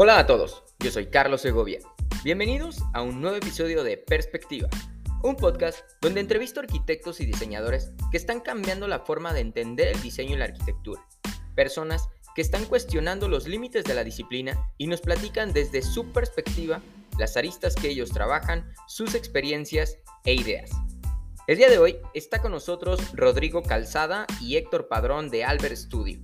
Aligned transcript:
Hola 0.00 0.20
a 0.20 0.26
todos, 0.26 0.62
yo 0.78 0.92
soy 0.92 1.06
Carlos 1.06 1.40
Segovia. 1.40 1.80
Bienvenidos 2.22 2.84
a 2.94 3.02
un 3.02 3.20
nuevo 3.20 3.36
episodio 3.36 3.82
de 3.82 3.96
Perspectiva, 3.96 4.68
un 5.24 5.34
podcast 5.34 5.80
donde 6.00 6.20
entrevisto 6.20 6.60
arquitectos 6.60 7.18
y 7.18 7.26
diseñadores 7.26 7.90
que 8.12 8.16
están 8.16 8.38
cambiando 8.38 8.86
la 8.86 9.00
forma 9.00 9.32
de 9.32 9.40
entender 9.40 9.88
el 9.88 10.00
diseño 10.00 10.36
y 10.36 10.38
la 10.38 10.44
arquitectura. 10.44 11.04
Personas 11.56 12.08
que 12.36 12.42
están 12.42 12.64
cuestionando 12.66 13.28
los 13.28 13.48
límites 13.48 13.82
de 13.82 13.94
la 13.94 14.04
disciplina 14.04 14.70
y 14.78 14.86
nos 14.86 15.00
platican 15.00 15.52
desde 15.52 15.82
su 15.82 16.12
perspectiva 16.12 16.80
las 17.18 17.36
aristas 17.36 17.74
que 17.74 17.88
ellos 17.88 18.10
trabajan, 18.10 18.72
sus 18.86 19.16
experiencias 19.16 19.98
e 20.24 20.32
ideas. 20.32 20.70
El 21.48 21.58
día 21.58 21.68
de 21.68 21.78
hoy 21.78 21.96
está 22.14 22.40
con 22.40 22.52
nosotros 22.52 23.00
Rodrigo 23.14 23.64
Calzada 23.64 24.28
y 24.40 24.58
Héctor 24.58 24.86
Padrón 24.86 25.28
de 25.28 25.42
Albert 25.42 25.74
Studio. 25.74 26.20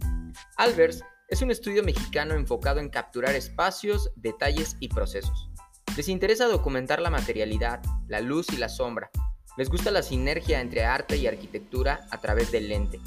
Albers 0.59 1.03
es 1.29 1.43
un 1.43 1.51
estudio 1.51 1.83
mexicano 1.83 2.35
enfocado 2.35 2.81
en 2.81 2.89
capturar 2.89 3.35
espacios, 3.35 4.11
detalles 4.17 4.77
y 4.81 4.89
procesos. 4.89 5.49
Les 5.97 6.09
interesa 6.09 6.47
documentar 6.47 7.01
la 7.01 7.11
materialidad, 7.11 7.83
la 8.09 8.21
luz 8.21 8.49
y 8.53 8.57
la 8.57 8.69
sombra. 8.69 9.11
Les 9.57 9.71
gusta 9.71 9.91
la 9.91 10.03
sinergia 10.03 10.61
entre 10.61 10.85
arte 10.85 11.17
y 11.17 11.27
arquitectura 11.27 12.07
a 12.11 12.21
través 12.21 12.51
del 12.53 12.69
lente. 12.69 13.01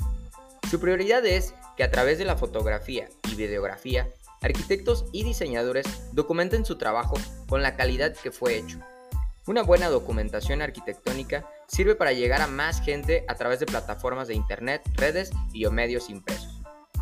Su 0.69 0.79
prioridad 0.79 1.25
es 1.25 1.53
que 1.75 1.83
a 1.83 1.91
través 1.91 2.17
de 2.17 2.25
la 2.25 2.37
fotografía 2.37 3.09
y 3.31 3.35
videografía, 3.35 4.09
arquitectos 4.41 5.05
y 5.11 5.23
diseñadores 5.23 5.85
documenten 6.13 6.65
su 6.65 6.77
trabajo 6.77 7.15
con 7.47 7.61
la 7.61 7.75
calidad 7.75 8.15
que 8.15 8.31
fue 8.31 8.57
hecho. 8.57 8.79
Una 9.45 9.63
buena 9.63 9.89
documentación 9.89 10.61
arquitectónica 10.61 11.47
sirve 11.67 11.95
para 11.95 12.13
llegar 12.13 12.41
a 12.41 12.47
más 12.47 12.81
gente 12.81 13.23
a 13.27 13.35
través 13.35 13.59
de 13.59 13.65
plataformas 13.65 14.27
de 14.27 14.35
internet, 14.35 14.81
redes 14.95 15.31
y 15.53 15.65
o 15.65 15.71
medios 15.71 16.09
impresos. 16.09 16.46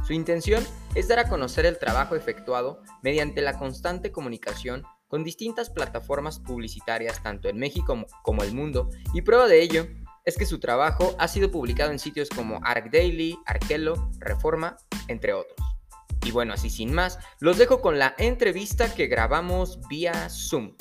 Su 0.05 0.13
intención 0.13 0.63
es 0.93 1.07
dar 1.07 1.17
a 1.17 1.27
conocer 1.27 1.65
el 1.65 1.79
trabajo 1.79 2.15
efectuado 2.15 2.79
mediante 3.01 3.41
la 3.41 3.57
constante 3.57 4.11
comunicación 4.11 4.83
con 5.07 5.23
distintas 5.23 5.71
plataformas 5.71 6.39
publicitarias 6.39 7.23
tanto 7.23 7.49
en 7.49 7.57
México 7.57 8.05
como 8.21 8.43
el 8.43 8.53
mundo 8.53 8.91
y 9.15 9.23
prueba 9.23 9.47
de 9.47 9.63
ello 9.63 9.87
es 10.23 10.37
que 10.37 10.45
su 10.45 10.59
trabajo 10.59 11.15
ha 11.17 11.27
sido 11.27 11.49
publicado 11.49 11.91
en 11.91 11.97
sitios 11.97 12.29
como 12.29 12.59
ArcDaily, 12.63 13.39
Arquelo, 13.47 14.11
Reforma, 14.19 14.77
entre 15.07 15.33
otros. 15.33 15.55
Y 16.23 16.31
bueno, 16.31 16.53
así 16.53 16.69
sin 16.69 16.93
más, 16.93 17.17
los 17.39 17.57
dejo 17.57 17.81
con 17.81 17.97
la 17.97 18.13
entrevista 18.19 18.93
que 18.93 19.07
grabamos 19.07 19.79
vía 19.87 20.29
Zoom. 20.29 20.75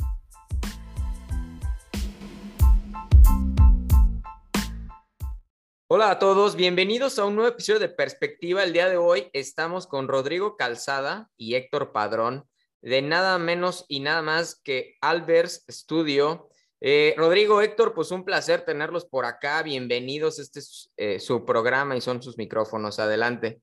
Hola 5.87 6.11
a 6.13 6.19
todos, 6.19 6.57
bienvenidos 6.57 7.19
a 7.19 7.27
un 7.27 7.35
nuevo 7.35 7.51
episodio 7.51 7.79
de 7.79 7.91
Perspectiva. 7.91 8.65
El 8.65 8.73
día 8.73 8.89
de 8.89 8.97
hoy 8.97 9.29
estamos 9.35 9.87
con 9.87 10.09
Rodrigo 10.09 10.57
Calzada 10.57 11.31
y 11.37 11.57
Héctor 11.57 11.93
Padrón 11.93 12.47
de 12.81 13.03
nada 13.03 13.39
menos 13.39 13.85
y 13.87 14.01
nada 14.01 14.23
más 14.23 14.59
que 14.65 14.95
Albers 15.03 15.67
Studio. 15.71 16.49
Eh, 16.81 17.15
Rodrigo, 17.19 17.61
Héctor, 17.61 17.93
pues 17.93 18.11
un 18.13 18.25
placer 18.25 18.63
tenerlos 18.63 19.05
por 19.05 19.27
acá. 19.27 19.63
Bienvenidos. 19.63 20.39
Este 20.39 20.61
es 20.61 20.91
eh, 20.97 21.21
su 21.21 21.45
programa 21.45 21.95
y 21.95 22.01
son 22.01 22.23
sus 22.23 22.39
micrófonos. 22.39 22.99
Adelante. 22.99 23.61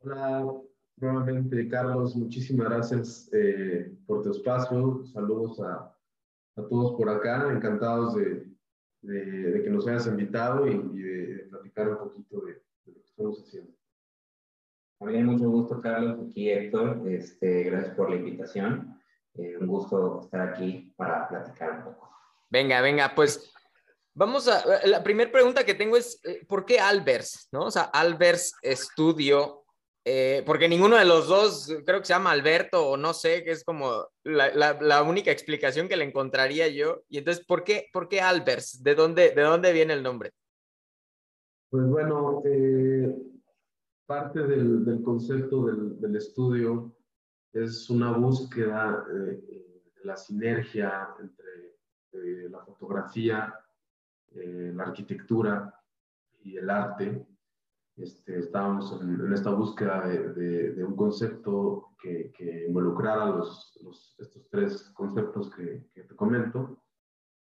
Hola, 0.00 0.44
nuevamente, 0.96 1.68
Carlos. 1.68 2.16
Muchísimas 2.16 2.68
gracias 2.68 3.30
eh, 3.32 3.96
por 4.08 4.24
tu 4.24 4.32
espacio. 4.32 5.04
Saludos 5.12 5.60
a, 5.60 5.96
a, 6.56 6.62
todos 6.68 6.96
por 6.96 7.08
acá. 7.08 7.48
Encantados 7.52 8.16
de, 8.16 8.57
de, 9.08 9.62
que 9.62 9.70
nos 9.70 9.86
hayas 9.86 10.06
invitado 10.06 10.66
y, 10.66 10.76
de, 10.76 11.46
platicar 11.50 11.88
un 11.88 11.98
poquito 11.98 12.40
de, 12.40 12.62
lo 12.86 12.94
que 12.94 13.00
estamos 13.00 13.42
haciendo. 13.42 13.72
Muy 15.00 15.22
mucho 15.22 15.48
gusto, 15.48 15.80
Carlos. 15.80 16.18
Aquí 16.28 16.50
Héctor. 16.50 17.02
Este, 17.08 17.64
gracias 17.64 17.94
por 17.94 18.10
la 18.10 18.16
invitación. 18.16 19.00
Eh, 19.34 19.56
un 19.58 19.66
gusto 19.66 20.20
estar 20.22 20.48
aquí 20.48 20.92
para 20.96 21.28
platicar 21.28 21.78
un 21.78 21.84
poco. 21.84 22.10
Venga, 22.50 22.80
venga, 22.80 23.14
pues 23.14 23.52
vamos 24.12 24.48
a. 24.48 24.64
La 24.86 25.02
primera 25.02 25.30
pregunta 25.30 25.64
que 25.64 25.74
tengo 25.74 25.96
es: 25.96 26.20
eh, 26.24 26.44
¿por 26.46 26.66
qué 26.66 26.80
Albers? 26.80 27.48
¿No? 27.52 27.66
O 27.66 27.70
sea, 27.70 27.82
Albers 27.84 28.54
Studio 28.64 29.64
eh, 30.10 30.42
porque 30.46 30.70
ninguno 30.70 30.96
de 30.96 31.04
los 31.04 31.28
dos, 31.28 31.70
creo 31.84 32.00
que 32.00 32.06
se 32.06 32.14
llama 32.14 32.30
Alberto 32.30 32.88
o 32.88 32.96
no 32.96 33.12
sé, 33.12 33.44
que 33.44 33.50
es 33.50 33.62
como 33.62 34.06
la, 34.24 35.02
única 35.02 35.30
explicación 35.30 35.86
que 35.86 35.98
le 35.98 36.04
encontraría 36.04 36.66
yo. 36.68 37.02
Y 37.10 37.18
entonces, 37.18 37.44
¿por 37.44 37.62
qué, 37.62 37.90
por 37.92 38.08
qué 38.08 38.22
Albers? 38.22 38.82
¿De 38.82 38.94
dónde, 38.94 39.34
¿De 39.34 39.42
dónde 39.42 39.70
viene 39.70 39.92
el 39.92 40.02
nombre? 40.02 40.32
Pues 41.68 41.86
bueno, 41.86 42.40
eh, 42.46 43.14
parte 44.06 44.46
del, 44.46 45.02
concepto 45.04 45.66
del, 45.66 46.16
estudio 46.16 46.96
es 47.52 47.90
una 47.90 48.12
búsqueda 48.12 49.04
eh, 49.12 49.42
de 49.94 50.04
la 50.04 50.16
sinergia 50.16 51.06
entre 51.20 52.48
la 52.48 52.60
fotografía, 52.60 53.54
la 54.32 54.84
arquitectura 54.84 55.78
y 56.42 56.56
el 56.56 56.70
arte 56.70 57.26
este, 58.00 58.38
estábamos 58.38 59.00
en, 59.02 59.32
esta 59.32 59.50
búsqueda 59.50 60.06
de, 60.06 60.84
un 60.84 60.94
concepto 60.94 61.88
que, 62.00 62.32
involucrara 62.68 63.26
los, 63.30 63.76
estos 64.18 64.48
tres 64.50 64.90
conceptos 64.94 65.50
que, 65.50 65.84
te 65.94 66.14
comento. 66.14 66.80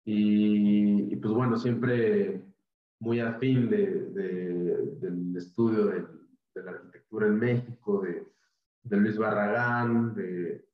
Y, 0.03 1.15
pues 1.17 1.33
bueno, 1.33 1.57
siempre 1.57 2.43
muy 2.99 3.19
afín 3.19 3.69
del 3.69 5.33
estudio 5.35 5.85
de, 5.85 6.05
la 6.61 6.71
arquitectura 6.71 7.27
en 7.27 7.39
México, 7.39 8.01
de, 8.01 8.97
Luis 8.97 9.17
Barragán, 9.17 10.13
de, 10.15 10.65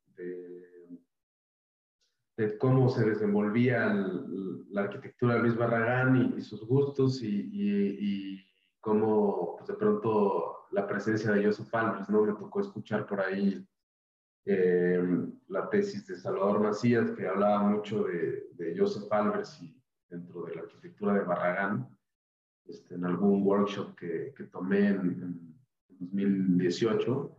cómo 2.58 2.88
se 2.88 3.04
desenvolvía 3.04 3.92
la 4.70 4.82
arquitectura 4.82 5.34
de 5.34 5.40
Luis 5.42 5.56
Barragán 5.56 6.34
y, 6.36 6.40
sus 6.40 6.66
gustos 6.66 7.22
y 7.22 8.47
como 8.80 9.56
pues, 9.56 9.68
de 9.68 9.74
pronto 9.74 10.66
la 10.70 10.86
presencia 10.86 11.32
de 11.32 11.44
Joseph 11.44 11.74
Albers, 11.74 12.08
¿no? 12.08 12.22
Me 12.22 12.32
tocó 12.32 12.60
escuchar 12.60 13.06
por 13.06 13.20
ahí 13.20 13.66
eh, 14.44 15.02
la 15.48 15.68
tesis 15.68 16.06
de 16.06 16.16
Salvador 16.16 16.60
Macías, 16.60 17.10
que 17.12 17.26
hablaba 17.26 17.62
mucho 17.62 18.04
de, 18.04 18.48
de 18.52 18.78
Joseph 18.78 19.10
Albers 19.12 19.62
y 19.62 19.78
dentro 20.08 20.42
de 20.42 20.54
la 20.54 20.62
arquitectura 20.62 21.14
de 21.14 21.20
Barragán, 21.20 21.88
este, 22.66 22.94
en 22.94 23.04
algún 23.04 23.46
workshop 23.46 23.94
que, 23.96 24.34
que 24.36 24.44
tomé 24.44 24.88
en, 24.88 25.54
2018, 26.00 27.36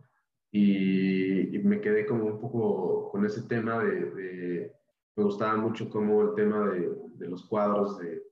y, 0.52 1.58
me 1.64 1.80
quedé 1.80 2.04
como 2.04 2.24
un 2.24 2.40
poco 2.40 3.10
con 3.10 3.24
ese 3.24 3.42
tema 3.42 3.82
de, 3.82 4.72
me 5.16 5.24
gustaba 5.24 5.56
mucho 5.56 5.88
como 5.88 6.22
el 6.22 6.34
tema 6.34 6.68
de, 6.68 6.94
de 7.14 7.28
los 7.28 7.46
cuadros 7.46 7.98
de, 7.98 8.22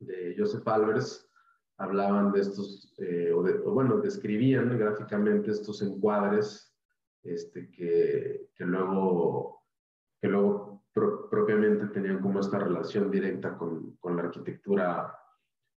de 0.00 0.34
Joseph 0.38 0.66
Albers, 0.68 1.29
hablaban 1.80 2.30
de 2.30 2.40
estos, 2.40 2.92
eh, 2.98 3.32
o, 3.32 3.72
bueno, 3.72 3.96
describían 3.96 4.78
gráficamente 4.78 5.50
estos 5.50 5.80
encuadres 5.80 6.74
este, 7.22 7.70
que, 7.70 8.50
que 8.54 8.64
luego, 8.64 9.64
que 10.20 10.28
luego 10.28 10.84
propiamente 10.92 11.86
tenían 11.86 12.20
como 12.20 12.40
esta 12.40 12.58
relación 12.58 13.10
directa 13.10 13.56
con, 13.56 13.96
con 13.96 14.14
la 14.14 14.24
arquitectura 14.24 15.16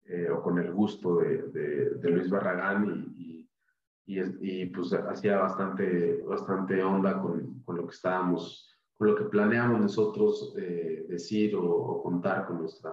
eh, 0.04 0.28
o 0.28 0.42
con 0.42 0.58
el 0.58 0.72
gusto 0.72 1.18
de, 1.18 1.42
de, 2.00 2.10
Luis 2.10 2.28
Barragán 2.28 3.14
y, 3.16 3.48
y, 4.06 4.20
y, 4.40 4.66
pues 4.66 4.92
hacía 4.92 5.38
bastante, 5.38 6.20
bastante 6.22 6.82
onda 6.82 7.22
con, 7.22 7.60
con, 7.62 7.76
lo 7.76 7.86
que 7.86 7.94
estábamos, 7.94 8.76
con 8.96 9.06
lo 9.06 9.14
que 9.14 9.24
planeamos 9.26 9.80
nosotros 9.80 10.52
eh, 10.58 11.06
decir 11.08 11.54
o, 11.54 11.64
o 11.64 12.02
contar 12.02 12.44
con 12.44 12.58
nuestra, 12.58 12.92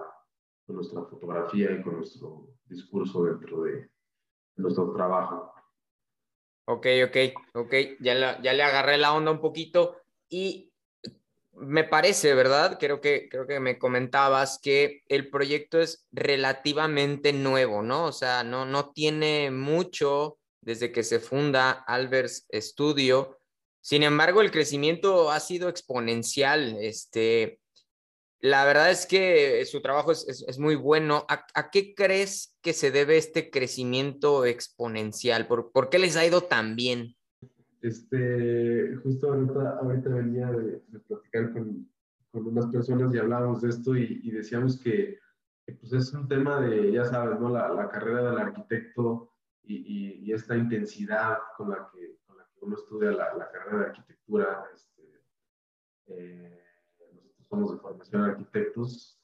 con 0.64 0.76
nuestra 0.76 1.02
fotografía 1.02 1.72
y 1.72 1.82
con 1.82 1.96
nuestro 1.96 2.49
discurso 2.70 3.24
dentro 3.24 3.62
de 3.64 3.90
nuestro 4.56 4.92
trabajo. 4.94 5.52
Ok, 6.66 6.86
ok, 7.06 7.16
ok, 7.54 7.74
ya, 8.00 8.40
ya 8.40 8.52
le 8.52 8.62
agarré 8.62 8.96
la 8.96 9.12
onda 9.12 9.32
un 9.32 9.40
poquito 9.40 9.96
y 10.28 10.70
me 11.52 11.84
parece, 11.84 12.34
¿verdad? 12.34 12.78
Creo 12.78 13.00
que, 13.00 13.28
creo 13.28 13.46
que 13.46 13.60
me 13.60 13.78
comentabas 13.78 14.58
que 14.62 15.02
el 15.08 15.28
proyecto 15.28 15.80
es 15.80 16.06
relativamente 16.12 17.32
nuevo, 17.32 17.82
¿no? 17.82 18.06
O 18.06 18.12
sea, 18.12 18.44
no, 18.44 18.64
no 18.64 18.92
tiene 18.92 19.50
mucho 19.50 20.38
desde 20.62 20.92
que 20.92 21.02
se 21.02 21.20
funda 21.20 21.70
Albers 21.70 22.46
Studio. 22.52 23.38
Sin 23.80 24.02
embargo, 24.02 24.40
el 24.40 24.50
crecimiento 24.50 25.30
ha 25.30 25.40
sido 25.40 25.68
exponencial. 25.68 26.76
Este, 26.80 27.60
la 28.40 28.64
verdad 28.64 28.90
es 28.90 29.06
que 29.06 29.64
su 29.66 29.82
trabajo 29.82 30.12
es, 30.12 30.58
muy 30.58 30.74
bueno. 30.74 31.26
¿A, 31.28 31.70
qué 31.70 31.94
crees 31.94 32.56
que 32.62 32.72
se 32.72 32.90
debe 32.90 33.18
este 33.18 33.50
crecimiento 33.50 34.46
exponencial? 34.46 35.46
¿Por, 35.46 35.90
qué 35.90 35.98
les 35.98 36.16
ha 36.16 36.24
ido 36.24 36.42
tan 36.42 36.74
bien? 36.74 37.16
Este, 37.82 38.96
justo 39.02 39.32
ahorita, 39.32 40.10
venía 40.10 40.50
de, 40.52 40.82
platicar 41.06 41.52
con, 41.52 41.88
unas 42.32 42.66
personas 42.68 43.14
y 43.14 43.18
hablábamos 43.18 43.60
de 43.60 43.70
esto 43.70 43.94
y, 43.94 44.30
decíamos 44.30 44.80
que, 44.80 45.18
pues 45.78 45.92
es 45.92 46.12
un 46.14 46.26
tema 46.26 46.60
de, 46.60 46.92
ya 46.92 47.04
sabes, 47.04 47.38
¿no? 47.38 47.50
la, 47.50 47.88
carrera 47.90 48.30
del 48.30 48.38
arquitecto 48.38 49.32
y, 49.64 50.32
esta 50.32 50.56
intensidad 50.56 51.38
con 51.56 51.70
la 51.70 51.90
que, 51.92 52.16
uno 52.62 52.76
estudia 52.76 53.10
la, 53.10 53.50
carrera 53.50 53.78
de 53.78 53.84
arquitectura. 53.86 54.64
Este, 54.74 54.90
Eh, 56.12 56.59
somos 57.50 57.72
de 57.72 57.78
formación 57.78 58.22
de 58.22 58.28
arquitectos 58.30 59.20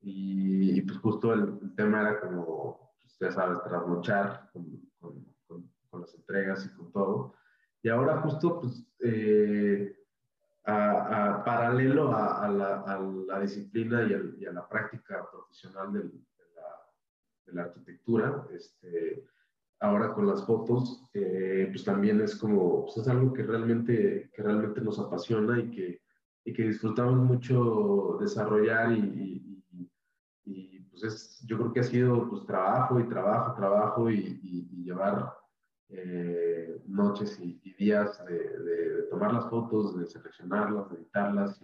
y, 0.00 0.80
pues 0.82 0.98
justo 0.98 1.32
el, 1.34 1.74
tema 1.76 2.00
era 2.00 2.20
como, 2.20 2.92
pues, 3.02 3.16
ya 3.20 3.30
sabes, 3.30 3.62
trasnochar 3.64 4.50
con, 4.52 4.64
con, 4.98 5.24
con, 5.46 6.00
las 6.00 6.14
entregas 6.14 6.66
y 6.66 6.76
con 6.76 6.92
todo. 6.92 7.34
Y 7.82 7.88
ahora 7.88 8.20
justo, 8.20 8.60
pues, 8.60 8.86
eh, 9.00 9.96
a, 10.64 11.42
paralelo 11.44 12.14
a, 12.14 12.48
la, 12.48 12.80
a, 12.80 13.00
la, 13.00 13.40
disciplina 13.40 14.02
y, 14.04 14.42
y, 14.42 14.46
a 14.46 14.52
la 14.52 14.68
práctica 14.68 15.28
profesional 15.30 15.92
del, 15.92 16.10
de, 16.10 17.52
la, 17.52 17.62
arquitectura, 17.62 18.46
este, 18.52 19.24
ahora 19.80 20.12
con 20.12 20.26
las 20.26 20.44
fotos, 20.44 21.08
eh, 21.14 21.68
pues 21.70 21.84
también 21.84 22.20
es 22.20 22.36
como, 22.36 22.84
pues 22.84 22.98
es 22.98 23.08
algo 23.08 23.32
que 23.32 23.42
realmente, 23.42 24.30
que 24.32 24.42
realmente 24.42 24.80
nos 24.80 24.98
apasiona 24.98 25.58
y 25.58 25.70
que, 25.70 26.05
y 26.46 26.52
que 26.52 26.62
disfrutamos 26.62 27.16
mucho 27.16 28.16
desarrollar 28.20 28.92
y, 28.92 29.62
y, 30.44 30.80
pues 30.90 31.02
es, 31.02 31.44
yo 31.44 31.58
creo 31.58 31.72
que 31.72 31.80
ha 31.80 31.84
sido 31.84 32.30
pues 32.30 32.46
trabajo 32.46 33.00
y 33.00 33.08
trabajo, 33.08 33.54
trabajo 33.54 34.10
y, 34.10 34.40
llevar 34.84 35.34
eh, 35.88 36.80
noches 36.86 37.38
y, 37.40 37.60
días 37.76 38.24
de, 38.24 38.38
de, 38.38 39.02
tomar 39.10 39.34
las 39.34 39.50
fotos, 39.50 39.98
de 39.98 40.06
seleccionarlas, 40.06 40.88
de 40.88 40.96
editarlas 40.96 41.60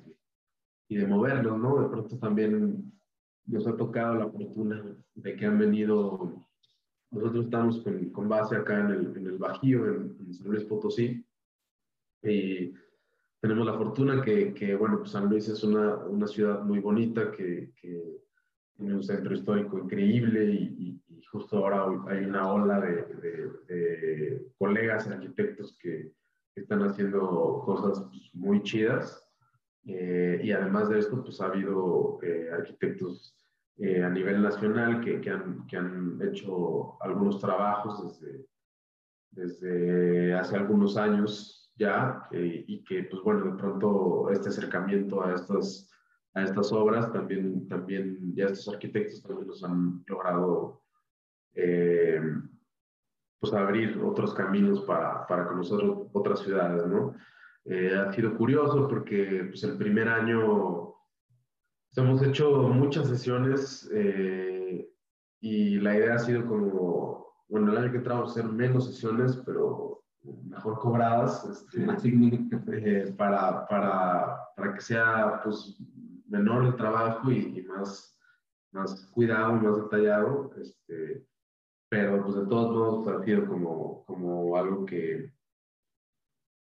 y, 0.88 0.96
de 0.96 1.06
moverlos, 1.06 1.56
¿no? 1.58 1.80
De 1.80 1.88
pronto 1.88 2.18
también 2.18 2.92
nos 3.46 3.66
ha 3.68 3.76
tocado 3.76 4.16
la 4.16 4.28
fortuna 4.28 4.84
de 5.14 5.36
que 5.36 5.46
han 5.46 5.58
venido 5.58 6.44
nosotros 7.12 7.44
estamos 7.44 7.78
con, 7.82 8.10
con 8.10 8.28
base 8.28 8.56
acá 8.56 8.80
en 8.80 8.90
el, 8.90 9.16
en 9.16 9.26
el 9.26 9.38
Bajío, 9.38 9.86
en, 9.86 10.34
San 10.34 10.48
Luis 10.48 10.64
Potosí, 10.64 11.24
y 12.22 12.74
tenemos 13.42 13.66
la 13.66 13.74
fortuna 13.74 14.22
que, 14.22 14.54
que, 14.54 14.76
bueno, 14.76 14.98
pues 14.98 15.10
San 15.10 15.28
Luis 15.28 15.48
es 15.48 15.64
una, 15.64 15.96
una 15.96 16.28
ciudad 16.28 16.62
muy 16.62 16.78
bonita, 16.78 17.32
que, 17.32 17.72
que, 17.74 18.22
tiene 18.76 18.94
un 18.94 19.02
centro 19.02 19.34
histórico 19.34 19.78
increíble 19.78 20.44
y, 20.44 20.98
justo 21.30 21.56
ahora 21.56 21.86
hay 22.08 22.24
una 22.24 22.52
ola 22.52 22.78
de, 22.80 23.04
de, 23.66 24.46
colegas 24.58 25.08
arquitectos 25.08 25.76
que, 25.78 26.12
están 26.54 26.82
haciendo 26.82 27.62
cosas 27.64 28.04
pues, 28.10 28.30
muy 28.34 28.62
chidas. 28.62 29.26
Eh, 29.86 30.40
y 30.44 30.52
además 30.52 30.90
de 30.90 30.98
esto, 30.98 31.22
pues 31.22 31.40
ha 31.40 31.46
habido 31.46 32.18
eh, 32.22 32.50
arquitectos 32.52 33.34
eh, 33.78 34.02
a 34.04 34.10
nivel 34.10 34.42
nacional 34.42 35.00
que, 35.00 35.20
que, 35.22 35.30
han, 35.30 35.66
que, 35.66 35.78
han, 35.78 36.20
hecho 36.20 37.02
algunos 37.02 37.40
trabajos 37.40 38.20
desde, 38.20 38.46
desde 39.30 40.34
hace 40.34 40.56
algunos 40.56 40.98
años 40.98 41.61
ya 41.82 42.28
eh, 42.30 42.64
y 42.66 42.84
que 42.84 43.04
pues 43.04 43.22
bueno, 43.22 43.52
de 43.52 43.58
pronto 43.58 44.30
este 44.30 44.48
acercamiento 44.48 45.22
a 45.22 45.34
estas, 45.34 45.90
a 46.34 46.42
estas 46.44 46.72
obras 46.72 47.12
también, 47.12 47.68
también 47.68 48.34
ya 48.34 48.46
estos 48.46 48.74
arquitectos 48.74 49.22
también 49.22 49.48
nos 49.48 49.64
han 49.64 50.04
logrado 50.06 50.82
eh, 51.54 52.22
pues 53.40 53.52
abrir 53.52 54.00
otros 54.02 54.34
caminos 54.34 54.80
para, 54.82 55.26
para 55.26 55.48
conocer 55.48 55.80
otras 56.12 56.40
ciudades, 56.40 56.86
¿no? 56.86 57.14
ha 57.64 58.12
sido 58.12 58.36
curioso 58.36 58.88
porque 58.88 59.46
pues 59.50 59.62
el 59.62 59.78
primer 59.78 60.08
año 60.08 60.92
hemos 61.96 62.22
hecho 62.22 62.50
muchas 62.68 63.08
sesiones 63.08 63.88
eh, 63.92 64.88
y 65.40 65.78
la 65.80 65.96
idea 65.96 66.14
ha 66.14 66.18
sido 66.18 66.46
como, 66.46 67.26
bueno, 67.48 67.72
el 67.72 67.78
año 67.78 67.90
que 67.90 67.98
entra 67.98 68.14
vamos 68.14 68.30
a 68.30 68.40
hacer 68.40 68.50
menos 68.50 68.86
sesiones, 68.86 69.36
pero 69.44 69.91
mejor 70.44 70.78
cobradas, 70.78 71.44
este, 71.44 71.84
eh, 71.84 73.14
para, 73.16 73.66
para, 73.66 74.38
para, 74.56 74.74
que 74.74 74.80
sea 74.80 75.40
pues, 75.42 75.76
menor 76.28 76.64
el 76.64 76.76
trabajo 76.76 77.30
y, 77.30 77.62
más, 77.64 78.16
más 78.72 79.06
cuidado 79.12 79.56
y 79.56 79.60
más 79.60 79.76
detallado. 79.76 80.52
Este, 80.56 81.26
pero 81.88 82.22
pues 82.22 82.36
de 82.36 82.46
todos 82.46 82.74
modos 82.74 83.08
ha 83.08 83.24
sido 83.24 83.46
como, 83.46 84.04
como 84.06 84.56
algo 84.56 84.86
que, 84.86 85.30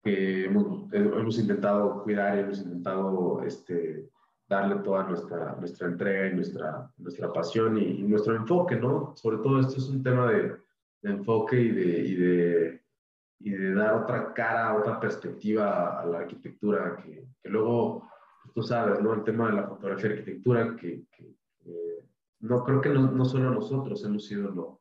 que 0.03 0.47
hemos, 0.47 0.93
hemos, 0.93 1.39
intentado 1.39 2.03
cuidar 2.03 2.37
y 2.37 2.41
hemos 2.41 2.59
intentado 2.59 3.43
este, 3.45 4.09
darle 4.49 4.83
toda 4.83 5.05
nuestra, 5.05 5.55
nuestra 5.57 5.87
entrega 5.87 6.27
y 6.27 6.35
nuestra, 6.35 6.91
nuestra 6.97 7.33
pasión 7.33 7.79
y, 7.79 8.03
nuestro 8.03 8.35
enfoque, 8.35 8.77
¿no? 8.77 9.15
Sobre 9.17 9.37
todo 9.37 9.61
esto 9.61 9.77
es 9.77 9.89
un 9.89 10.03
tema 10.03 10.31
de, 10.33 10.57
enfoque 11.03 11.61
y 11.61 11.71
de, 11.71 11.99
y 12.01 12.15
de, 12.15 12.80
y, 13.40 13.50
de, 13.50 13.75
dar 13.75 13.94
otra 13.94 14.32
cara, 14.32 14.76
otra 14.76 15.00
perspectiva 15.00 16.00
a 16.00 16.06
la 16.06 16.19
arquitectura, 16.20 16.96
que, 16.96 17.26
que, 17.42 17.48
luego, 17.48 18.08
tú 18.54 18.62
sabes, 18.62 19.00
¿no? 19.02 19.14
El 19.14 19.25
tema 19.25 19.48
de 19.48 19.56
la 19.56 19.66
fotografía 19.66 20.10
y 20.10 20.12
arquitectura, 20.12 20.76
que, 20.76 21.04
no 22.40 22.64
creo 22.64 22.81
que 22.81 22.88
no, 22.88 23.10
no, 23.10 23.25
solo 23.25 23.50
nosotros 23.50 24.02
hemos 24.04 24.25
sido 24.26 24.50
lo, 24.50 24.81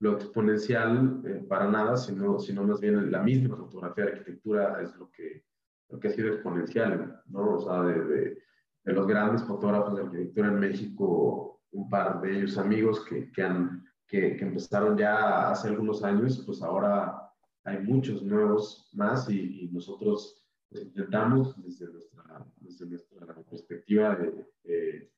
lo 0.00 0.14
exponencial 0.14 1.22
eh, 1.24 1.44
para 1.48 1.70
nada, 1.70 1.96
sino, 1.96 2.40
sino 2.40 2.64
más 2.64 2.80
bien 2.80 3.12
la 3.12 3.22
misma 3.22 3.56
fotografía 3.56 4.06
y 4.06 4.08
arquitectura 4.08 4.82
es 4.82 4.94
lo 4.96 5.08
que, 5.12 5.44
lo 5.88 6.00
que 6.00 6.08
ha 6.08 6.10
sido 6.10 6.32
exponencial, 6.32 7.22
¿no? 7.26 7.54
O 7.54 7.60
sea, 7.60 7.82
de 7.82 8.38
de 8.86 8.92
los 8.92 9.06
grandes 9.06 9.42
fotógrafos 9.42 9.96
de 9.96 10.02
arquitectura 10.02 10.48
en 10.48 10.60
México, 10.60 11.60
un 11.72 11.90
par 11.90 12.20
de 12.20 12.38
ellos 12.38 12.56
amigos 12.56 13.04
que, 13.04 13.30
que, 13.32 13.42
han, 13.42 13.84
que, 14.06 14.36
que, 14.36 14.44
empezaron 14.44 14.96
ya 14.96 15.50
hace 15.50 15.68
algunos 15.68 16.04
años, 16.04 16.42
pues 16.46 16.62
ahora 16.62 17.25
hay 17.66 17.78
muchos 17.78 18.22
nuevos 18.22 18.88
más 18.92 19.28
y, 19.28 19.68
nosotros 19.72 20.40
pues, 20.70 20.84
intentamos 20.84 21.60
desde 21.62 21.92
nuestra, 21.92 22.46
desde 22.60 22.86
nuestra 22.86 23.26
perspectiva 23.50 24.16
de, 24.16 25.10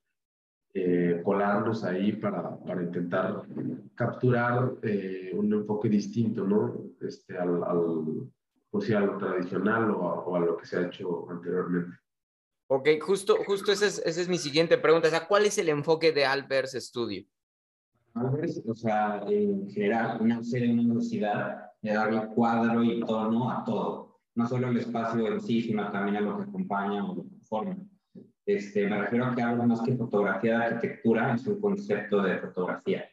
eh, 0.75 1.23
colarnos 1.25 1.83
ahí 1.85 2.13
para, 2.13 2.59
para 2.61 2.83
intentar 2.83 3.43
capturar 3.95 4.75
eh, 4.83 5.33
un 5.35 5.53
enfoque 5.53 5.89
distinto, 5.89 6.47
¿no? 6.47 6.91
Este, 7.01 7.37
al, 7.37 7.63
al, 7.65 8.31
pues, 8.71 8.91
a 8.91 9.01
lo 9.01 9.17
tradicional 9.19 9.91
o 9.91 9.99
o 9.99 10.37
a 10.37 10.41
lo 10.41 10.57
que 10.57 10.67
se 10.67 10.77
ha 10.77 10.87
hecho 10.87 11.29
anteriormente. 11.31 11.97
Ok, 12.71 12.89
justo, 13.01 13.37
justo 13.47 13.73
esa 13.73 13.87
es, 13.87 13.99
esa 14.05 14.21
es 14.21 14.29
mi 14.29 14.39
siguiente 14.39 14.77
pregunta. 14.77 15.09
O 15.09 15.11
sea, 15.11 15.27
¿cuál 15.27 15.47
es 15.47 15.57
el 15.59 15.71
enfoque 15.71 16.13
de 16.13 16.27
Albers 16.27 16.73
Studio? 16.73 17.25
Albers, 18.15 18.63
o 18.67 18.75
sea, 18.75 19.25
en 19.27 19.71
general, 19.71 20.21
una 20.21 20.43
serie 20.43 20.69
de 20.69 20.75
universidad 20.75 21.68
de 21.83 21.93
darle 21.93 22.27
cuadro 22.29 22.83
y 22.83 23.01
tono 23.01 23.51
a 23.51 23.65
todo. 23.65 24.21
No 24.35 24.47
solo 24.47 24.69
el 24.69 24.79
espacio 24.79 25.27
en 25.27 25.41
sí, 25.41 25.63
sino 25.63 25.91
también 25.91 26.17
a 26.17 26.21
lo 26.21 26.37
que 26.37 26.45
acompaña 26.45 27.05
o 27.05 27.15
lo 27.15 27.23
que 27.23 27.45
forma. 27.45 27.77
Este, 28.47 28.89
me 28.89 28.99
refiero 28.99 29.27
a 29.27 29.35
que 29.35 29.43
algo 29.43 29.67
más 29.67 29.83
que 29.83 29.97
fotografía 29.97 30.59
de 30.59 30.65
arquitectura 30.65 31.35
es 31.35 31.47
un 31.47 31.61
concepto 31.61 32.23
de 32.23 32.39
fotografía. 32.39 33.05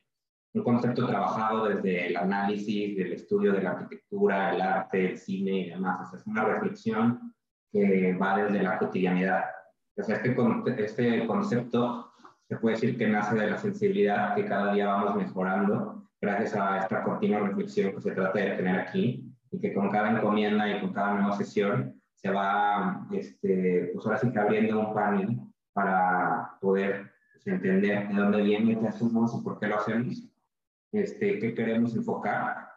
Un 0.53 0.63
concepto 0.63 1.05
trabajado 1.05 1.67
desde 1.67 2.07
el 2.07 2.15
análisis, 2.15 2.95
del 2.95 3.13
estudio 3.13 3.51
de 3.51 3.62
la 3.62 3.72
arquitectura, 3.72 4.55
el 4.55 4.62
arte, 4.62 5.12
el 5.12 5.17
cine 5.17 5.60
y 5.60 5.69
demás. 5.72 6.07
O 6.07 6.10
sea, 6.10 6.19
es 6.19 6.27
una 6.27 6.45
reflexión 6.45 7.34
que 7.72 8.13
va 8.13 8.38
desde 8.38 8.63
la 8.63 8.77
cotidianidad. 8.77 9.43
O 9.98 10.03
sea, 10.03 10.15
este, 10.15 10.86
este 10.86 11.27
concepto 11.27 12.12
se 12.48 12.55
puede 12.57 12.75
decir 12.75 12.98
que 12.98 13.07
nace 13.07 13.36
de 13.36 13.50
la 13.50 13.57
sensibilidad 13.57 14.36
que 14.36 14.45
cada 14.45 14.74
día 14.74 14.88
vamos 14.88 15.15
mejorando 15.15 16.05
gracias 16.25 16.55
a 16.55 16.79
esta 16.79 17.03
continua 17.03 17.41
reflexión 17.41 17.94
que 17.94 18.01
se 18.01 18.12
trata 18.12 18.39
de 18.39 18.55
tener 18.55 18.79
aquí 18.79 19.32
y 19.51 19.60
que 19.60 19.74
con 19.74 19.91
cada 19.91 20.10
encomienda 20.10 20.67
y 20.70 20.82
con 20.82 20.91
cada 20.91 21.13
nueva 21.13 21.38
sesión 21.38 22.01
se 22.15 22.32
va, 22.32 23.08
este, 23.12 23.91
pues 23.94 24.05
ahora 24.05 24.17
sí 24.17 24.32
que 24.32 24.39
abriendo 24.39 24.79
un 24.79 24.94
panel 24.94 25.39
para 25.72 26.58
poder 26.60 27.12
pues, 27.32 27.46
entender 27.46 28.08
de 28.08 28.15
dónde 28.15 28.41
viene, 28.41 28.79
qué 28.79 28.88
hacemos 28.88 29.38
y 29.39 29.44
por 29.44 29.60
qué 29.60 29.67
lo 29.67 29.75
hacemos, 29.75 30.27
este, 30.91 31.38
qué 31.38 31.53
queremos 31.53 31.96
enfocar. 31.96 32.70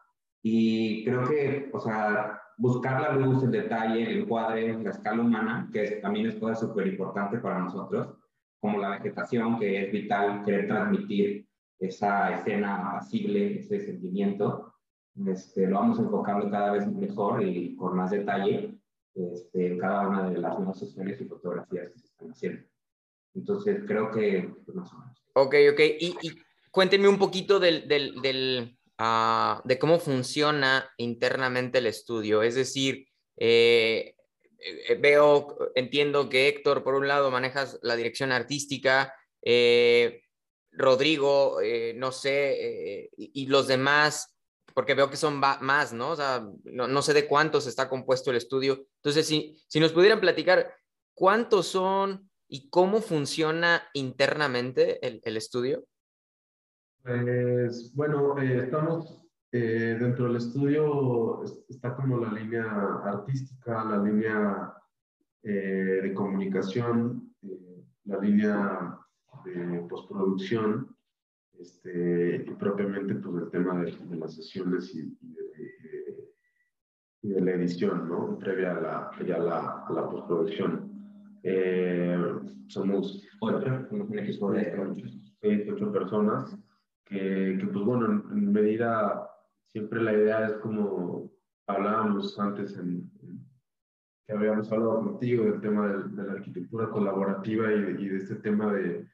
Y 0.42 1.04
creo 1.04 1.26
que, 1.26 1.70
o 1.72 1.80
sea, 1.80 2.42
buscar 2.58 3.00
la 3.00 3.12
luz, 3.12 3.42
el 3.44 3.50
detalle, 3.50 4.02
el 4.02 4.22
encuadre, 4.22 4.76
la 4.82 4.90
escala 4.90 5.22
humana, 5.22 5.70
que 5.72 5.92
también 6.02 6.26
es 6.26 6.34
cosa 6.34 6.54
súper 6.54 6.86
importante 6.86 7.38
para 7.38 7.60
nosotros, 7.60 8.14
como 8.60 8.78
la 8.78 8.90
vegetación, 8.90 9.58
que 9.58 9.86
es 9.86 9.92
vital 9.92 10.44
querer 10.44 10.68
transmitir 10.68 11.47
esa 11.78 12.34
escena 12.34 12.92
pasible, 12.92 13.58
ese 13.58 13.80
sentimiento. 13.80 14.74
Este, 15.26 15.66
lo 15.66 15.76
vamos 15.76 15.98
enfocando 15.98 16.50
cada 16.50 16.72
vez 16.72 16.86
mejor 16.86 17.42
y 17.42 17.74
con 17.76 17.96
más 17.96 18.10
detalle 18.10 18.78
este, 19.14 19.66
en 19.68 19.78
cada 19.78 20.08
una 20.08 20.30
de 20.30 20.38
las 20.38 20.56
nuevas 20.58 20.78
sesiones 20.78 21.20
y 21.20 21.24
fotografías 21.24 21.90
que 21.92 21.98
se 21.98 22.06
están 22.06 22.30
haciendo. 22.30 22.62
Entonces, 23.34 23.82
creo 23.86 24.10
que 24.10 24.54
pues, 24.64 24.76
más 24.76 24.92
o 24.92 24.98
menos. 24.98 25.24
Ok, 25.34 25.54
ok. 25.72 25.80
Y, 26.00 26.16
y 26.22 26.42
cuéntenme 26.70 27.08
un 27.08 27.18
poquito 27.18 27.58
del, 27.58 27.88
del, 27.88 28.20
del 28.22 28.78
Ah, 29.00 29.62
de 29.64 29.78
cómo 29.78 30.00
funciona 30.00 30.92
internamente 30.96 31.78
el 31.78 31.86
estudio. 31.86 32.42
Es 32.42 32.56
decir, 32.56 33.06
eh, 33.36 34.16
eh, 34.58 34.94
veo, 34.96 35.56
entiendo 35.76 36.28
que 36.28 36.48
Héctor, 36.48 36.82
por 36.82 36.96
un 36.96 37.06
lado, 37.06 37.30
manejas 37.30 37.78
la 37.82 37.94
dirección 37.94 38.32
artística, 38.32 39.14
eh, 39.40 40.22
Rodrigo, 40.72 41.58
no 41.96 42.12
sé, 42.12 43.10
y, 43.16 43.46
los 43.46 43.66
demás, 43.66 44.36
porque 44.74 44.94
veo 44.94 45.10
que 45.10 45.16
son 45.16 45.38
más, 45.38 45.92
¿no? 45.92 46.10
O 46.10 46.16
sea, 46.16 46.46
no, 46.64 47.02
sé 47.02 47.14
de 47.14 47.26
cuántos 47.26 47.66
está 47.66 47.88
compuesto 47.88 48.30
el 48.30 48.36
estudio. 48.36 48.86
Entonces, 48.96 49.26
si, 49.26 49.56
si 49.66 49.80
nos 49.80 49.92
pudieran 49.92 50.20
platicar 50.20 50.72
¿cuántos 51.18 51.66
son 51.66 52.30
y 52.48 52.70
cómo 52.70 53.00
funciona 53.00 53.82
internamente 53.92 55.04
el, 55.04 55.36
estudio? 55.36 55.84
Pues 57.02 57.92
bueno, 57.94 58.38
eh, 58.38 58.64
estamos 58.64 59.20
eh, 59.50 59.96
dentro 60.00 60.26
del 60.26 60.36
estudio, 60.36 61.42
está 61.68 61.96
como 61.96 62.18
la 62.18 62.32
línea 62.32 62.64
artística, 63.04 63.84
la 63.84 63.98
línea 63.98 64.72
eh, 65.42 66.00
de 66.02 66.14
comunicación, 66.14 67.34
la 68.04 68.18
línea 68.18 68.98
de 69.44 69.80
postproducción, 69.88 70.96
este, 71.58 72.44
y 72.46 72.50
propiamente 72.54 73.14
pues 73.16 73.42
el 73.42 73.50
tema 73.50 73.82
de, 73.82 74.16
las 74.16 74.34
sesiones 74.34 74.94
y, 74.94 75.16
de, 77.22 77.40
la 77.40 77.52
edición, 77.52 78.08
¿no? 78.08 78.38
Previa 78.38 78.76
a 78.76 78.80
la, 78.80 79.10
ya 79.26 79.38
la, 79.38 79.84
a 79.86 79.92
la 79.92 80.08
postproducción. 80.08 80.88
Eh, 81.42 82.16
somos 82.68 83.26
ocho, 83.40 83.86
un 83.90 84.18
equipo 84.18 84.52
de 84.52 84.78
ocho, 85.68 85.92
personas 85.92 86.56
que, 87.04 87.58
que, 87.60 87.66
pues 87.66 87.84
bueno, 87.84 88.06
en, 88.30 88.52
medida, 88.52 89.28
siempre 89.66 90.02
la 90.02 90.12
idea 90.12 90.46
es 90.46 90.52
como 90.54 91.30
hablábamos 91.66 92.38
antes 92.38 92.76
en, 92.76 93.10
que 94.26 94.32
habíamos 94.32 94.70
hablado 94.70 95.02
contigo 95.02 95.44
del 95.44 95.60
tema 95.60 95.88
de, 95.88 96.22
la 96.22 96.32
arquitectura 96.34 96.88
colaborativa 96.90 97.72
y 97.72 97.80
de, 97.80 98.02
y 98.02 98.08
de 98.08 98.16
este 98.18 98.36
tema 98.36 98.72
de, 98.72 99.06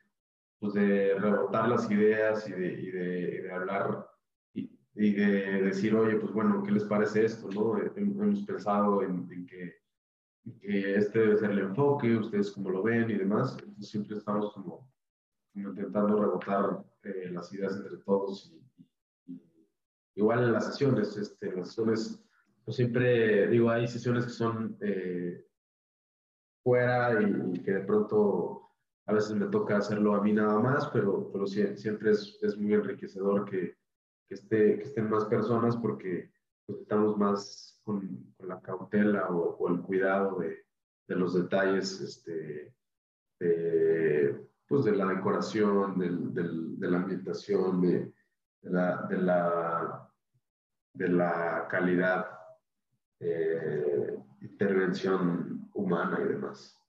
pues 0.58 0.74
de 0.74 1.14
rebotar 1.18 1.68
las 1.68 1.90
ideas 1.90 2.48
y 2.48 2.52
de, 2.52 2.72
y 2.72 2.90
de, 2.90 3.52
hablar 3.52 4.08
y, 4.54 4.70
y, 4.94 5.12
de 5.14 5.62
decir, 5.62 5.94
oye, 5.94 6.16
pues 6.16 6.32
bueno, 6.32 6.62
¿qué 6.62 6.72
les 6.72 6.84
parece 6.84 7.24
esto? 7.24 7.48
¿no? 7.50 7.78
Hemos 7.96 8.42
pensado 8.44 9.02
en, 9.02 9.46
que, 9.46 9.74
que, 10.60 10.96
este 10.96 11.18
debe 11.18 11.36
ser 11.36 11.50
el 11.50 11.58
enfoque, 11.60 12.16
ustedes 12.16 12.52
cómo 12.52 12.70
lo 12.70 12.82
ven 12.82 13.10
y 13.10 13.14
demás. 13.14 13.56
Entonces 13.60 13.90
siempre 13.90 14.16
estamos 14.16 14.52
como, 14.52 14.90
intentando 15.54 16.20
rebotar 16.20 16.84
eh, 17.02 17.30
las 17.30 17.52
ideas 17.52 17.76
entre 17.76 17.98
todos. 17.98 18.52
Y, 19.26 19.42
igual 20.16 20.44
en 20.44 20.52
las 20.52 20.66
sesiones, 20.66 21.16
este, 21.16 21.48
en 21.48 21.56
las 21.56 21.68
sesiones, 21.68 22.24
pues 22.64 22.76
siempre 22.76 23.48
digo, 23.48 23.70
hay 23.70 23.86
sesiones 23.86 24.24
que 24.24 24.30
son 24.30 24.76
eh, 24.80 25.44
fuera 26.62 27.20
y 27.20 27.60
que 27.60 27.72
de 27.72 27.80
pronto 27.80 28.63
a 29.06 29.12
veces 29.12 29.34
me 29.34 29.46
toca 29.46 29.76
hacerlo 29.76 30.14
a 30.14 30.22
mí 30.22 30.32
nada 30.32 30.58
más, 30.58 30.88
pero, 30.88 31.30
pero 31.32 31.46
siempre 31.46 32.10
es, 32.10 32.38
es 32.42 32.56
muy 32.56 32.72
enriquecedor 32.72 33.44
que, 33.44 33.76
que, 34.26 34.34
esté, 34.34 34.78
que 34.78 34.84
estén 34.84 35.10
más 35.10 35.26
personas 35.26 35.76
porque 35.76 36.32
pues, 36.66 36.80
estamos 36.80 37.16
más 37.18 37.80
con, 37.84 38.32
con 38.36 38.48
la 38.48 38.60
cautela 38.60 39.28
o, 39.28 39.68
el 39.68 39.82
cuidado 39.82 40.38
de, 40.38 40.64
de 41.06 41.16
los 41.16 41.34
detalles 41.34 42.00
este, 42.00 42.74
de, 43.40 44.48
pues, 44.66 44.84
de 44.84 44.92
la 44.92 45.06
decoración, 45.06 45.98
de 45.98 46.88
la 46.88 46.96
ambientación, 46.96 47.82
de, 47.82 48.12
la, 48.62 49.02
de, 49.02 49.18
la, 49.18 50.10
de 50.94 51.68
calidad, 51.68 52.26
eh, 53.20 54.18
intervención 54.40 55.68
humana 55.74 56.20
y 56.24 56.28
demás 56.28 56.80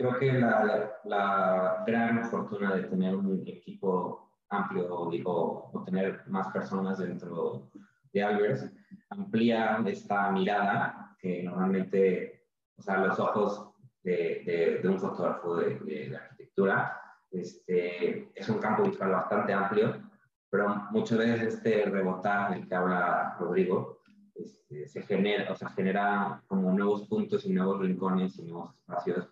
creo 0.00 0.18
que 0.18 0.32
la, 0.32 0.98
la, 1.04 1.84
gran 1.86 2.24
fortuna 2.30 2.74
de 2.74 2.84
tener 2.84 3.14
un 3.14 3.42
equipo 3.46 4.30
amplio, 4.48 5.10
digo, 5.10 5.70
o 5.72 5.84
tener 5.84 6.22
más 6.26 6.48
personas 6.48 6.98
dentro 6.98 7.70
de 8.10 8.22
Albers, 8.22 8.66
amplía 9.10 9.82
esta 9.86 10.30
mirada 10.30 11.14
que 11.20 11.42
normalmente, 11.42 12.46
o 12.78 12.82
sea, 12.82 12.96
los 12.96 13.20
ojos 13.20 13.74
de, 14.02 14.80
de, 14.82 14.88
un 14.88 14.98
fotógrafo 14.98 15.56
de, 15.56 15.78
de, 15.80 16.16
arquitectura, 16.16 16.98
este, 17.30 18.30
es 18.34 18.48
un 18.48 18.58
campo 18.58 18.84
visual 18.84 19.10
bastante 19.10 19.52
amplio, 19.52 20.00
pero 20.48 20.76
muchas 20.92 21.18
veces 21.18 21.54
este 21.54 21.84
rebotar 21.84 22.54
del 22.54 22.66
que 22.66 22.74
habla 22.74 23.36
Rodrigo, 23.38 24.00
este, 24.34 24.88
se 24.88 25.02
genera, 25.02 25.52
o 25.52 25.54
sea, 25.54 25.68
genera 25.68 26.42
como 26.46 26.72
nuevos 26.72 27.06
puntos 27.06 27.44
y 27.44 27.52
nuevos 27.52 27.80
rincones 27.80 28.38
y 28.38 28.44
nuevos 28.44 28.74
espacios 28.74 29.28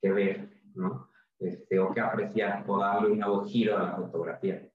que 0.00 0.12
ver, 0.12 0.48
¿no? 0.74 1.08
Este, 1.38 1.78
o 1.78 1.92
que 1.92 2.00
apreciar, 2.00 2.64
o 2.66 2.78
darle 2.78 3.12
un 3.12 3.18
nuevo 3.18 3.44
giro 3.44 3.78
a 3.78 3.82
la 3.82 3.96
fotografía. 3.96 4.68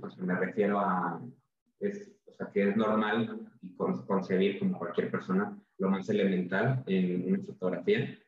Pues 0.00 0.18
me 0.18 0.34
refiero 0.34 0.78
a, 0.78 1.20
es, 1.80 2.10
o 2.26 2.32
sea, 2.32 2.50
que 2.50 2.68
es 2.68 2.76
normal 2.76 3.50
y 3.62 3.74
concebir 3.74 4.58
como 4.58 4.78
cualquier 4.78 5.10
persona 5.10 5.56
lo 5.78 5.90
más 5.90 6.08
elemental 6.08 6.82
en 6.86 7.34
una 7.34 7.44
fotografía, 7.44 8.18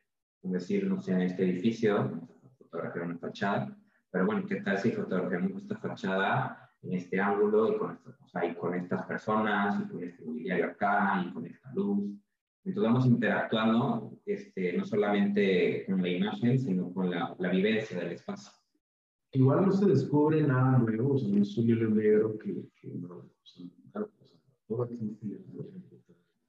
es 0.43 0.51
decir, 0.51 0.87
no 0.87 1.01
sé, 1.01 1.13
en 1.13 1.21
este 1.21 1.43
edificio, 1.43 2.21
fotografiar 2.57 3.05
una 3.05 3.17
fachada, 3.17 3.77
pero 4.09 4.25
bueno, 4.25 4.45
¿qué 4.47 4.61
tal 4.61 4.77
si 4.77 4.91
fotografiamos 4.91 5.61
esta 5.61 5.77
fachada 5.77 6.71
en 6.81 6.93
este 6.93 7.19
ángulo 7.19 7.73
y 7.73 7.77
con, 7.77 7.91
o 7.91 8.27
sea, 8.27 8.45
y 8.45 8.55
con 8.55 8.73
estas 8.75 9.05
personas, 9.05 9.81
y 9.81 9.87
con 9.89 10.03
este 10.03 10.23
mobiliario 10.23 10.65
acá, 10.67 11.23
y 11.25 11.33
con 11.33 11.45
esta 11.45 11.71
luz, 11.73 12.11
entonces 12.63 12.91
vamos 12.91 13.05
interactuando 13.07 14.19
este, 14.25 14.77
no 14.77 14.85
solamente 14.85 15.83
con 15.87 16.01
la 16.01 16.09
imagen, 16.09 16.59
sino 16.59 16.93
con 16.93 17.09
la, 17.09 17.35
la 17.39 17.49
vivencia 17.49 17.99
del 17.99 18.11
espacio. 18.11 18.51
Igual 19.33 19.65
no 19.65 19.71
se 19.71 19.85
descubre 19.87 20.43
nada 20.43 20.77
nuevo, 20.77 21.15
o 21.15 21.17
sea, 21.17 21.29
no 21.29 21.41
es 21.41 21.57
un 21.57 21.69
hilo 21.69 21.89
negro 21.89 22.37
que, 22.37 22.69
que 22.75 22.89
no, 22.89 23.15
o 23.15 23.31
sea, 23.43 23.65
todo 24.67 24.87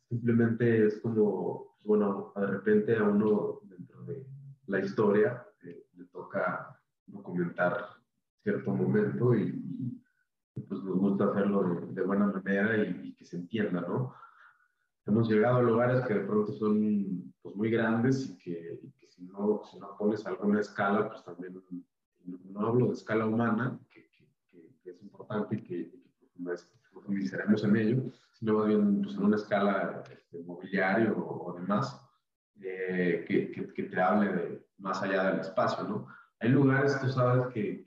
Simplemente 0.09 0.87
es 0.87 1.01
como, 1.01 1.73
pues, 1.73 1.85
bueno, 1.87 2.33
de 2.37 2.47
repente 2.47 2.97
a 2.97 3.05
uno 3.05 3.61
dentro 3.63 4.05
de 4.05 4.27
la 4.67 4.81
historia 4.81 5.47
eh, 5.63 5.87
le 5.95 6.05
toca 6.07 6.79
documentar 7.07 7.87
cierto 8.43 8.75
momento 8.75 9.35
y, 9.35 10.03
pues 10.55 10.83
nos 10.83 10.99
gusta 10.99 11.31
hacerlo 11.31 11.63
de, 11.63 11.95
de 11.95 12.03
buena 12.03 12.27
manera 12.27 12.77
y, 12.77 13.09
y, 13.09 13.15
que 13.15 13.25
se 13.25 13.37
entienda, 13.37 13.81
¿no? 13.81 14.15
Hemos 15.07 15.29
llegado 15.29 15.59
a 15.59 15.63
lugares 15.63 16.05
que 16.07 16.15
de 16.15 16.21
pronto 16.21 16.53
son 16.53 17.33
pues, 17.43 17.55
muy 17.57 17.71
grandes 17.71 18.29
y 18.29 18.39
que, 18.39 18.81
si, 19.09 19.25
no, 19.25 19.63
si, 19.71 19.79
no, 19.79 19.97
pones 19.97 20.25
alguna 20.27 20.61
escala, 20.61 21.09
pues 21.09 21.25
también, 21.25 21.63
no 22.25 22.67
hablo 22.67 22.87
de 22.89 22.95
escala 22.95 23.27
humana, 23.27 23.79
que, 23.91 24.09
que 24.83 24.91
es 24.91 25.03
importante 25.03 25.57
y 25.57 25.63
que, 25.63 26.03
profundizaremos 26.93 27.65
en 27.65 27.77
ello, 27.77 28.03
sino 28.33 28.59
más 28.59 28.67
bien 28.67 29.03
pues, 29.03 29.15
en 29.15 29.23
una 29.23 29.37
escala 29.37 30.03
este, 30.13 30.39
mobiliario 30.43 31.17
o, 31.17 31.55
demás, 31.55 32.01
eh, 32.61 33.25
que, 33.27 33.83
te 33.83 34.01
hable 34.01 34.33
de 34.33 34.67
más 34.79 35.03
allá 35.03 35.31
del 35.31 35.41
espacio, 35.41 35.85
¿no? 35.85 36.07
Hay 36.41 36.51
lugares, 36.51 37.01
tú 37.01 37.09
sabes, 37.09 37.47
que, 37.55 37.85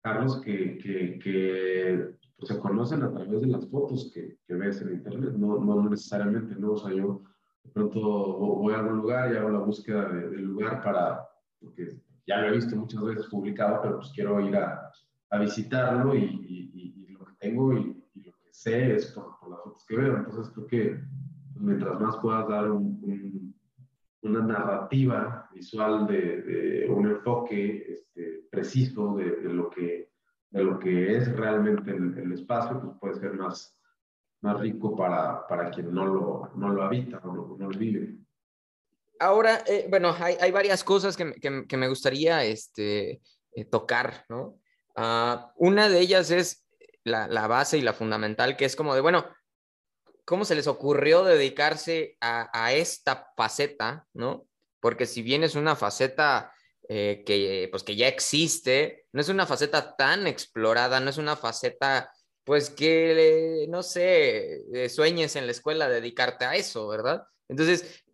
Carlos, 0.00 0.40
que, 0.40 0.78
que 0.78 2.16
se 2.46 2.58
conocen 2.58 3.02
a 3.02 3.10
través 3.10 3.40
de 3.40 3.46
las 3.46 3.68
fotos 3.68 4.10
que, 4.12 4.38
que 4.46 4.54
ves 4.54 4.82
en 4.82 4.94
internet, 4.94 5.34
no, 5.34 5.58
no, 5.58 5.88
necesariamente, 5.88 6.54
¿no? 6.56 6.72
O 6.72 6.76
sea, 6.76 6.92
yo 6.92 7.22
de 7.64 7.70
pronto 7.70 8.00
voy 8.00 8.74
a 8.74 8.80
algún 8.80 8.98
lugar 8.98 9.32
y 9.32 9.36
hago 9.36 9.50
la 9.50 9.60
búsqueda 9.60 10.08
del 10.08 10.44
lugar 10.44 10.82
para, 10.82 11.28
porque 11.60 12.00
ya 12.26 12.40
lo 12.40 12.48
he 12.48 12.56
visto 12.56 12.76
muchas 12.76 13.02
veces 13.02 13.26
publicado, 13.26 13.80
pero 13.82 13.96
pues 13.96 14.10
quiero 14.14 14.40
ir 14.40 14.56
a, 14.56 14.90
a 15.30 15.38
visitarlo 15.38 16.14
y, 16.14 16.24
y, 16.24 17.12
lo 17.12 17.24
que 17.24 17.34
tengo 17.38 17.72
y, 17.72 18.02
lo 18.16 18.32
que 18.32 18.48
sé 18.50 18.94
es 18.94 19.06
por, 19.12 19.26
las 19.48 19.60
fotos 19.62 19.84
que 19.86 19.96
veo. 19.96 20.16
Entonces 20.16 20.52
creo 20.54 20.66
que 20.66 21.00
pues, 21.52 21.64
mientras 21.64 22.00
más 22.00 22.16
puedas 22.18 22.48
dar 22.48 22.70
un, 22.70 23.54
una 24.22 24.40
narrativa 24.40 25.48
visual 25.52 26.06
de, 26.06 26.42
de 26.42 26.90
un 26.90 27.06
enfoque 27.08 27.92
este, 27.92 28.46
preciso 28.50 29.16
de, 29.16 29.36
de, 29.36 29.52
lo 29.52 29.70
que 29.70 30.11
de 30.52 30.62
lo 30.62 30.78
que 30.78 31.16
es 31.16 31.32
realmente 31.34 31.90
el, 31.90 32.32
espacio, 32.32 32.80
pues 32.80 32.98
puede 33.00 33.20
ser 33.20 33.32
más, 33.32 33.74
más 34.42 34.60
rico 34.60 34.94
para, 34.94 35.46
para 35.46 35.70
quien 35.70 35.92
no 35.92 36.04
lo, 36.06 36.50
no 36.54 36.68
lo 36.68 36.82
habita 36.82 37.18
o 37.24 37.34
no, 37.34 37.56
no, 37.58 37.70
lo 37.70 37.78
vive. 37.78 38.16
Ahora, 39.18 39.62
eh, 39.66 39.86
bueno, 39.88 40.14
hay, 40.18 40.36
hay, 40.40 40.50
varias 40.50 40.84
cosas 40.84 41.16
que, 41.16 41.32
que, 41.34 41.66
que 41.66 41.76
me 41.76 41.88
gustaría 41.88 42.44
este, 42.44 43.22
eh, 43.54 43.64
tocar, 43.64 44.26
¿no? 44.28 44.58
Uh, 44.94 45.38
una 45.56 45.88
de 45.88 46.00
ellas 46.00 46.30
es 46.30 46.66
la, 47.02 47.28
la, 47.28 47.46
base 47.46 47.78
y 47.78 47.82
la 47.82 47.94
fundamental, 47.94 48.58
que 48.58 48.66
es 48.66 48.76
como 48.76 48.94
de, 48.94 49.00
bueno, 49.00 49.24
¿cómo 50.26 50.44
se 50.44 50.54
les 50.54 50.66
ocurrió 50.66 51.24
dedicarse 51.24 52.18
a, 52.20 52.50
a 52.52 52.74
esta 52.74 53.32
faceta, 53.36 54.06
¿no? 54.12 54.44
Porque 54.80 55.06
si 55.06 55.22
bien 55.22 55.44
es 55.44 55.54
una 55.54 55.76
faceta 55.76 56.51
eh, 56.88 57.22
que, 57.24 57.68
pues, 57.70 57.82
que 57.82 57.96
ya 57.96 58.08
existe, 58.08 59.06
no 59.12 59.20
es 59.20 59.28
una 59.28 59.46
faceta 59.46 59.96
tan 59.96 60.26
explorada, 60.26 61.00
no 61.00 61.10
es 61.10 61.18
una 61.18 61.36
faceta, 61.36 62.10
pues 62.44 62.70
que, 62.70 63.66
no 63.68 63.82
sé, 63.82 64.62
eh, 64.72 64.88
sueñes 64.88 65.36
en 65.36 65.46
la 65.46 65.52
escuela 65.52 65.88
dedicarte 65.88 66.44
a 66.44 66.54
eso, 66.54 66.88
¿verdad? 66.88 67.24
Entonces, 67.48 68.04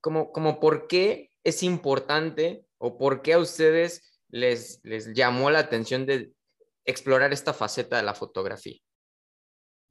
como, 0.00 0.32
como 0.32 0.60
por 0.60 0.86
qué 0.86 1.30
es 1.44 1.62
importante 1.62 2.64
o 2.78 2.98
por 2.98 3.22
qué 3.22 3.34
a 3.34 3.38
ustedes 3.38 4.22
les, 4.28 4.80
les 4.84 5.12
llamó 5.14 5.50
la 5.50 5.60
atención 5.60 6.06
de 6.06 6.32
explorar 6.84 7.32
esta 7.32 7.52
faceta 7.52 7.96
de 7.96 8.02
la 8.02 8.14
fotografía? 8.14 8.78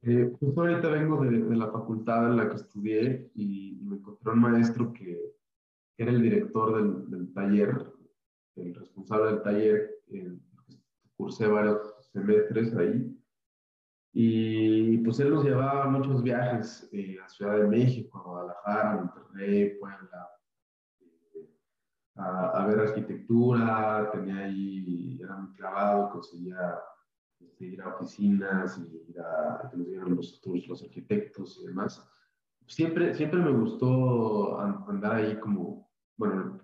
Eh, 0.02 0.32
justo 0.38 0.60
ahorita 0.60 0.88
vengo 0.88 1.24
de, 1.24 1.42
de, 1.42 1.56
la 1.56 1.70
facultad 1.70 2.26
en 2.30 2.36
la 2.36 2.48
que 2.48 2.56
estudié 2.56 3.30
y, 3.34 3.78
me 3.82 3.96
encontré 3.96 4.32
un 4.32 4.40
maestro 4.40 4.92
que, 4.92 5.34
que 5.96 6.02
era 6.02 6.12
el 6.12 6.22
director 6.22 6.76
del, 6.76 7.10
del 7.10 7.32
taller, 7.32 7.92
el 8.56 8.74
responsable 8.74 9.32
del 9.32 9.42
taller, 9.42 9.90
eh, 10.08 10.38
cursé 11.16 11.46
varios 11.46 11.94
semestres 12.12 12.74
ahí. 12.74 13.12
Y 14.12 14.98
pues 14.98 15.20
él 15.20 15.30
nos 15.30 15.44
llevaba 15.44 15.84
a 15.84 15.88
muchos 15.88 16.22
viajes 16.22 16.88
eh, 16.92 17.18
a 17.22 17.28
Ciudad 17.28 17.58
de 17.58 17.68
México, 17.68 18.18
a 18.18 18.22
Guadalajara, 18.22 18.94
Monterrey, 18.94 19.76
Puebla, 19.78 20.30
eh, 21.00 21.50
a, 22.14 22.62
a, 22.62 22.66
ver 22.66 22.80
arquitectura, 22.80 24.10
tenía 24.12 24.38
ahí, 24.38 25.20
era 25.22 25.36
muy 25.36 25.52
clavado, 25.54 26.10
conseguía 26.10 26.78
este, 27.38 27.66
ir 27.66 27.82
a 27.82 27.94
oficinas 27.94 28.78
y 28.78 29.10
ir 29.10 29.20
a 29.20 29.68
que 29.70 29.76
nos 29.76 29.86
dieran 29.86 30.16
los 30.16 30.40
tours, 30.40 30.66
los 30.66 30.82
arquitectos 30.82 31.60
y 31.62 31.66
demás. 31.66 32.02
Siempre, 32.66 33.14
siempre 33.14 33.40
me 33.40 33.52
gustó 33.52 34.58
andar 34.58 35.16
ahí 35.16 35.38
como, 35.38 35.90
bueno, 36.16 36.58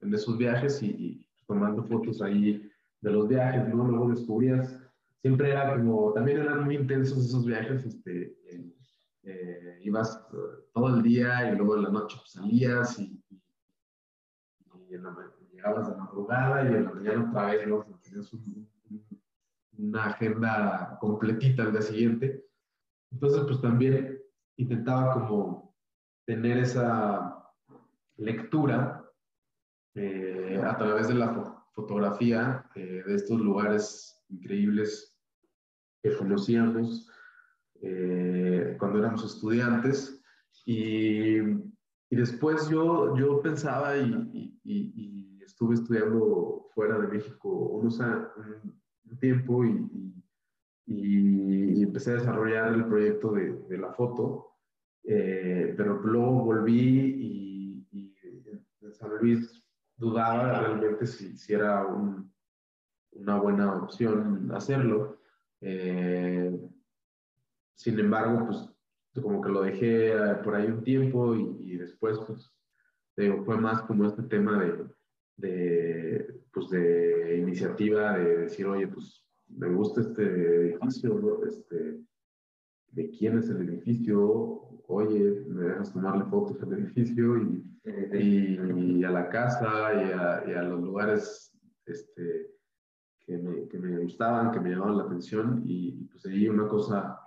en 0.00 0.12
esos 0.12 0.36
viajes 0.36 0.82
y, 0.82 0.90
y 0.90 1.25
tomando 1.46 1.82
fotos 1.84 2.20
ahí 2.22 2.70
de 3.00 3.10
los 3.10 3.28
viajes, 3.28 3.68
¿no? 3.74 3.86
Luego 3.86 4.10
descubrías, 4.10 4.78
siempre 5.22 5.50
era 5.50 5.74
como, 5.74 6.12
también 6.12 6.38
eran 6.38 6.64
muy 6.64 6.76
intensos 6.76 7.24
esos 7.24 7.44
viajes, 7.44 7.84
este, 7.84 8.36
eh, 9.22 9.80
ibas 9.82 10.24
eh, 10.32 10.36
todo 10.72 10.96
el 10.96 11.02
día 11.02 11.50
y 11.50 11.56
luego 11.56 11.76
en 11.76 11.82
la 11.84 11.90
noche 11.90 12.16
pues, 12.18 12.32
salías 12.32 12.98
y, 12.98 13.22
y, 14.88 14.94
en 14.94 15.02
la, 15.02 15.16
llegabas 15.52 15.88
de 15.88 15.96
madrugada 15.96 16.64
y 16.64 16.74
en 16.74 16.84
la 16.84 16.92
mañana 16.92 17.28
otra 17.28 17.46
vez, 17.46 17.66
¿no? 17.66 17.84
Tenías 18.02 18.32
un, 18.32 18.68
una 19.78 20.04
agenda 20.06 20.96
completita 21.00 21.64
al 21.64 21.72
día 21.72 21.82
siguiente. 21.82 22.44
Entonces, 23.10 23.42
pues 23.46 23.60
también 23.60 24.20
intentaba 24.56 25.14
como 25.14 25.74
tener 26.24 26.58
esa 26.58 27.52
lectura 28.16 29.05
eh, 29.96 30.60
a 30.62 30.76
través 30.76 31.08
de 31.08 31.14
la 31.14 31.64
fotografía 31.72 32.68
eh, 32.74 33.02
de 33.06 33.14
estos 33.14 33.40
lugares 33.40 34.22
increíbles 34.28 35.18
que 36.02 36.14
conocíamos 36.16 37.08
eh, 37.80 38.76
cuando 38.78 38.98
éramos 38.98 39.24
estudiantes. 39.24 40.22
Y, 40.66 41.38
y, 41.38 42.16
después 42.16 42.68
yo, 42.68 43.16
yo 43.16 43.40
pensaba 43.40 43.96
y, 43.96 44.60
y, 44.64 44.92
y, 44.94 45.42
estuve 45.42 45.76
estudiando 45.76 46.66
fuera 46.74 46.98
de 46.98 47.08
México 47.08 47.48
unos, 47.48 47.98
un 48.00 49.18
tiempo 49.18 49.64
y, 49.64 50.12
empecé 51.82 52.10
a 52.10 52.14
desarrollar 52.14 52.74
el 52.74 52.84
proyecto 52.86 53.32
de, 53.32 53.52
de 53.68 53.78
la 53.78 53.92
foto, 53.92 54.56
eh, 55.04 55.72
pero 55.76 56.00
luego 56.02 56.44
volví 56.44 57.86
y 57.92 58.16
en 58.82 58.92
San 58.92 59.16
Luis 59.18 59.65
dudaba 59.96 60.60
realmente 60.60 61.06
si, 61.06 61.36
si 61.36 61.54
era 61.54 61.86
un, 61.86 62.32
una 63.12 63.38
buena 63.38 63.74
opción 63.76 64.50
hacerlo. 64.52 65.20
Eh, 65.60 66.56
sin 67.74 67.98
embargo, 67.98 68.46
pues 68.46 68.76
como 69.22 69.40
que 69.40 69.48
lo 69.48 69.62
dejé 69.62 70.12
eh, 70.12 70.34
por 70.44 70.54
ahí 70.54 70.66
un 70.66 70.82
tiempo 70.82 71.34
y, 71.34 71.76
después, 71.76 72.18
pues, 72.26 72.52
digo, 73.16 73.44
fue 73.44 73.56
más 73.56 73.82
como 73.82 74.06
este 74.06 74.22
tema 74.24 74.62
de, 74.62 74.84
de, 75.36 76.40
pues, 76.52 76.70
de 76.70 77.38
iniciativa, 77.38 78.18
de 78.18 78.36
decir, 78.38 78.66
oye, 78.66 78.88
pues 78.88 79.24
me 79.48 79.68
gusta 79.68 80.00
este 80.00 80.72
edificio, 80.72 81.44
este, 81.44 82.00
de 82.92 83.10
quién 83.10 83.38
es 83.38 83.48
el 83.48 83.68
edificio, 83.68 84.65
oye, 84.88 85.44
me 85.48 85.64
dejas 85.64 85.92
tomarle 85.92 86.24
fotos 86.24 86.62
al 86.62 86.72
edificio 86.72 87.38
y, 87.38 87.64
y, 88.14 89.04
a 89.04 89.10
la 89.10 89.28
casa 89.28 89.94
y 89.94 90.52
a, 90.52 90.60
a 90.60 90.62
los 90.62 90.80
lugares 90.80 91.56
este, 91.84 92.56
que, 93.20 93.38
me, 93.38 93.68
que, 93.68 93.78
me, 93.78 93.98
gustaban, 93.98 94.52
que 94.52 94.60
me 94.60 94.70
llamaban 94.70 94.98
la 94.98 95.04
atención 95.04 95.62
y, 95.64 96.04
pues 96.10 96.24
ahí 96.26 96.48
una 96.48 96.68
cosa 96.68 97.20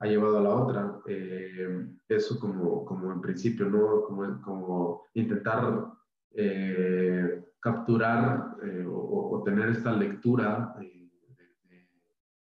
ha 0.00 0.06
llevado 0.06 0.38
a 0.38 0.42
la 0.42 0.50
otra. 0.50 1.00
Eh, 1.06 1.86
eso 2.08 2.38
como, 2.38 2.84
como 2.84 3.12
en 3.12 3.20
principio, 3.20 3.66
¿no? 3.66 4.02
Como, 4.02 4.40
como 4.42 5.02
intentar 5.14 5.86
eh, 6.32 7.44
capturar 7.60 8.56
eh, 8.62 8.84
o, 8.86 9.36
o, 9.36 9.42
tener 9.42 9.70
esta 9.70 9.92
lectura 9.92 10.74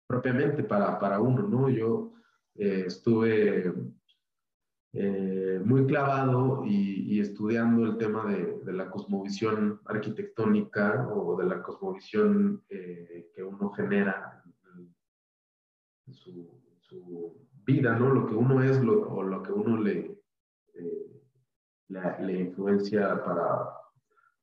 propiamente 0.06 0.62
para, 0.64 0.98
para 0.98 1.20
uno, 1.20 1.46
¿no? 1.48 1.68
Yo 1.68 2.12
estuve 2.54 3.72
muy 4.92 5.86
clavado 5.86 6.64
y, 6.66 7.14
y, 7.14 7.20
estudiando 7.20 7.86
el 7.86 7.96
tema 7.96 8.26
de, 8.26 8.58
de, 8.62 8.72
la 8.74 8.90
cosmovisión 8.90 9.80
arquitectónica 9.86 11.08
o 11.08 11.34
de 11.36 11.46
la 11.46 11.62
cosmovisión 11.62 12.62
eh, 12.68 13.30
que 13.34 13.42
uno 13.42 13.70
genera 13.70 14.44
en 16.06 16.12
su, 16.12 16.60
su, 16.80 17.34
vida, 17.64 17.96
¿no? 17.96 18.12
Lo 18.12 18.26
que 18.26 18.34
uno 18.34 18.62
es 18.62 18.82
lo, 18.82 19.08
o 19.08 19.22
lo 19.22 19.42
que 19.42 19.52
uno 19.52 19.80
le, 19.80 20.18
eh, 20.74 21.22
le, 21.88 22.40
influencia 22.40 23.22
para, 23.24 23.68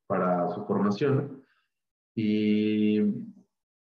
para 0.08 0.50
su 0.50 0.64
formación. 0.66 1.44
Y, 2.16 3.02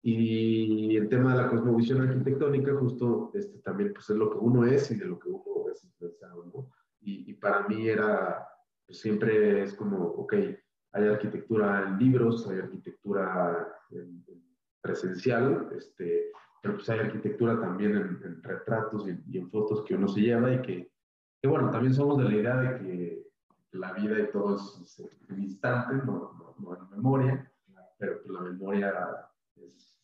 y 0.02 0.96
el 0.96 1.10
tema 1.10 1.36
de 1.36 1.44
la 1.44 1.50
cosmovisión 1.50 2.02
arquitectónica 2.02 2.74
justo 2.76 3.32
este, 3.34 3.60
también 3.60 3.94
pues, 3.94 4.10
es 4.10 4.16
lo 4.16 4.32
que 4.32 4.38
uno 4.38 4.66
es 4.66 4.90
y 4.92 4.96
de 4.96 5.06
lo 5.06 5.20
que 5.20 5.30
uno 5.30 5.44
¿no? 6.54 6.72
y, 7.02 7.32
y, 7.32 7.34
para 7.36 7.68
mí 7.68 7.88
era, 7.88 8.48
pues, 8.86 9.00
siempre 9.00 9.64
es 9.64 9.74
como, 9.74 9.98
ok, 9.98 10.34
hay 10.94 11.08
arquitectura 11.08 11.88
en 11.88 11.98
libros, 11.98 12.48
hay 12.48 12.60
arquitectura 12.60 13.68
en, 13.92 14.24
en 14.28 14.44
presencial, 14.82 15.70
este, 15.76 16.32
pero 16.62 16.76
pues 16.76 16.90
hay 16.90 17.00
arquitectura 17.00 17.60
también 17.60 17.96
en, 17.96 18.20
en 18.24 18.44
retratos 18.44 19.08
y, 19.08 19.20
y, 19.28 19.38
en 19.38 19.50
fotos 19.50 19.84
que 19.84 19.96
uno 19.96 20.08
se 20.08 20.22
lleva 20.22 20.54
y 20.54 20.62
que, 20.62 20.92
que, 21.42 21.48
bueno, 21.48 21.70
también 21.72 21.94
somos 21.94 22.18
de 22.18 22.24
la 22.24 22.36
idea 22.36 22.58
de 22.58 22.80
que 22.80 23.28
la 23.72 23.94
vida 23.94 24.20
y 24.20 24.32
todo 24.32 24.56
es, 24.56 25.00
en 25.30 25.44
instante, 25.44 25.96
no, 26.06 26.34
no, 26.34 26.56
no 26.58 26.78
en 26.78 26.90
memoria, 26.90 27.52
pero 27.98 28.22
que 28.22 28.30
la 28.30 28.42
memoria 28.42 29.30
es, 29.56 30.00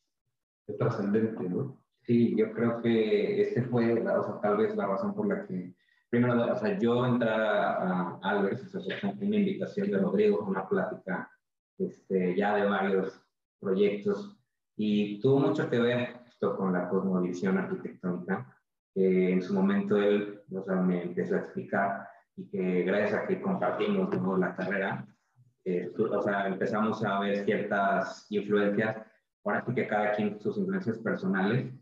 es 0.68 0.78
trascendente, 0.78 1.48
¿no? 1.50 1.83
Sí, 2.06 2.36
yo 2.38 2.52
creo 2.52 2.82
que 2.82 3.42
este 3.42 3.64
fue, 3.64 3.94
o 3.94 4.24
sea, 4.24 4.42
tal 4.42 4.58
vez 4.58 4.76
la 4.76 4.88
razón 4.88 5.16
por 5.16 5.28
la 5.28 5.46
que 5.48 5.74
primero, 6.10 6.54
o 6.54 6.56
sea, 6.56 6.78
yo 6.78 7.06
entrar 7.08 7.42
a, 7.42 8.20
Albers, 8.22 8.76
o 8.76 8.82
sea, 8.82 9.00
una 9.20 9.36
invitación 9.36 9.90
de 9.90 9.98
Rodrigo, 9.98 10.46
una 10.46 10.68
plática 10.70 11.28
este, 11.80 12.36
ya 12.36 12.56
de 12.56 12.66
varios 12.66 13.20
proyectos, 13.60 14.38
y 14.76 15.20
tuvo 15.22 15.40
mucho 15.40 15.70
que 15.70 15.80
ver 15.80 16.22
esto 16.28 16.56
con 16.56 16.74
la 16.74 16.88
cosmovisión 16.90 17.58
arquitectónica, 17.58 18.54
que 18.94 19.32
en 19.32 19.42
su 19.42 19.54
momento 19.54 19.98
él 19.98 20.42
o 20.54 20.62
sea, 20.62 20.76
me 20.76 21.02
empezó 21.02 21.36
a 21.36 21.40
explicar 21.40 22.08
y 22.36 22.48
que 22.48 22.84
gracias 22.84 23.24
a 23.24 23.26
que 23.26 23.42
compartimos 23.42 24.16
¿no? 24.22 24.38
la 24.38 24.56
carrera, 24.56 25.08
eh, 25.66 25.92
o 25.98 26.22
sea, 26.22 26.48
empezamos 26.48 27.04
a 27.04 27.22
ver 27.22 27.44
ciertas 27.46 28.28
influencias, 28.30 28.98
ahora 29.44 29.64
sí 29.66 29.74
que 29.74 29.88
cada 29.88 30.12
quien 30.12 30.40
sus 30.40 30.58
influencias 30.58 31.00
personales, 31.00 31.74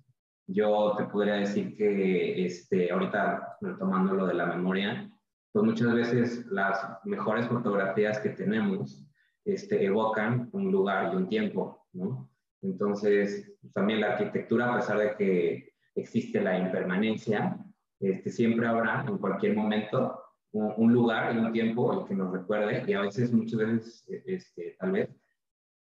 yo 0.53 0.95
te 0.97 1.05
podría 1.05 1.35
decir 1.35 1.75
que 1.75 2.45
este, 2.45 2.91
ahorita 2.91 3.57
retomando 3.61 4.13
lo 4.13 4.25
de 4.25 4.33
la 4.33 4.45
memoria, 4.45 5.09
pues 5.51 5.65
muchas 5.65 5.93
veces 5.93 6.45
las 6.47 6.79
mejores 7.03 7.47
fotografías 7.47 8.19
que 8.19 8.29
tenemos 8.29 9.05
este, 9.45 9.83
evocan 9.85 10.49
un 10.53 10.71
lugar 10.71 11.13
y 11.13 11.17
un 11.17 11.27
tiempo, 11.27 11.87
¿no? 11.93 12.29
Entonces, 12.61 13.51
también 13.73 14.01
la 14.01 14.13
arquitectura, 14.13 14.71
a 14.71 14.77
pesar 14.77 14.99
de 14.99 15.15
que 15.15 15.73
existe 15.95 16.39
la 16.41 16.57
impermanencia, 16.57 17.57
este, 17.99 18.29
siempre 18.29 18.67
habrá 18.67 19.03
en 19.07 19.17
cualquier 19.17 19.55
momento 19.55 20.21
un, 20.51 20.73
un 20.77 20.93
lugar 20.93 21.35
y 21.35 21.39
un 21.39 21.51
tiempo 21.51 22.01
el 22.01 22.07
que 22.07 22.15
nos 22.15 22.31
recuerde, 22.31 22.83
y 22.87 22.93
a 22.93 23.01
veces, 23.01 23.31
muchas 23.33 23.59
veces, 23.59 24.05
este, 24.25 24.75
tal 24.79 24.91
vez, 24.91 25.09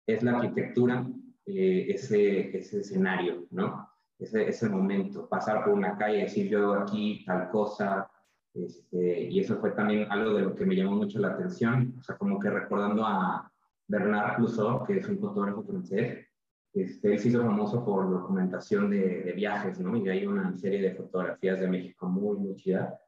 es 0.05 0.23
la 0.23 0.37
arquitectura 0.37 1.05
eh, 1.45 1.85
ese, 1.89 2.57
ese 2.57 2.81
escenario, 2.81 3.45
¿no? 3.51 3.89
Ese, 4.19 4.47
ese 4.47 4.69
momento, 4.69 5.27
pasar 5.27 5.63
por 5.63 5.73
una 5.73 5.97
calle, 5.97 6.23
decir 6.23 6.49
yo 6.49 6.73
aquí 6.73 7.23
tal 7.25 7.49
cosa, 7.49 8.09
este, 8.53 9.23
y 9.29 9.39
eso 9.39 9.57
fue 9.57 9.71
también 9.71 10.11
algo 10.11 10.33
de 10.33 10.41
lo 10.41 10.55
que 10.55 10.65
me 10.65 10.75
llamó 10.75 10.95
mucho 10.95 11.19
la 11.19 11.29
atención, 11.29 11.93
o 11.99 12.01
sea, 12.01 12.17
como 12.17 12.39
que 12.39 12.49
recordando 12.49 13.05
a 13.05 13.51
Bernard 13.87 14.37
Clouseau, 14.37 14.83
que 14.85 14.97
es 14.97 15.07
un 15.07 15.19
fotógrafo 15.19 15.63
francés, 15.63 16.25
este, 16.73 17.13
él 17.13 17.19
se 17.19 17.29
hizo 17.29 17.43
famoso 17.43 17.83
por 17.83 18.09
documentación 18.09 18.89
de, 18.89 19.23
de, 19.23 19.31
viajes, 19.33 19.79
¿no? 19.79 19.95
Y 19.95 20.09
hay 20.09 20.27
una 20.27 20.55
serie 20.57 20.81
de 20.81 20.95
fotografías 20.95 21.59
de 21.59 21.67
México 21.67 22.07
muy, 22.07 22.37
muy 22.37 22.55
chida. 22.55 22.99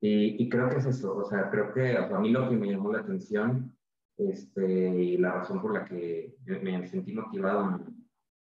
Y, 0.00 0.42
y 0.42 0.48
creo 0.48 0.68
que 0.68 0.76
es 0.76 0.86
eso, 0.86 1.16
o 1.16 1.24
sea, 1.24 1.50
creo 1.50 1.72
que 1.72 1.96
a 1.96 2.18
mí 2.18 2.30
lo 2.30 2.48
que 2.48 2.56
me 2.56 2.70
llamó 2.70 2.92
la 2.92 3.00
atención 3.00 3.76
este, 4.16 4.88
y 4.88 5.16
la 5.18 5.32
razón 5.32 5.60
por 5.60 5.74
la 5.74 5.84
que 5.84 6.36
me 6.46 6.86
sentí 6.86 7.12
motivado 7.12 7.80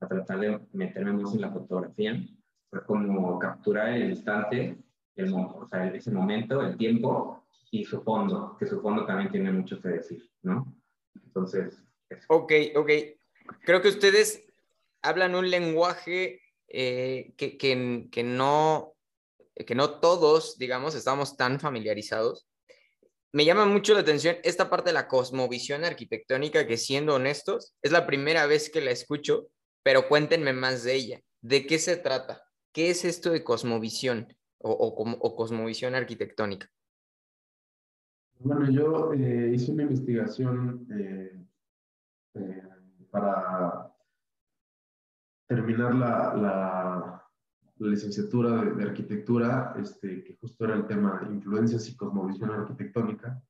a 0.01 0.09
tratar 0.09 0.41
de 0.41 0.61
meterme 0.73 1.13
más 1.13 1.35
en 1.35 1.43
la 1.43 1.51
fotografía, 1.51 2.21
fue 2.71 2.85
como 2.85 3.39
capturar 3.39 3.95
el 3.95 4.11
instante, 4.11 4.77
el, 5.17 5.33
o 5.35 5.67
sea, 5.69 5.87
ese 5.89 6.11
momento, 6.11 6.63
el 6.63 6.77
tiempo, 6.77 7.45
y 7.71 7.85
su 7.85 8.03
fondo, 8.03 8.57
que 8.59 8.67
su 8.67 8.81
fondo 8.81 9.07
también 9.07 9.31
tiene 9.31 9.53
mucho 9.53 9.81
que 9.81 9.89
decir, 9.89 10.29
¿no? 10.43 10.75
Entonces... 11.15 11.83
Ok, 12.29 12.53
ok. 12.75 12.91
Creo 13.65 13.81
que 13.81 13.89
ustedes 13.89 14.45
hablan 15.03 15.35
un 15.35 15.51
lenguaje 15.51 16.41
eh, 16.69 17.33
que, 17.37 17.57
que, 17.57 18.09
que, 18.11 18.23
no, 18.23 18.95
que 19.55 19.75
no 19.75 20.01
todos, 20.01 20.59
digamos, 20.59 20.95
estamos 20.95 21.37
tan 21.37 21.61
familiarizados. 21.61 22.49
Me 23.33 23.45
llama 23.45 23.65
mucho 23.65 23.95
la 23.95 24.01
atención 24.01 24.37
esta 24.43 24.69
parte 24.69 24.91
de 24.91 24.95
la 24.95 25.07
cosmovisión 25.07 25.85
arquitectónica 25.85 26.67
que, 26.67 26.77
siendo 26.77 27.15
honestos, 27.15 27.75
es 27.83 27.93
la 27.93 28.07
primera 28.07 28.47
vez 28.47 28.71
que 28.71 28.81
la 28.81 28.91
escucho, 28.91 29.49
pero 29.83 30.09
cuéntenme 30.09 30.53
más 30.53 30.85
de 30.85 30.95
ella. 30.95 31.21
¿De 31.40 31.66
qué 31.66 31.79
se 31.79 31.97
trata? 31.97 32.43
¿Qué 32.73 32.90
es 32.90 33.05
esto 33.05 33.31
de 33.31 33.43
cosmovisión 33.43 34.29
o, 34.59 35.35
cosmovisión 35.37 35.95
arquitectónica? 35.95 36.69
Bueno, 38.38 38.71
yo 38.71 39.12
eh, 39.12 39.53
hice 39.55 39.73
una 39.73 39.83
investigación 39.83 40.87
eh, 40.93 41.47
eh, 42.35 42.62
para 43.11 43.93
terminar 45.47 45.95
la, 45.95 47.16
licenciatura 47.79 48.62
de, 48.62 48.83
arquitectura, 48.83 49.75
este, 49.79 50.23
que 50.23 50.37
justo 50.37 50.66
era 50.66 50.75
el 50.75 50.87
tema 50.87 51.19
de 51.23 51.35
influencias 51.35 51.88
y 51.88 51.97
cosmovisión 51.97 52.51
arquitectónica, 52.51 53.43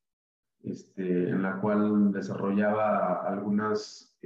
este, 0.63 1.31
en 1.31 1.43
la 1.43 1.61
cual 1.61 2.13
desarrollaba 2.13 3.27
algunas 3.27 4.17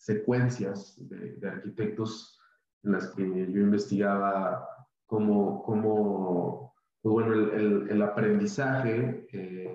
secuencias 0.00 0.96
de, 1.08 1.48
arquitectos 1.48 2.40
en 2.82 2.92
las 2.92 3.08
que 3.14 3.22
yo 3.22 3.60
investigaba 3.60 4.66
cómo, 5.06 5.62
cómo 5.62 6.74
pues 7.02 7.12
bueno, 7.12 7.32
el, 7.34 7.50
el, 7.50 7.90
el 7.90 8.02
aprendizaje 8.02 9.26
eh, 9.32 9.70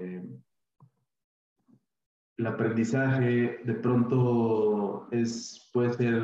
el 2.38 2.48
aprendizaje 2.48 3.62
de 3.64 3.74
pronto 3.76 5.08
es, 5.12 5.70
puede 5.74 5.94
ser 5.94 6.24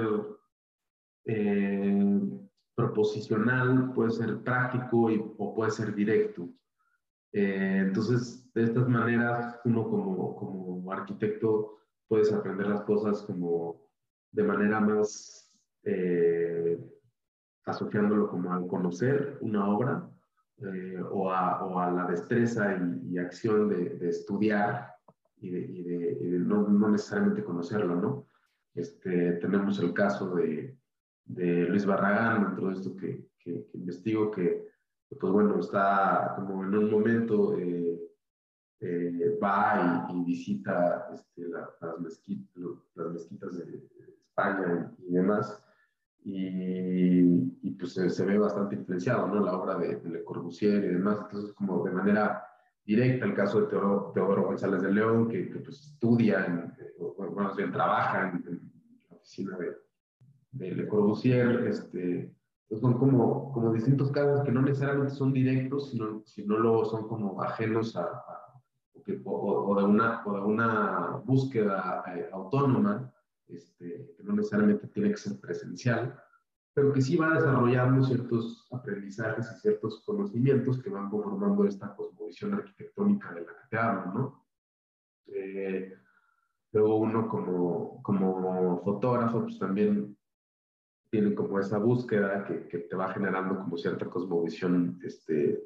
eh, 1.26 2.20
proposicional, 2.76 3.94
puede 3.94 4.12
ser 4.12 4.42
práctico 4.44 5.10
y, 5.10 5.24
o 5.38 5.54
puede 5.54 5.72
ser 5.72 5.96
directo. 5.96 6.50
Eh, 7.34 7.84
entonces, 7.88 8.52
de 8.54 8.64
estas 8.64 8.90
maneras, 8.90 9.60
uno 9.64 9.90
como, 9.90 10.36
como 10.36 10.92
arquitecto 10.92 11.78
puedes 12.08 12.34
aprender 12.34 12.68
las 12.68 12.82
cosas 12.82 13.22
como 13.22 13.90
de 14.32 14.44
manera 14.44 14.80
más 14.80 15.52
eh, 15.84 16.80
asociándolo 17.66 18.30
como 18.30 18.54
al 18.54 18.68
conocer 18.68 19.38
una 19.42 19.68
obra 19.68 20.08
o 21.10 21.32
a, 21.32 21.66
o, 21.66 21.80
a, 21.80 21.90
la 21.92 22.06
destreza 22.06 22.78
y, 23.04 23.18
acción 23.18 23.68
de, 23.70 24.08
estudiar 24.08 24.94
y 25.38 25.50
de, 25.50 25.60
y 25.60 25.84
de, 25.84 26.40
no, 26.40 26.68
no, 26.68 26.90
necesariamente 26.90 27.44
conocerlo, 27.44 27.96
¿no? 27.96 28.28
Este, 28.74 29.34
tenemos 29.34 29.80
el 29.80 29.94
caso 29.94 30.36
de, 30.36 30.78
Luis 31.26 31.86
Barragán, 31.86 32.46
dentro 32.46 32.68
de 32.68 32.74
esto 32.74 32.96
que, 32.96 33.28
que, 33.40 33.68
investigo, 33.74 34.32
que, 34.32 34.68
pues 35.20 35.32
bueno, 35.32 35.60
está 35.60 36.34
como 36.36 36.64
en 36.64 36.76
un 36.76 36.92
momento, 36.92 37.58
eh, 37.58 38.00
eh, 38.82 39.40
va 39.42 40.08
y, 40.10 40.24
visita 40.24 41.10
este, 41.14 41.48
la, 41.48 41.70
las, 41.82 42.00
mezquitas, 42.00 42.64
las 42.96 43.14
mezquitas 43.14 43.58
de 43.58 43.88
España 44.50 44.92
y, 45.08 45.14
demás, 45.14 45.64
y, 46.24 47.20
y 47.62 47.72
pues 47.72 47.94
se, 47.94 48.10
se, 48.10 48.26
ve 48.26 48.38
bastante 48.38 48.76
influenciado, 48.76 49.28
¿no? 49.28 49.40
La 49.44 49.56
obra 49.58 49.78
de, 49.78 49.98
de 49.98 50.10
Le 50.10 50.24
Corbusier 50.24 50.84
y 50.84 50.88
demás, 50.90 51.20
entonces 51.24 51.54
como 51.54 51.84
de 51.84 51.92
manera 51.92 52.44
directa, 52.86 53.26
el 53.26 53.36
caso 53.36 53.62
de 53.62 53.68
Teodoro, 53.68 54.46
González 54.46 54.82
de 54.82 54.92
León, 54.92 55.28
que, 55.28 55.50
que 55.50 55.60
pues 55.60 55.80
estudia, 55.80 56.46
en, 56.46 56.74
bueno, 57.18 57.34
más 57.34 57.56
bien 57.56 57.72
trabaja 57.72 58.30
en, 58.30 58.44
en 58.48 58.72
la 59.10 59.16
oficina 59.16 59.58
de, 59.58 59.76
de 60.52 60.76
Le 60.76 60.88
Corbusier, 60.88 61.68
este, 61.68 62.36
pues 62.68 62.82
son 62.82 62.98
como, 62.98 63.52
como 63.52 63.74
distintos 63.74 64.12
casos 64.12 64.44
que 64.44 64.52
no 64.52 64.62
necesariamente 64.62 65.14
son 65.14 65.34
directos, 65.34 65.90
sino, 65.92 66.24
sino 66.26 66.58
luego 66.58 66.86
son 66.86 67.08
como 67.08 67.42
ajenos 67.42 67.96
a, 67.96 68.04
a 68.04 68.42
o, 69.26 69.72
o, 69.72 69.76
de 69.76 69.84
una, 69.84 70.24
o 70.26 70.34
de 70.34 70.42
una 70.42 71.22
búsqueda 71.26 72.04
eh, 72.16 72.30
autónoma, 72.32 73.12
este, 73.52 74.14
que 74.16 74.24
no 74.24 74.34
necesariamente 74.34 74.88
tiene 74.88 75.12
que 75.12 75.18
ser 75.18 75.40
presencial, 75.40 76.20
pero 76.74 76.94
que 76.94 77.02
sí 77.02 77.18
va 77.18 77.34
desarrollando 77.34 78.04
ciertos 78.04 78.68
aprendizajes 78.72 79.52
y 79.52 79.60
ciertos 79.60 80.02
conocimientos 80.06 80.82
que 80.82 80.90
van 80.90 81.10
conformando 81.10 81.66
esta 81.66 81.96
cosmovisión 81.96 82.54
arquitectónica 82.54 83.34
de 83.34 83.42
la 83.42 83.48
que 83.48 83.68
te 83.70 83.78
hablo, 83.78 84.14
¿no? 84.14 84.46
Eh, 85.28 85.94
luego 86.72 86.98
uno 86.98 87.28
como, 87.28 88.02
como 88.02 88.82
fotógrafo, 88.84 89.42
pues 89.44 89.60
también 89.60 90.18
tiene 91.10 91.36
como 91.36 91.60
esa 91.60 91.78
búsqueda 91.78 92.46
que, 92.46 92.78
te 92.78 92.96
va 92.96 93.14
generando 93.14 93.58
como 93.58 93.78
cierta 93.78 94.06
cosmovisión 94.06 94.98
este, 95.04 95.62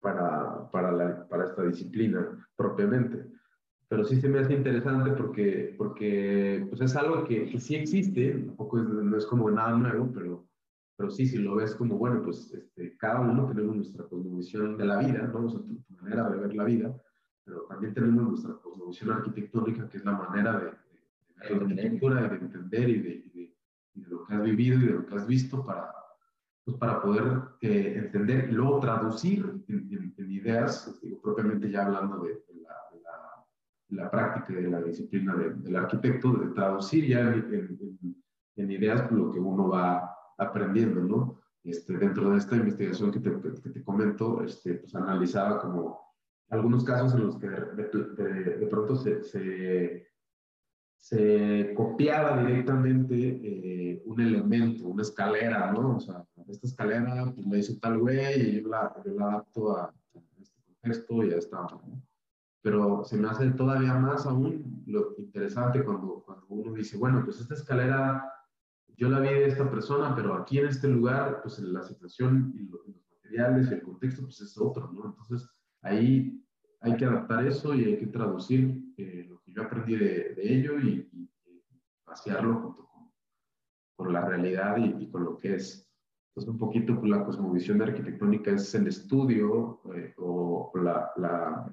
para, 0.00 0.70
para, 0.70 0.90
la, 0.90 1.28
para 1.28 1.44
esta 1.44 1.62
disciplina 1.64 2.48
propiamente 2.56 3.35
pero 3.88 4.04
sí 4.04 4.20
se 4.20 4.28
me 4.28 4.40
hace 4.40 4.54
interesante 4.54 5.12
porque, 5.12 5.74
porque 5.78 6.66
pues 6.68 6.80
es 6.80 6.96
algo 6.96 7.24
que, 7.24 7.48
que 7.48 7.60
sí 7.60 7.76
existe, 7.76 8.32
tampoco 8.32 8.80
es, 8.80 8.88
no 8.88 9.16
es 9.16 9.26
como 9.26 9.50
nada 9.50 9.76
nuevo, 9.76 10.10
pero, 10.12 10.48
pero 10.96 11.10
sí, 11.10 11.26
si 11.26 11.38
lo 11.38 11.54
ves 11.54 11.74
como, 11.76 11.96
bueno, 11.96 12.22
pues 12.22 12.52
este, 12.52 12.96
cada 12.96 13.20
uno 13.20 13.46
tenemos 13.46 13.76
nuestra 13.76 14.04
cosmovisión 14.04 14.76
de 14.76 14.84
la 14.86 14.98
vida, 14.98 15.30
¿no? 15.32 15.46
O 15.46 15.50
sea, 15.50 15.60
tu, 15.60 15.76
tu, 15.82 15.94
manera 16.02 16.28
de 16.28 16.36
ver 16.36 16.54
la 16.54 16.64
vida, 16.64 16.96
pero 17.44 17.62
también 17.68 17.94
tenemos 17.94 18.28
nuestra 18.28 18.54
cosmovisión 18.54 19.12
arquitectónica, 19.12 19.88
que 19.88 19.98
es 19.98 20.04
la 20.04 20.12
manera 20.12 20.58
de, 20.58 20.64
de, 20.64 21.54
de 21.54 21.54
ver 21.54 21.62
la 21.62 21.82
arquitectura, 21.82 22.28
de 22.28 22.36
entender 22.36 22.88
y 22.88 23.00
de, 23.00 23.10
y 23.10 24.00
de, 24.00 24.08
lo 24.08 24.26
que 24.26 24.34
has 24.34 24.42
vivido 24.42 24.78
y 24.78 24.86
de 24.86 24.92
lo 24.94 25.06
que 25.06 25.14
has 25.14 25.26
visto 25.26 25.64
para, 25.64 25.92
pues 26.64 26.76
para 26.76 27.00
poder 27.00 27.40
eh, 27.60 28.02
entender 28.04 28.48
y 28.50 28.52
luego 28.52 28.80
traducir 28.80 29.62
en, 29.68 29.88
en, 29.90 30.14
en 30.18 30.30
ideas, 30.32 30.98
digo, 31.00 31.20
propiamente 31.22 31.70
ya 31.70 31.86
hablando 31.86 32.18
de, 32.24 32.42
la 33.90 34.10
práctica 34.10 34.60
de 34.60 34.68
la 34.68 34.82
disciplina 34.82 35.34
de, 35.36 35.54
del 35.54 35.76
arquitecto, 35.76 36.32
de 36.32 36.48
traducir 36.54 37.06
ya 37.06 37.20
en, 37.20 37.54
en, 37.54 38.22
en, 38.56 38.70
ideas 38.70 39.10
lo 39.12 39.30
que 39.30 39.38
uno 39.38 39.68
va 39.68 40.10
aprendiendo, 40.38 41.00
¿no? 41.02 41.40
Este, 41.62 41.96
dentro 41.96 42.30
de 42.30 42.38
esta 42.38 42.56
investigación 42.56 43.10
que 43.10 43.20
te, 43.20 43.30
que 43.62 43.70
te 43.70 43.84
comento, 43.84 44.42
este, 44.42 44.74
pues 44.74 44.94
analizaba 44.94 45.60
como 45.60 46.00
algunos 46.48 46.84
casos 46.84 47.14
en 47.14 47.26
los 47.26 47.38
que 47.38 47.48
de, 47.48 47.90
de, 48.16 48.56
de 48.58 48.66
pronto 48.66 48.94
se, 48.96 49.22
se, 49.22 50.06
se, 50.96 51.74
copiaba 51.74 52.42
directamente 52.44 53.14
eh, 53.16 54.02
un 54.04 54.20
elemento, 54.20 54.86
una 54.86 55.02
escalera, 55.02 55.72
¿no? 55.72 55.96
O 55.96 56.00
sea, 56.00 56.24
esta 56.48 56.66
escalera 56.66 57.32
pues 57.34 57.46
me 57.46 57.58
hizo 57.58 57.78
tal 57.78 57.98
güey 57.98 58.40
y 58.40 58.62
yo 58.62 58.68
la, 58.68 58.94
yo 59.04 59.14
la 59.14 59.26
adapto 59.26 59.76
a, 59.76 59.84
a 59.86 59.94
este 60.40 60.62
contexto 60.62 61.24
y 61.24 61.30
ya 61.30 61.36
está, 61.36 61.62
¿no? 61.62 62.05
Pero 62.66 63.04
se 63.04 63.16
me 63.16 63.28
hace 63.28 63.48
todavía 63.52 63.94
más 63.94 64.26
aún 64.26 64.82
lo 64.88 65.14
interesante 65.18 65.84
cuando, 65.84 66.24
cuando 66.26 66.46
uno 66.48 66.72
dice, 66.72 66.96
bueno, 66.96 67.22
pues 67.24 67.40
esta 67.40 67.54
escalera 67.54 68.28
yo 68.96 69.08
la 69.08 69.20
vi 69.20 69.28
de 69.28 69.46
esta 69.46 69.70
persona, 69.70 70.16
pero 70.16 70.34
aquí 70.34 70.58
en 70.58 70.66
este 70.66 70.88
lugar, 70.88 71.42
pues 71.42 71.60
la 71.60 71.84
situación 71.84 72.52
y 72.56 72.66
los, 72.66 72.80
materiales 73.22 73.70
y 73.70 73.74
el 73.74 73.82
contexto, 73.82 74.22
pues 74.22 74.40
es 74.40 74.58
otro, 74.58 74.90
¿no? 74.92 75.04
Entonces 75.04 75.48
ahí 75.82 76.44
hay 76.80 76.96
que 76.96 77.04
adaptar 77.04 77.46
eso 77.46 77.72
y 77.72 77.84
hay 77.84 77.98
que 77.98 78.08
traducir 78.08 78.82
eh, 78.96 79.26
lo 79.28 79.40
que 79.42 79.52
yo 79.52 79.62
aprendí 79.62 79.94
de, 79.94 80.34
de 80.34 80.58
ello 80.58 80.80
y, 80.80 81.08
y, 81.12 81.30
vaciarlo 82.04 82.62
junto 82.62 82.88
con, 82.88 83.12
con 83.94 84.12
la 84.12 84.24
realidad 84.24 84.76
y, 84.78 85.04
y, 85.04 85.08
con 85.08 85.22
lo 85.22 85.38
que 85.38 85.54
es. 85.54 85.88
Entonces 86.30 86.52
un 86.52 86.58
poquito 86.58 86.98
pues, 86.98 87.08
la 87.08 87.24
cosmovisión 87.24 87.80
arquitectónica 87.80 88.50
es 88.50 88.74
el 88.74 88.88
estudio 88.88 89.82
eh, 89.94 90.14
o 90.16 90.72
la, 90.74 91.12
la 91.16 91.72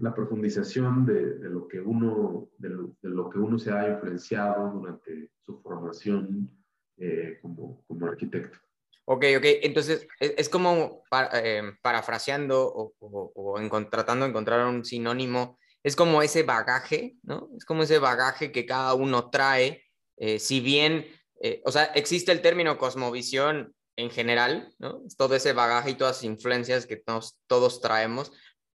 la 0.00 0.14
profundización 0.14 1.06
de, 1.06 1.38
de, 1.38 1.48
lo 1.48 1.66
que 1.68 1.80
uno, 1.80 2.48
de 2.58 2.70
lo, 2.70 2.96
de 3.02 3.08
lo, 3.08 3.30
que 3.30 3.38
uno 3.38 3.58
se 3.58 3.70
ha 3.72 3.88
influenciado 3.88 4.70
durante 4.70 5.30
su 5.40 5.60
formación 5.60 6.50
eh, 6.98 7.38
como, 7.40 7.84
como, 7.86 8.06
arquitecto. 8.06 8.58
Ok, 9.04 9.24
ok. 9.36 9.44
Entonces, 9.62 10.06
es, 10.18 10.34
es 10.36 10.48
como 10.48 11.02
para, 11.10 11.30
eh, 11.34 11.62
parafraseando 11.82 12.66
o, 12.66 12.94
o, 12.98 13.32
o 13.34 13.86
tratando 13.88 14.24
de 14.24 14.30
encontrar 14.30 14.66
un 14.66 14.84
sinónimo, 14.84 15.58
es 15.86 15.94
como 15.94 16.20
ese 16.20 16.42
bagaje, 16.42 17.14
¿no? 17.22 17.48
Es 17.56 17.64
como 17.64 17.84
ese 17.84 18.00
bagaje 18.00 18.50
que 18.50 18.66
cada 18.66 18.94
uno 18.94 19.30
trae. 19.30 19.84
Eh, 20.16 20.40
si 20.40 20.58
bien, 20.58 21.06
eh, 21.40 21.62
o 21.64 21.70
sea, 21.70 21.84
existe 21.94 22.32
el 22.32 22.42
término 22.42 22.76
cosmovisión 22.76 23.72
en 23.94 24.10
general, 24.10 24.74
¿no? 24.80 25.02
Todo 25.16 25.36
ese 25.36 25.52
bagaje 25.52 25.90
y 25.90 25.94
todas 25.94 26.16
las 26.16 26.24
influencias 26.24 26.86
que 26.86 26.96
todos, 26.96 27.38
todos 27.46 27.80
traemos, 27.80 28.32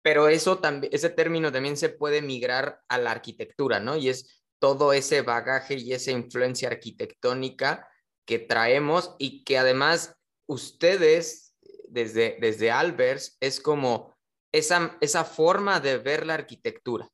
pero 0.07 0.29
eso 0.29 0.59
también, 0.59 0.93
ese 0.93 1.09
término 1.09 1.51
también 1.51 1.75
se 1.75 1.89
puede 1.89 2.21
migrar 2.21 2.79
a 2.87 2.97
la 2.97 3.11
arquitectura, 3.11 3.81
¿no? 3.81 3.97
Y 3.97 4.07
es 4.07 4.41
todo 4.57 4.93
ese 4.93 5.21
bagaje 5.21 5.75
y 5.75 5.91
esa 5.91 6.11
influencia 6.11 6.69
arquitectónica 6.69 7.89
que 8.25 8.39
traemos 8.39 9.17
y 9.19 9.43
que 9.43 9.57
además 9.57 10.17
ustedes 10.47 11.57
desde, 11.89 12.37
desde 12.39 12.71
Albers 12.71 13.35
es 13.41 13.59
como 13.59 14.15
esa, 14.53 14.97
esa 15.01 15.25
forma 15.25 15.81
de 15.81 15.97
ver 15.97 16.25
la 16.25 16.35
arquitectura. 16.35 17.09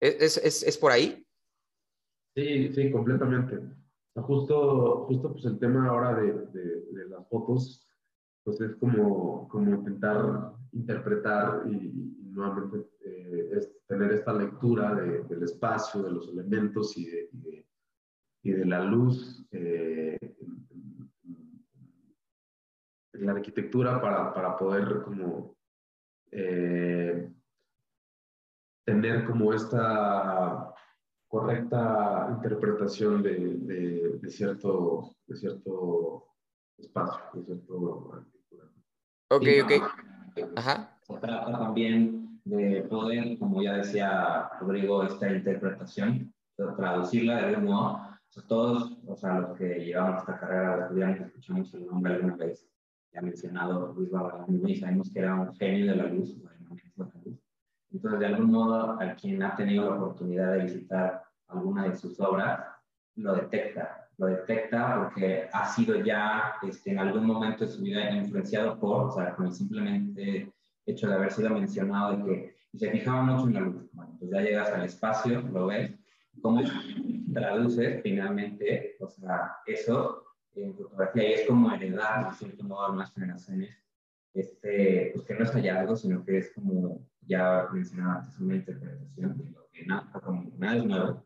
¿Es, 0.00 0.36
es, 0.36 0.62
es 0.62 0.78
por 0.78 0.92
ahí? 0.92 1.26
Sí, 2.36 2.72
sí, 2.72 2.92
completamente. 2.92 3.58
Justo, 4.14 5.06
justo 5.08 5.32
pues 5.32 5.44
el 5.46 5.58
tema 5.58 5.88
ahora 5.88 6.14
de, 6.14 6.32
de, 6.32 7.08
las 7.08 7.28
fotos, 7.28 7.84
pues 8.44 8.60
es 8.60 8.76
como, 8.76 9.48
como 9.48 9.74
intentar 9.76 10.52
interpretar 10.72 11.64
y, 11.66 12.18
nuevamente 12.32 12.88
eh, 13.04 13.60
tener 13.86 14.12
esta 14.12 14.32
lectura 14.32 14.94
del 14.94 15.42
espacio, 15.42 16.02
de 16.02 16.12
los 16.12 16.28
elementos 16.28 16.96
y 16.96 17.04
de, 17.04 17.66
y 18.42 18.52
de 18.52 18.64
la 18.64 18.82
luz 18.82 19.46
eh, 19.50 20.18
la 23.12 23.32
arquitectura 23.32 24.00
para, 24.00 24.32
para 24.32 24.56
poder 24.56 25.02
como 25.02 25.56
eh, 26.30 27.30
tener 28.84 29.24
como 29.26 29.52
esta 29.52 30.74
correcta 31.28 32.28
interpretación 32.36 33.22
de, 33.22 34.18
de, 34.20 34.30
cierto, 34.30 35.14
de 35.26 35.36
cierto 35.36 36.31
espacio, 36.78 37.20
de 37.34 37.44
cierto 37.44 38.24
Ok, 39.30 39.46
ok. 39.64 39.72
Ajá. 40.56 40.98
Se 41.02 41.14
trata 41.14 41.52
también 41.52 42.40
de 42.44 42.82
poder, 42.82 43.38
como 43.38 43.62
ya 43.62 43.74
decía 43.74 44.50
Rodrigo, 44.60 45.02
esta 45.04 45.32
interpretación, 45.32 46.32
traducirla 46.76 47.36
de 47.36 47.46
algún 47.46 47.64
modo. 47.64 48.00
todos, 48.48 48.98
o 49.06 49.16
sea, 49.16 49.40
los 49.40 49.58
que 49.58 49.84
llevamos 49.84 50.20
esta 50.20 50.38
carrera 50.38 50.76
de 50.76 50.82
estudiantes, 50.82 51.26
escuchamos 51.26 51.74
el 51.74 51.86
nombre 51.86 52.14
alguna 52.14 52.36
vez, 52.36 52.68
ya 53.12 53.20
mencionado 53.20 53.92
Luis 53.92 54.10
Barragán, 54.10 54.68
y 54.68 54.76
sabemos 54.76 55.10
que 55.12 55.18
era 55.18 55.34
un 55.34 55.54
genio 55.56 55.92
de 55.92 55.96
la 55.96 56.06
luz, 56.06 56.36
entonces, 57.92 58.20
de 58.20 58.26
algún 58.26 58.50
modo, 58.50 58.98
a 59.00 59.14
quien 59.14 59.42
ha 59.42 59.54
tenido 59.54 59.90
la 59.90 59.96
oportunidad 59.96 60.52
de 60.52 60.64
visitar 60.64 61.24
alguna 61.48 61.88
de 61.88 61.96
sus 61.96 62.18
obras, 62.20 62.66
lo 63.16 63.34
detecta. 63.34 64.01
Lo 64.22 64.28
detecta 64.28 65.00
porque 65.02 65.48
ha 65.52 65.66
sido 65.66 65.96
ya 65.96 66.54
este, 66.62 66.92
en 66.92 67.00
algún 67.00 67.26
momento 67.26 67.64
de 67.64 67.72
su 67.72 67.82
vida 67.82 68.08
influenciado 68.12 68.78
por, 68.78 69.06
o 69.06 69.10
sea, 69.10 69.34
con 69.34 69.46
el 69.46 69.52
simplemente 69.52 70.52
hecho 70.86 71.08
de 71.08 71.14
haber 71.14 71.32
sido 71.32 71.50
mencionado 71.50 72.16
de 72.16 72.24
que 72.24 72.56
y 72.72 72.78
se 72.78 72.92
fijaba 72.92 73.22
mucho 73.22 73.48
en 73.48 73.54
la 73.54 73.60
luz. 73.62 73.90
Bueno, 73.92 74.16
pues 74.20 74.30
ya 74.30 74.40
llegas 74.40 74.70
al 74.70 74.84
espacio, 74.84 75.40
lo 75.40 75.66
ves, 75.66 75.92
cómo 76.40 76.62
traduces 77.34 78.00
finalmente, 78.04 78.96
o 79.00 79.08
sea, 79.08 79.56
eso 79.66 80.24
en 80.54 80.72
fotografía 80.76 81.28
y 81.28 81.32
es 81.32 81.48
como 81.48 81.72
heredar, 81.72 82.30
de 82.30 82.36
cierto 82.36 82.62
modo, 82.62 82.86
a 82.86 82.92
unas 82.92 83.12
generaciones, 83.12 83.76
este, 84.34 85.10
pues 85.14 85.26
que 85.26 85.34
no 85.34 85.42
es 85.42 85.50
hallazgo, 85.50 85.96
sino 85.96 86.24
que 86.24 86.38
es 86.38 86.52
como 86.54 87.04
ya 87.22 87.66
mencionaba 87.72 88.20
antes, 88.20 88.38
una 88.38 88.54
interpretación 88.54 89.36
de 89.36 89.50
lo 89.50 89.68
que 89.72 89.84
nada, 89.84 90.08
como 90.22 90.48
nada 90.58 90.76
es 90.76 90.84
nuevo, 90.84 91.24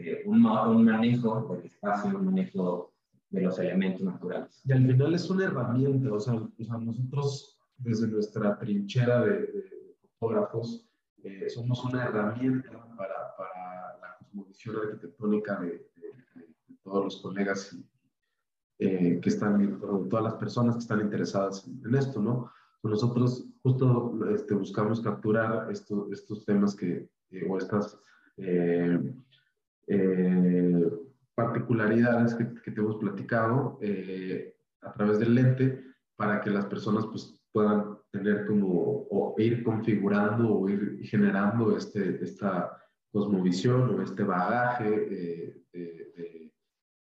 este, 0.00 0.22
un, 0.28 0.44
un, 0.44 0.84
manejo 0.84 1.54
del 1.54 1.66
espacio, 1.66 2.18
un 2.18 2.26
manejo 2.26 2.92
de 3.30 3.42
los 3.42 3.58
elementos 3.58 4.02
naturales. 4.02 4.60
Y 4.64 4.72
al 4.72 4.86
final 4.86 5.14
es 5.14 5.30
una 5.30 5.44
herramienta, 5.44 6.12
o 6.12 6.20
sea, 6.20 6.34
o 6.34 6.50
sea 6.58 6.78
nosotros 6.78 7.58
desde 7.78 8.08
nuestra 8.08 8.58
trinchera 8.58 9.24
de, 9.24 9.96
fotógrafos 10.18 10.86
eh, 11.22 11.48
somos 11.48 11.84
una 11.84 12.04
herramienta 12.04 12.70
para, 12.96 13.36
para, 13.36 13.98
la 14.00 14.16
cosmovisión 14.18 14.76
arquitectónica 14.76 15.60
de, 15.60 15.86
todos 16.82 17.04
los 17.04 17.16
colegas 17.22 17.76
eh, 18.78 19.20
que 19.22 19.28
están, 19.28 19.78
todas 20.08 20.24
las 20.24 20.34
personas 20.34 20.76
que 20.76 20.80
están 20.80 21.00
interesadas 21.00 21.66
en, 21.66 21.82
en 21.86 21.94
esto, 21.94 22.20
¿no? 22.20 22.50
Nosotros 22.82 23.46
justo 23.62 24.18
este, 24.34 24.54
buscamos 24.54 25.00
capturar 25.00 25.70
estos 25.70 26.44
temas 26.46 26.74
que, 26.74 27.08
eh, 27.30 27.46
o 27.48 27.58
estas 27.58 27.98
eh, 28.42 28.98
eh, 29.90 30.90
particularidades 31.34 32.34
que, 32.34 32.54
que, 32.62 32.70
te 32.70 32.80
hemos 32.80 32.96
platicado 32.96 33.78
a 34.82 34.92
través 34.92 35.18
del 35.18 35.34
lente 35.34 35.84
para 36.16 36.40
que 36.40 36.50
las 36.50 36.66
personas 36.66 37.06
pues, 37.06 37.34
puedan 37.52 37.98
tener 38.10 38.46
como, 38.46 39.06
o 39.10 39.34
ir 39.38 39.62
configurando 39.62 40.60
o 40.60 40.68
ir 40.68 41.00
generando 41.02 41.76
este, 41.76 42.22
esta 42.22 42.76
cosmovisión 43.12 43.98
o 43.98 44.02
este 44.02 44.22
bagaje 44.22 44.90
de, 44.90 45.62
de, 45.72 46.52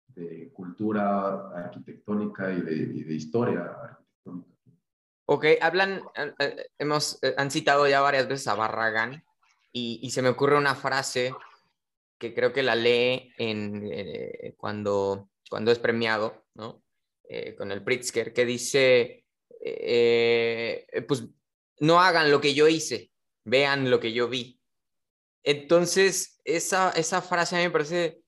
de, 0.08 0.52
cultura 0.54 1.50
arquitectónica 1.56 2.52
y 2.52 2.62
de, 2.62 2.76
y 2.76 3.04
de 3.04 3.14
historia 3.14 3.78
arquitectónica. 3.84 4.58
Ok, 5.30 5.46
hablan, 5.62 6.02
eh, 6.16 6.34
eh, 6.40 6.68
hemos, 6.80 7.20
eh, 7.22 7.36
han 7.38 7.52
citado 7.52 7.88
ya 7.88 8.02
varias 8.02 8.28
veces 8.28 8.48
a 8.48 8.56
Barragán 8.56 9.24
y, 9.74 10.10
se 10.10 10.24
me 10.24 10.30
ocurre 10.30 10.58
una 10.58 10.74
frase 10.74 11.36
que 12.18 12.34
creo 12.34 12.54
que 12.54 12.64
la 12.64 12.76
lee 12.76 13.34
en, 13.38 14.56
cuando, 14.58 15.30
cuando 15.50 15.72
es 15.72 15.80
premiado, 15.80 16.46
¿no? 16.54 16.84
con 17.58 17.72
el 17.72 17.84
Pritzker, 17.84 18.32
que 18.34 18.46
dice, 18.46 19.26
pues 21.08 21.26
no 21.80 22.00
hagan 22.00 22.32
lo 22.32 22.40
que 22.42 22.54
yo 22.54 22.68
hice, 22.68 23.12
vean 23.44 23.90
lo 23.90 24.00
que 24.00 24.14
yo 24.14 24.30
vi. 24.30 24.60
Entonces, 25.44 26.42
esa, 26.44 26.92
esa 26.92 27.22
frase 27.22 27.56
a 27.56 27.60
mí 27.60 27.66
me 27.66 27.72
parece 27.72 28.22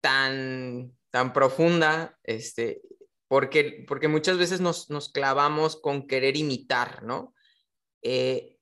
tan, 0.00 0.96
tan 1.10 1.32
profunda, 1.32 2.18
este, 2.22 2.82
porque, 3.28 3.84
porque 3.88 4.08
muchas 4.08 4.38
veces 4.38 4.60
nos, 4.60 4.90
nos 4.90 5.10
clavamos 5.10 5.80
con 5.80 6.06
querer 6.06 6.36
imitar, 6.36 7.02
¿no? 7.02 7.34
Eh, 8.02 8.58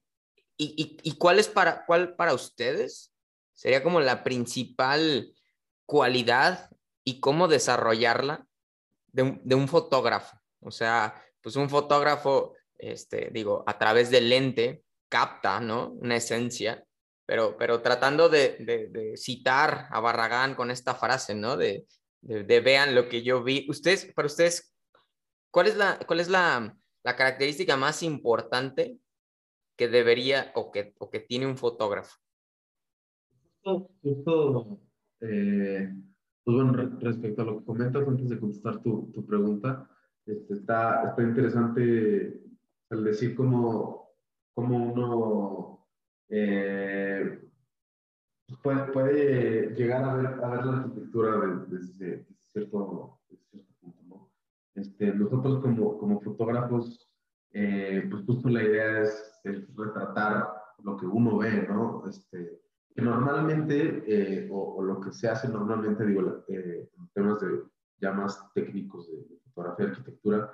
y, 0.57 0.99
y, 1.03 1.19
cuál 1.19 1.39
es 1.41 1.49
para, 1.49 1.85
cuál 1.85 2.15
para 2.15 2.33
ustedes 2.33 3.14
sería 3.55 3.83
como 3.83 4.01
la 4.01 4.25
principal 4.25 5.33
cualidad 5.87 6.71
y 7.05 7.21
cómo 7.21 7.49
desarrollarla 7.49 8.47
de 9.13 9.55
un, 9.55 9.69
fotógrafo? 9.69 10.37
O 10.61 10.71
sea, 10.71 11.15
pues 11.41 11.57
un 11.57 11.71
fotógrafo, 11.71 12.55
este, 12.77 13.31
digo, 13.33 13.63
a 13.67 13.79
través 13.79 14.11
del 14.11 14.29
lente 14.29 14.83
capta, 15.09 15.61
¿no? 15.61 15.91
Una 15.93 16.17
esencia, 16.17 16.85
pero, 17.27 17.57
pero 17.57 17.81
tratando 17.81 18.29
de, 18.29 19.15
citar 19.17 19.87
a 19.91 20.01
Barragán 20.01 20.55
con 20.55 20.71
esta 20.71 20.95
frase, 20.95 21.35
¿no? 21.35 21.57
De, 21.57 21.87
de, 22.21 22.61
vean 22.61 22.95
lo 22.95 23.09
que 23.09 23.23
yo 23.23 23.43
vi. 23.45 23.67
Ustedes, 23.69 24.13
para 24.15 24.27
ustedes, 24.27 24.75
¿cuál 25.51 25.69
es 25.69 25.77
la, 25.77 25.99
cuál 26.07 26.21
es 26.21 26.29
la 26.29 26.77
característica 27.05 27.77
más 27.77 28.03
importante 28.03 28.99
que 29.77 29.89
debería 29.89 30.53
o 30.55 30.73
que, 30.73 30.95
o 30.99 31.11
que 31.11 31.21
tiene 31.21 31.47
un 31.47 31.57
fotógrafo? 31.57 32.24
Justo, 33.65 34.79
eh, 35.21 35.91
pues 36.45 36.57
bueno, 36.57 36.73
respecto 37.01 37.43
a 37.43 37.45
lo 37.47 37.59
que 37.59 37.65
comentas 37.65 38.07
antes 38.07 38.29
de 38.29 38.39
contestar 38.39 38.83
tu, 38.83 39.11
tu 39.13 39.25
pregunta, 39.25 39.89
este, 40.27 40.55
está, 40.55 41.09
está 41.09 41.23
interesante 41.23 42.43
el 42.91 43.05
decir 43.05 43.35
cómo, 43.35 44.11
cómo 44.53 44.93
uno 44.93 45.87
eh, 46.29 47.41
puede, 48.63 48.93
puede 48.93 49.75
llegar 49.75 50.05
a 50.05 50.15
ver, 50.15 50.27
a 50.27 50.49
ver 50.51 50.67
la 50.67 50.77
arquitectura 50.79 51.65
desde, 51.69 52.27
cierto, 52.53 53.21
cierto, 53.27 53.71
punto. 53.81 54.31
Este, 54.75 55.15
nosotros 55.15 55.63
como, 55.63 55.97
como 55.99 56.21
fotógrafos, 56.21 57.11
eh, 57.53 58.07
pues 58.11 58.25
justo 58.27 58.49
la 58.51 58.63
idea 58.63 59.03
es, 59.03 59.41
retratar 59.77 60.49
lo 60.83 60.97
que 60.97 61.07
uno 61.07 61.39
ve, 61.39 61.67
¿no? 61.69 62.07
Este, 62.09 62.64
normalmente, 63.03 64.05
eh, 64.07 64.49
o, 64.51 64.83
lo 64.83 65.01
que 65.01 65.13
se 65.13 65.29
hace 65.29 65.49
normalmente, 65.49 66.07
digo, 66.07 66.45
eh, 66.49 66.89
en 66.97 67.09
temas 67.09 67.41
de, 67.41 67.63
ya 68.01 68.13
más 68.13 68.53
técnicos 68.55 69.11
de, 69.11 69.39
fotografía 69.53 69.87
y 69.87 69.89
arquitectura, 69.91 70.53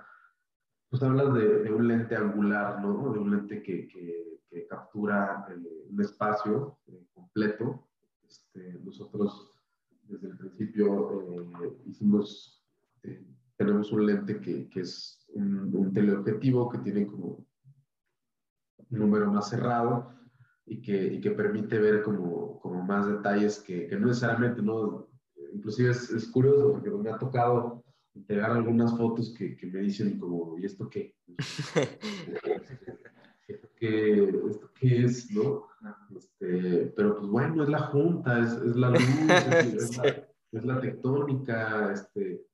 pues 0.88 1.02
hablas 1.02 1.32
de, 1.34 1.62
de, 1.62 1.72
un 1.72 1.88
lente 1.88 2.16
angular, 2.16 2.82
¿no? 2.82 3.12
De 3.12 3.18
un 3.18 3.30
lente 3.30 3.62
que, 3.62 3.88
que, 3.88 4.28
captura 4.68 5.46
un 5.88 6.00
espacio 6.00 6.78
completo. 7.12 7.88
Este, 8.28 8.78
nosotros 8.84 9.52
desde 10.10 10.28
el 10.28 10.36
principio 10.36 11.22
eh, 11.62 11.76
hicimos, 11.86 12.62
eh, 13.02 13.24
tenemos 13.56 13.92
un 13.92 14.06
lente 14.06 14.40
que, 14.40 14.68
que 14.68 14.80
es 14.80 15.24
un, 15.34 15.92
teleobjetivo 15.92 16.68
que 16.68 16.78
tiene 16.78 17.06
como 17.06 17.46
un 18.90 18.98
número 18.98 19.30
más 19.30 19.48
cerrado 19.48 20.19
y 20.70 20.80
que, 20.80 21.14
y 21.14 21.20
que 21.20 21.32
permite 21.32 21.78
ver 21.80 22.04
como, 22.04 22.60
como 22.60 22.84
más 22.84 23.08
detalles 23.08 23.58
que, 23.58 23.88
que, 23.88 23.96
no 23.96 24.06
necesariamente, 24.06 24.62
¿no? 24.62 25.08
Inclusive 25.52 25.90
es, 25.90 26.08
es, 26.10 26.28
curioso 26.28 26.70
porque 26.70 26.90
me 26.90 27.10
ha 27.10 27.18
tocado 27.18 27.82
integrar 28.14 28.52
algunas 28.52 28.96
fotos 28.96 29.34
que, 29.36 29.56
que 29.56 29.66
me 29.66 29.80
dicen 29.80 30.16
como, 30.20 30.56
¿y 30.60 30.66
esto 30.66 30.88
qué? 30.88 31.12
que, 33.80 34.28
esto 34.48 34.70
qué 34.78 35.06
es, 35.06 35.28
¿no? 35.32 35.66
Este, 36.16 36.92
pero 36.96 37.18
pues 37.18 37.28
bueno, 37.28 37.64
es 37.64 37.68
la 37.68 37.88
junta, 37.88 38.38
es, 38.38 38.52
es 38.52 38.76
la 38.76 38.90
luz, 38.90 39.00
es, 39.00 39.98
la, 39.98 40.04
es, 40.52 40.64
la, 40.64 40.80
tectónica, 40.80 41.92
este, 41.92 42.46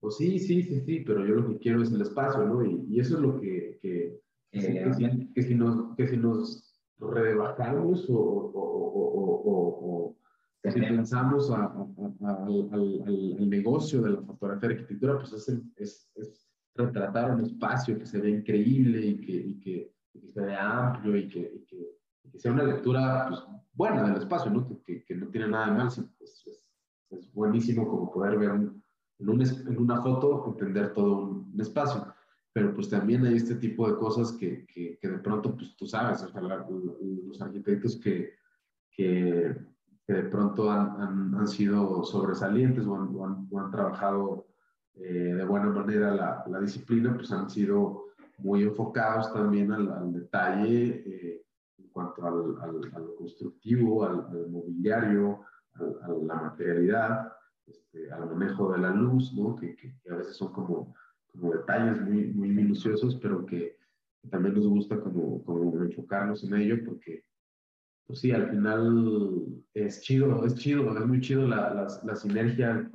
pues 0.00 0.16
sí, 0.16 0.40
sí, 0.40 0.64
sí, 0.64 0.80
sí, 0.80 1.04
pero 1.06 1.24
yo 1.24 1.36
lo 1.36 1.46
que 1.46 1.58
quiero 1.58 1.80
es 1.80 1.92
el 1.92 2.02
espacio, 2.02 2.44
¿no? 2.44 2.64
Y, 2.64 2.86
y 2.88 2.98
eso 2.98 3.14
es 3.14 3.20
lo 3.20 3.40
que, 3.40 3.78
que, 3.80 4.20
que, 4.50 5.42
si, 5.44 5.54
nos, 5.54 5.94
que 5.94 6.08
si 6.08 6.16
nos 6.16 6.71
rebajamos 7.10 8.08
o, 8.08 8.52
o, 8.54 10.16
si 10.64 10.80
pensamos 10.80 11.50
al, 11.50 11.88
negocio 13.50 14.00
de 14.02 14.10
la 14.12 14.22
fotografía 14.22 14.68
de 14.68 14.74
arquitectura, 14.76 15.18
pues 15.18 15.32
es, 15.32 15.48
es, 15.76 16.10
es, 16.14 16.48
retratar 16.74 17.34
un 17.34 17.42
espacio 17.42 17.98
que 17.98 18.06
se 18.06 18.18
ve 18.20 18.30
increíble 18.30 19.04
y 19.04 19.20
que, 19.20 19.32
y 19.32 19.60
que, 19.60 19.92
se 20.32 20.40
vea 20.40 20.88
amplio 20.88 21.16
y 21.16 21.28
que, 21.28 21.64
que, 21.66 22.38
sea 22.38 22.52
una 22.52 22.62
lectura 22.62 23.26
pues, 23.28 23.42
buena 23.74 24.04
del 24.04 24.22
espacio, 24.22 24.50
¿no? 24.50 24.66
Que, 24.84 25.04
no 25.14 25.28
tiene 25.28 25.48
nada 25.48 25.66
de 25.66 25.72
mal. 25.72 25.88
Es, 25.88 26.46
es, 27.10 27.32
buenísimo 27.34 27.86
como 27.86 28.10
poder 28.10 28.38
ver 28.38 28.50
en, 28.50 28.82
en, 29.18 29.78
una 29.78 30.00
foto, 30.00 30.46
entender 30.46 30.92
todo 30.92 31.22
un, 31.22 31.60
espacio. 31.60 32.06
Pero 32.52 32.74
pues 32.74 32.88
también 32.88 33.24
hay 33.24 33.36
este 33.36 33.54
tipo 33.54 33.88
de 33.88 33.96
cosas 33.96 34.32
que, 34.32 34.66
que, 34.66 34.98
de 35.00 35.18
pronto, 35.18 35.54
pues 35.56 35.74
tú 35.76 35.86
sabes, 35.86 36.22
los 36.34 37.40
arquitectos 37.40 37.96
que, 37.96 38.34
que, 38.90 39.56
de 40.06 40.22
pronto 40.24 40.70
han, 40.70 41.34
han, 41.34 41.48
sido 41.48 42.04
sobresalientes 42.04 42.84
o 42.84 42.94
han, 42.94 43.48
han, 43.56 43.70
trabajado 43.70 44.46
eh, 44.96 45.34
de 45.34 45.44
buena 45.44 45.70
manera 45.70 46.14
la, 46.14 46.44
la, 46.46 46.60
disciplina, 46.60 47.14
pues 47.14 47.32
han 47.32 47.48
sido 47.48 48.08
muy 48.38 48.64
enfocados 48.64 49.32
también 49.32 49.72
al, 49.72 50.12
detalle 50.12 51.02
eh, 51.06 51.46
en 51.78 51.88
cuanto 51.88 52.26
al, 52.26 52.56
al, 52.60 53.14
constructivo, 53.16 54.04
al, 54.04 54.50
mobiliario, 54.50 55.40
a, 55.74 56.08
la 56.08 56.34
materialidad, 56.34 57.32
este, 57.66 58.12
al 58.12 58.26
manejo 58.26 58.72
de 58.72 58.78
la 58.78 58.90
luz, 58.90 59.32
¿no? 59.32 59.56
que, 59.56 59.74
que, 59.74 59.94
a 60.10 60.16
veces 60.16 60.36
son 60.36 60.52
como, 60.52 60.94
como 61.32 61.52
detalles 61.52 62.00
muy, 62.02 62.24
muy 62.28 62.48
minuciosos, 62.50 63.16
pero 63.16 63.44
que, 63.46 63.76
también 64.30 64.54
nos 64.54 64.68
gusta 64.68 65.00
como, 65.00 65.42
como 65.42 65.82
enfocarnos 65.82 66.44
en 66.44 66.54
ello 66.54 66.76
porque 66.84 67.24
pues 68.06 68.20
sí, 68.20 68.30
al 68.30 68.50
final 68.50 69.64
es 69.74 70.00
chido, 70.00 70.44
es 70.44 70.54
chido, 70.54 70.96
es 70.96 71.06
muy 71.06 71.20
chido 71.20 71.46
la, 71.46 71.72
la, 71.74 71.86
la 72.04 72.16
sinergia 72.16 72.88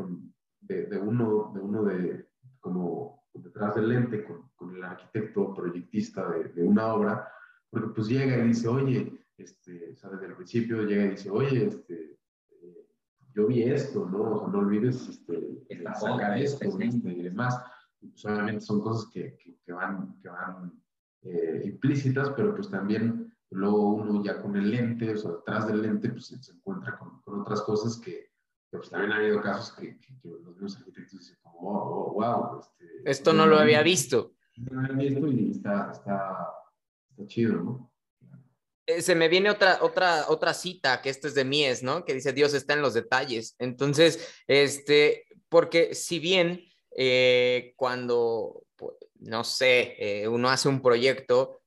de, 0.61 0.85
de, 0.85 0.97
uno, 0.97 1.51
de 1.53 1.61
uno 1.61 1.83
de, 1.83 2.27
como 2.59 3.23
detrás 3.33 3.75
del 3.75 3.89
lente 3.89 4.23
con, 4.23 4.49
con 4.55 4.75
el 4.75 4.83
arquitecto 4.83 5.53
proyectista 5.53 6.29
de, 6.31 6.49
de, 6.49 6.63
una 6.63 6.93
obra, 6.93 7.27
porque 7.69 7.89
pues 7.95 8.07
llega 8.07 8.37
y 8.37 8.49
dice, 8.49 8.67
oye, 8.67 9.25
este, 9.37 9.93
o 9.93 9.95
sea, 9.95 10.09
desde 10.11 10.27
el 10.27 10.35
principio 10.35 10.83
llega 10.83 11.05
y 11.05 11.09
dice, 11.09 11.29
oye, 11.29 11.65
este, 11.65 12.17
eh, 12.61 12.87
yo 13.33 13.47
vi 13.47 13.63
esto, 13.63 14.07
¿no? 14.09 14.31
O 14.31 14.39
sea, 14.39 14.47
no 14.49 14.59
olvides 14.59 15.07
este, 15.07 15.65
sacar 15.99 16.37
esto, 16.37 16.79
este, 16.79 17.09
y 17.11 17.23
demás. 17.23 17.59
Obviamente 18.25 18.61
son 18.61 18.81
cosas 18.81 19.09
que, 19.11 19.37
que, 19.65 19.71
van, 19.73 20.19
que 20.21 20.29
van 20.29 20.71
eh, 21.23 21.61
implícitas, 21.65 22.31
pero 22.35 22.55
pues 22.55 22.69
también 22.69 23.27
Luego 23.51 23.93
uno 23.93 24.23
ya 24.23 24.41
con 24.41 24.57
el 24.57 24.69
lente, 24.69 25.13
o 25.13 25.17
sea, 25.17 25.31
detrás 25.31 25.67
del 25.67 25.81
lente, 25.81 26.09
pues 26.09 26.27
se 26.27 26.51
encuentra 26.51 26.97
con, 26.97 27.21
con 27.21 27.39
otras 27.41 27.61
cosas 27.61 27.97
que, 27.97 28.31
pues 28.69 28.89
también 28.89 29.13
ha 29.13 29.17
habido 29.17 29.41
casos 29.41 29.73
que, 29.73 29.97
que, 29.99 30.13
los 30.23 30.53
mismos 30.53 30.77
arquitectos 30.77 31.19
dicen 31.19 31.37
como, 31.41 31.59
oh, 31.61 32.13
wow, 32.13 32.59
este, 32.59 33.09
esto 33.09 33.31
no 33.31 33.45
lo 33.45 33.57
había 33.57 33.81
visto. 33.83 34.33
No 34.57 34.81
lo 34.81 34.93
había 34.93 35.09
visto 35.09 35.27
y 35.27 35.51
está, 35.51 35.91
está, 35.91 36.49
está 37.09 37.25
chido, 37.27 37.53
¿no? 37.63 37.93
Eh, 38.85 39.01
se 39.01 39.15
me 39.15 39.29
viene 39.29 39.49
otra, 39.49 39.79
otra, 39.81 40.25
otra 40.27 40.53
cita, 40.53 41.01
que 41.01 41.09
esto 41.09 41.27
es 41.27 41.35
de 41.35 41.45
Mies, 41.45 41.83
¿no? 41.83 42.03
Que 42.03 42.13
dice, 42.13 42.33
Dios 42.33 42.53
está 42.53 42.73
en 42.73 42.81
los 42.81 42.93
detalles. 42.93 43.55
Entonces, 43.59 44.43
este, 44.47 45.25
porque 45.47 45.95
si 45.95 46.19
bien 46.19 46.61
eh, 46.99 47.73
cuando, 47.75 48.63
no 49.19 49.43
sé, 49.43 49.95
eh, 49.99 50.27
uno 50.27 50.49
hace 50.49 50.67
un 50.67 50.81
proyecto, 50.81 51.61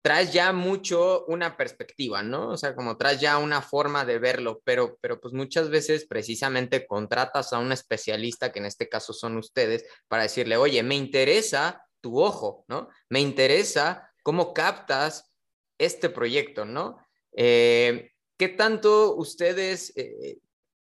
traes 0.00 0.32
ya 0.32 0.52
mucho 0.52 1.24
una 1.26 1.56
perspectiva, 1.56 2.22
¿no? 2.22 2.50
O 2.50 2.56
sea, 2.56 2.76
como 2.76 2.96
traes 2.96 3.20
ya 3.20 3.38
una 3.38 3.62
forma 3.62 4.04
de 4.04 4.20
verlo, 4.20 4.62
pero, 4.64 4.96
pero 5.00 5.20
pues 5.20 5.34
muchas 5.34 5.70
veces 5.70 6.06
precisamente 6.06 6.86
contratas 6.86 7.52
a 7.52 7.58
un 7.58 7.72
especialista, 7.72 8.52
que 8.52 8.60
en 8.60 8.66
este 8.66 8.88
caso 8.88 9.12
son 9.12 9.38
ustedes, 9.38 9.84
para 10.06 10.22
decirle, 10.22 10.56
oye, 10.56 10.84
me 10.84 10.94
interesa 10.94 11.84
tu 12.00 12.20
ojo, 12.20 12.64
¿no? 12.68 12.88
Me 13.08 13.18
interesa 13.18 14.08
cómo 14.22 14.54
captas 14.54 15.34
este 15.78 16.10
proyecto, 16.10 16.64
¿no? 16.64 17.04
Eh, 17.32 18.12
¿Qué 18.38 18.48
tanto 18.48 19.16
ustedes 19.16 19.92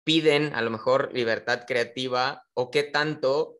piden 0.05 0.55
a 0.55 0.61
lo 0.61 0.69
mejor 0.69 1.11
libertad 1.13 1.65
creativa 1.67 2.45
o 2.53 2.71
qué 2.71 2.83
tanto 2.83 3.59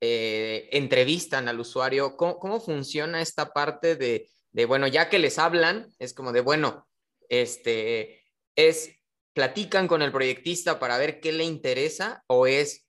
eh, 0.00 0.68
entrevistan 0.72 1.48
al 1.48 1.60
usuario? 1.60 2.16
¿Cómo 2.16 2.60
funciona 2.60 3.20
esta 3.20 3.52
parte 3.52 3.96
de 3.96 4.28
de, 4.56 4.64
bueno, 4.64 4.86
ya 4.86 5.10
que 5.10 5.18
les 5.18 5.38
hablan, 5.38 5.92
es 5.98 6.14
como 6.14 6.32
de, 6.32 6.40
bueno, 6.40 6.86
este, 7.28 8.22
es, 8.56 8.90
platican 9.34 9.86
con 9.86 10.00
el 10.00 10.10
proyectista 10.10 10.78
para 10.78 10.96
ver 10.96 11.20
qué 11.20 11.30
le 11.30 11.44
interesa 11.44 12.24
o 12.26 12.46
es, 12.46 12.88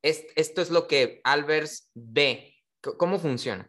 esto 0.00 0.62
es 0.62 0.70
lo 0.70 0.86
que 0.86 1.20
Albers 1.24 1.90
ve. 1.94 2.54
¿Cómo 2.98 3.18
funciona? 3.18 3.68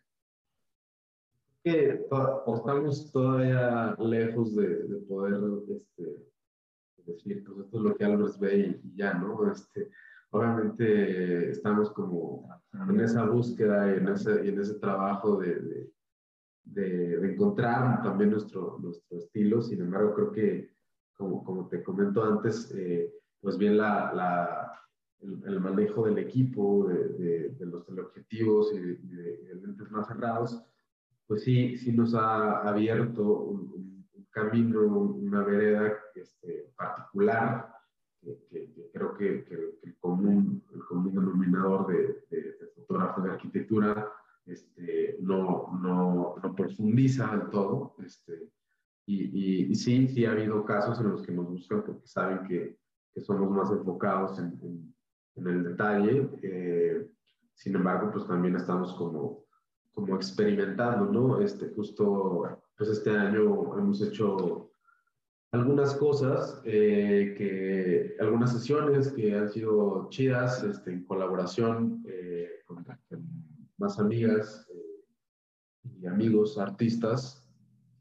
estamos 1.63 3.11
todavía 3.11 3.95
lejos 3.97 4.55
de, 4.55 4.67
poder 5.09 5.41
este, 5.75 6.03
decir, 6.97 7.43
pues 7.43 7.65
esto 7.65 7.77
es 7.77 7.83
lo 7.83 7.95
que 7.95 8.05
Albers 8.05 8.39
ve 8.39 8.79
y, 8.83 8.95
ya, 8.95 9.15
¿no? 9.15 9.51
Este, 9.51 9.89
obviamente 10.31 11.51
estamos 11.51 11.91
como 11.91 12.49
en 12.89 12.99
esa 12.99 13.25
búsqueda 13.25 13.93
y 13.93 13.97
en 13.97 14.07
ese, 14.07 14.45
y 14.45 14.49
en 14.49 14.59
ese 14.59 14.75
trabajo 14.79 15.37
de, 15.37 15.91
de, 16.63 17.31
encontrar 17.31 18.01
también 18.01 18.31
nuestro, 18.31 18.77
nuestro 18.81 19.17
estilo. 19.17 19.61
Sin 19.61 19.81
embargo, 19.81 20.13
creo 20.13 20.31
que, 20.31 20.73
como, 21.15 21.43
como 21.43 21.67
te 21.67 21.83
comento 21.83 22.23
antes, 22.23 22.73
eh, 22.75 23.13
pues 23.39 23.57
bien 23.57 23.77
la, 23.77 24.13
la 24.13 24.81
el, 25.21 25.59
manejo 25.59 26.05
del 26.05 26.17
equipo, 26.17 26.87
de, 26.87 27.49
de, 27.49 27.65
los 27.65 27.85
teleobjetivos 27.85 28.73
y 28.73 28.79
de, 28.79 29.55
lentes 29.61 29.91
más 29.91 30.07
cerrados, 30.07 30.63
pues 31.27 31.43
sí, 31.43 31.77
sí 31.77 31.91
nos 31.91 32.15
ha 32.15 32.67
abierto 32.67 33.23
un, 33.23 33.81
camino, 34.31 34.87
una 34.87 35.43
vereda 35.43 35.93
este, 36.15 36.71
particular, 36.77 37.70
que, 38.21 38.89
creo 38.93 39.15
que, 39.15 39.45
el, 39.83 39.95
común, 39.99 40.63
el 40.73 40.85
común 40.85 41.13
denominador 41.13 41.87
de, 41.87 42.25
de, 42.29 42.55
fotógrafo 42.75 43.21
de 43.21 43.31
arquitectura 43.31 44.11
este, 44.45 45.17
no, 45.21 45.79
no, 45.81 46.35
no, 46.41 46.55
profundiza 46.55 47.35
del 47.35 47.49
todo. 47.49 47.95
Este, 48.05 48.49
y, 49.05 49.71
y, 49.71 49.75
sí, 49.75 50.07
sí 50.07 50.25
ha 50.25 50.31
habido 50.31 50.63
casos 50.65 50.99
en 50.99 51.09
los 51.09 51.25
que 51.25 51.31
nos 51.31 51.49
buscan 51.49 51.83
porque 51.83 52.07
saben 52.07 52.47
que, 52.47 52.77
que 53.13 53.21
somos 53.21 53.49
más 53.49 53.71
enfocados 53.71 54.39
en, 54.39 54.93
en, 55.35 55.47
el 55.47 55.63
detalle. 55.63 56.29
Eh, 56.41 57.07
sin 57.53 57.75
embargo, 57.75 58.11
pues 58.11 58.27
también 58.27 58.55
estamos 58.55 58.93
como, 58.93 59.45
como 59.93 60.15
experimentando, 60.15 61.05
¿no? 61.11 61.41
Este, 61.41 61.69
justo, 61.69 62.59
pues 62.77 62.89
este 62.89 63.11
año 63.11 63.77
hemos 63.77 64.01
hecho 64.01 64.70
algunas 65.51 65.93
cosas, 65.95 66.61
eh, 66.63 67.35
que, 67.37 68.15
algunas 68.19 68.53
sesiones 68.53 69.11
que 69.11 69.35
han 69.35 69.49
sido 69.49 70.07
chidas 70.09 70.63
este, 70.63 70.93
en 70.93 71.03
colaboración 71.03 72.03
eh, 72.07 72.49
con, 72.65 72.85
más 73.77 73.99
amigas 73.99 74.65
eh, 74.73 75.89
y 75.99 76.05
amigos 76.05 76.57
artistas, 76.57 77.37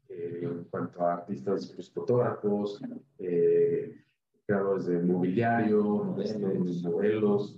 en 0.09 0.65
cuanto 0.65 1.01
a 1.01 1.13
artistas 1.13 1.71
pues, 1.73 1.89
fotógrafos, 1.89 2.81
creadores 4.45 4.85
de 4.85 4.99
mobiliario, 4.99 6.13
de 6.17 6.79
modelos, 6.83 7.57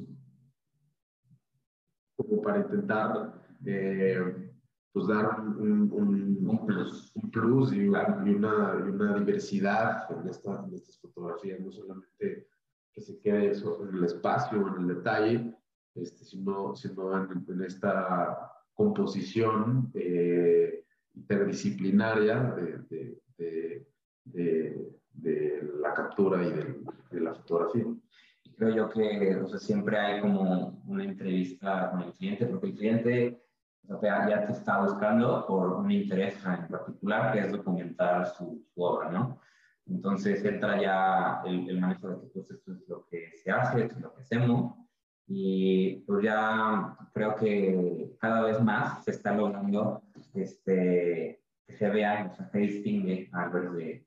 como 2.15 2.41
para 2.41 2.59
intentar 2.59 3.34
pues 4.93 5.07
dar 5.07 5.39
un, 5.39 5.91
un, 5.91 7.31
plus, 7.31 7.73
y, 7.73 7.87
una, 7.87 8.23
y, 8.25 8.29
una, 8.29 9.17
diversidad 9.17 10.05
en, 10.11 10.29
esta, 10.29 10.63
en 10.67 10.75
estas 10.75 10.99
fotografías, 10.99 11.59
no 11.59 11.71
solamente 11.71 12.47
que 12.93 13.01
se 13.01 13.19
quede 13.19 13.49
eso 13.49 13.87
en 13.89 13.95
el 13.95 14.03
espacio, 14.03 14.67
en 14.67 14.83
el 14.83 14.95
detalle, 14.95 15.55
este, 15.95 16.23
sino, 16.25 16.75
sino 16.75 17.17
en, 17.17 17.61
esta 17.63 18.51
composición 18.75 19.91
eh, 19.95 20.85
interdisciplinaria 21.15 22.53
de, 22.55 23.17
de, 23.37 23.87
de, 24.25 25.69
la 25.79 25.93
captura 25.93 26.43
y 26.43 26.51
de, 26.51 27.19
la 27.19 27.33
fotografía. 27.33 27.85
Creo 28.55 28.75
yo 28.75 28.89
que 28.89 29.35
o 29.37 29.47
sea, 29.47 29.59
siempre 29.59 29.97
hay 29.97 30.21
como 30.21 30.83
una 30.85 31.03
entrevista 31.03 31.89
con 31.91 32.03
el 32.03 32.13
cliente, 32.13 32.45
porque 32.45 32.67
el 32.67 32.75
cliente 32.75 33.42
o 33.89 33.97
sea, 33.99 34.29
ya 34.29 34.45
te 34.45 34.53
está 34.53 34.81
buscando 34.81 35.45
por 35.47 35.73
un 35.73 35.91
interés 35.91 36.36
en 36.45 36.67
particular, 36.67 37.34
que 37.34 37.39
es 37.39 37.51
documentar 37.51 38.25
su, 38.27 38.65
su 38.73 38.81
obra, 38.81 39.11
¿no? 39.11 39.39
Entonces 39.86 40.43
entra 40.45 40.81
ya 40.81 41.41
el, 41.45 41.69
el 41.69 41.79
manejo 41.81 42.07
de 42.09 42.21
que 42.21 42.27
pues 42.27 42.49
esto 42.51 42.71
es 42.71 42.88
lo 42.88 43.05
que 43.07 43.31
se 43.43 43.51
hace, 43.51 43.81
esto 43.84 43.95
es 43.95 44.01
lo 44.01 44.13
que 44.13 44.21
hacemos, 44.21 44.73
Y 45.27 46.03
pues 46.05 46.23
ya 46.23 46.97
creo 47.13 47.36
que 47.36 48.15
cada 48.19 48.41
vez 48.41 48.61
más 48.61 49.03
se 49.03 49.11
está 49.11 49.34
logrando 49.34 50.01
este, 50.34 51.41
que 51.65 51.73
se 51.73 51.89
vea, 51.89 52.29
o 52.31 52.36
sea, 52.36 52.45
se 52.47 52.59
distingue 52.59 53.29
algo 53.34 53.73
de, 53.73 54.05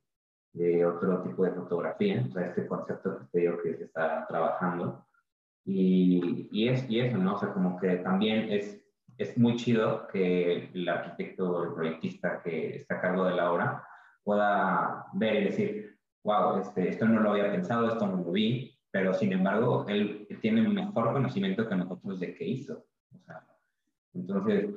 de 0.52 0.86
otro 0.86 1.22
tipo 1.22 1.44
de 1.44 1.52
fotografía, 1.52 2.24
o 2.26 2.32
sea, 2.32 2.46
este 2.46 2.66
concepto 2.66 3.18
que 3.18 3.24
te 3.26 3.40
digo 3.40 3.58
que 3.62 3.76
se 3.76 3.84
está 3.84 4.26
trabajando. 4.26 5.06
Y, 5.64 6.48
y, 6.52 6.68
es, 6.68 6.88
y 6.88 7.00
eso, 7.00 7.18
¿no? 7.18 7.34
O 7.34 7.38
sea, 7.38 7.52
como 7.52 7.78
que 7.78 7.96
también 7.96 8.50
es, 8.52 8.85
es 9.18 9.36
muy 9.38 9.56
chido 9.56 10.06
que 10.08 10.70
el 10.72 10.88
arquitecto 10.88 11.50
o 11.50 11.64
el 11.64 11.74
proyectista 11.74 12.42
que 12.42 12.76
está 12.76 12.96
a 12.96 13.00
cargo 13.00 13.24
de 13.24 13.34
la 13.34 13.52
obra 13.52 13.86
pueda 14.22 15.06
ver 15.14 15.36
y 15.36 15.44
decir, 15.44 15.98
wow, 16.24 16.58
este, 16.60 16.88
esto 16.88 17.06
no 17.06 17.20
lo 17.20 17.30
había 17.30 17.50
pensado, 17.50 17.88
esto 17.88 18.06
no 18.06 18.16
lo 18.16 18.32
vi, 18.32 18.76
pero 18.90 19.14
sin 19.14 19.32
embargo, 19.32 19.86
él 19.88 20.26
tiene 20.40 20.68
mejor 20.68 21.12
conocimiento 21.12 21.68
que 21.68 21.76
nosotros 21.76 22.18
de 22.18 22.34
qué 22.34 22.44
hizo. 22.44 22.84
O 23.14 23.18
sea, 23.20 23.46
entonces, 24.14 24.70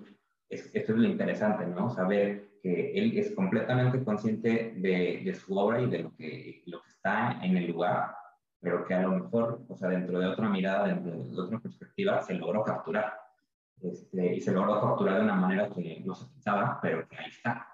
es, 0.50 0.70
esto 0.76 0.94
es 0.94 0.98
lo 0.98 1.08
interesante, 1.08 1.66
¿no? 1.66 1.90
Saber 1.90 2.50
que 2.62 2.92
él 2.92 3.18
es 3.18 3.34
completamente 3.34 4.04
consciente 4.04 4.74
de, 4.78 5.22
de, 5.24 5.34
su 5.34 5.58
obra 5.58 5.82
y 5.82 5.90
de 5.90 6.00
lo 6.00 6.16
que, 6.16 6.64
lo 6.66 6.82
que 6.82 6.90
está 6.90 7.40
en 7.44 7.58
el 7.58 7.72
lugar, 7.72 8.14
pero 8.60 8.86
que 8.86 8.94
a 8.94 9.02
lo 9.02 9.12
mejor, 9.12 9.64
o 9.68 9.76
sea, 9.76 9.90
dentro 9.90 10.20
de 10.20 10.28
otra 10.28 10.50
mirada, 10.50 10.88
dentro 10.88 11.12
de 11.12 11.42
otra 11.42 11.60
perspectiva, 11.60 12.22
se 12.22 12.34
logró 12.34 12.64
capturar. 12.64 13.14
Este, 13.82 14.36
y 14.36 14.42
se 14.42 14.52
logró 14.52 14.82
capturar 14.82 15.18
de 15.18 15.24
una 15.24 15.36
manera 15.36 15.70
que 15.70 16.04
no 16.06 16.14
se 16.14 16.26
pensaba, 16.28 16.80
pero 16.82 17.08
que 17.08 17.16
ahí 17.16 17.30
está. 17.30 17.68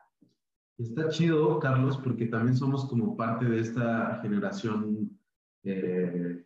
Está 0.78 1.10
chido, 1.10 1.60
Carlos, 1.60 1.98
porque 1.98 2.28
también 2.28 2.56
somos 2.56 2.86
como 2.86 3.16
parte 3.16 3.46
de 3.46 3.62
esta 3.62 4.20
generación, 4.22 5.18
eh, 5.64 6.46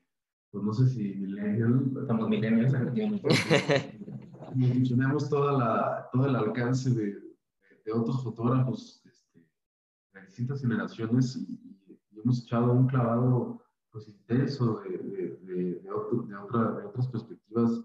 pues 0.52 0.64
no 0.64 0.74
sé 0.74 0.88
si 0.88 1.16
millennial. 1.16 1.92
Estamos 2.02 2.30
millennials, 2.30 2.74
mencionamos 4.56 5.30
toda 5.30 5.58
la, 5.58 6.10
todo 6.12 6.28
el 6.28 6.36
alcance 6.36 6.92
de, 6.92 7.20
de 7.86 7.92
otros 7.92 8.24
fotógrafos 8.24 9.02
este, 9.06 9.46
de 10.14 10.22
distintas 10.22 10.62
generaciones 10.62 11.36
y, 11.36 11.60
hemos 12.22 12.44
echado 12.44 12.74
un 12.74 12.86
clavado 12.86 13.64
pues, 13.92 14.10
intenso 14.10 14.82
de, 14.82 14.98
de, 14.98 15.80
de, 15.80 16.34
otra, 16.36 16.72
de 16.74 16.86
otras 16.86 17.08
perspectivas. 17.08 17.82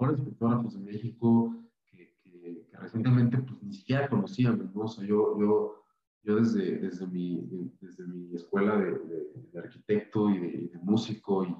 Mejores 0.00 0.24
fotógrafos 0.24 0.72
de 0.72 0.80
México 0.80 1.54
que, 1.90 2.16
que, 2.22 2.66
recientemente 2.72 3.36
pues, 3.36 3.62
ni 3.62 3.74
siquiera 3.74 4.08
conocíamos. 4.08 4.74
¿no? 4.74 4.84
O 4.84 4.88
sea, 4.88 5.04
yo, 5.04 5.38
yo, 5.38 5.84
yo 6.22 6.36
desde, 6.36 6.78
desde, 6.78 7.06
mi, 7.06 7.46
desde 7.82 8.06
mi 8.06 8.34
escuela 8.34 8.78
de, 8.78 8.98
arquitecto 9.58 10.30
y 10.30 10.68
de, 10.68 10.78
músico 10.82 11.44
y, 11.44 11.54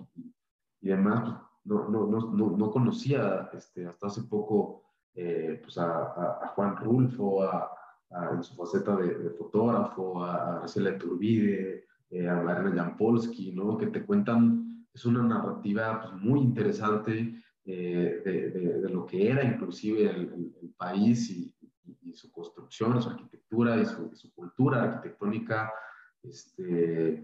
y, 0.81 0.89
demás, 0.89 1.23
pues, 1.23 1.43
no, 1.65 1.89
no, 1.91 2.07
no, 2.07 2.57
no, 2.57 2.71
conocía 2.71 3.51
este, 3.53 3.87
hasta 3.87 4.07
hace 4.07 4.23
poco 4.23 4.85
eh, 5.15 5.61
pues 5.63 5.77
a, 5.77 6.43
a, 6.43 6.49
Juan 6.55 6.79
Rulfo, 6.79 7.43
a, 7.43 7.71
en 8.33 8.43
su 8.43 8.55
faceta 8.55 8.97
de, 8.97 9.31
fotógrafo, 9.33 10.25
a 10.25 10.61
Marcela 10.61 10.97
Turbide, 10.97 11.85
eh, 12.09 12.27
a 12.27 12.41
Marina 12.41 12.85
Jampolsky, 12.85 13.53
¿no? 13.53 13.77
que 13.77 13.89
te 13.89 14.07
cuentan, 14.07 14.87
es 14.95 15.05
una 15.05 15.23
narrativa 15.25 16.01
pues, 16.01 16.15
muy 16.23 16.41
interesante 16.41 17.35
eh, 17.65 18.23
de, 18.25 18.51
de, 18.81 18.89
lo 18.89 19.05
que 19.05 19.31
era 19.31 19.45
inclusive 19.45 20.09
el, 20.09 20.55
el, 20.63 20.75
país 20.77 21.31
y, 21.31 21.55
y, 22.03 22.15
su 22.15 22.33
construcción, 22.33 23.01
su 23.03 23.11
arquitectura 23.11 23.77
y 23.77 23.85
su, 23.85 24.11
su 24.15 24.33
cultura 24.35 24.83
arquitectónica 24.85 25.71
este, 26.23 27.23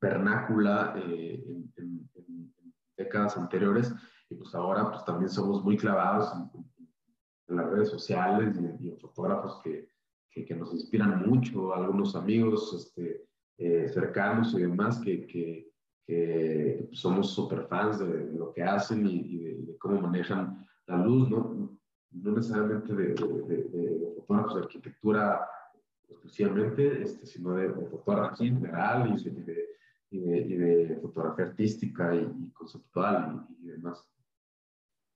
vernácula 0.00 0.94
en, 0.96 1.72
en, 1.76 2.10
en 2.14 2.54
décadas 2.96 3.36
anteriores. 3.36 3.94
Y 4.28 4.34
pues 4.34 4.54
ahora 4.54 4.90
pues 4.90 5.04
también 5.04 5.30
somos 5.30 5.62
muy 5.62 5.76
clavados 5.76 6.32
en, 6.34 7.56
las 7.56 7.70
redes 7.70 7.90
sociales 7.90 8.56
y, 8.80 8.88
en 8.88 8.98
fotógrafos 8.98 9.60
que, 9.62 9.88
que, 10.30 10.54
nos 10.54 10.72
inspiran 10.72 11.28
mucho, 11.28 11.74
algunos 11.74 12.16
amigos 12.16 12.72
este, 12.74 13.26
eh, 13.58 13.88
cercanos 13.88 14.54
y 14.54 14.62
demás 14.62 14.98
que, 15.00 15.26
que, 15.26 15.71
que 16.06 16.88
somos 16.92 17.32
súper 17.32 17.66
fans 17.66 17.98
de, 17.98 18.32
lo 18.32 18.52
que 18.52 18.62
hacen 18.62 19.06
y, 19.06 19.38
de, 19.38 19.78
cómo 19.78 20.00
manejan 20.00 20.66
la 20.86 20.96
luz, 20.98 21.28
¿no? 21.30 21.78
No 22.10 22.32
necesariamente 22.32 22.94
de, 22.94 23.14
de 23.14 24.12
fotógrafos 24.16 24.54
de 24.54 24.60
arquitectura 24.62 25.48
exclusivamente, 26.12 27.02
este, 27.02 27.26
sino 27.26 27.54
de, 27.54 27.68
fotógrafos 27.70 28.40
en 28.40 28.60
general 28.60 29.14
y 29.18 29.30
de, 29.30 29.68
y 30.10 30.56
de, 30.56 30.98
fotografía 31.00 31.46
artística 31.46 32.14
y, 32.14 32.50
conceptual 32.52 33.46
y, 33.60 33.68
demás. 33.68 34.06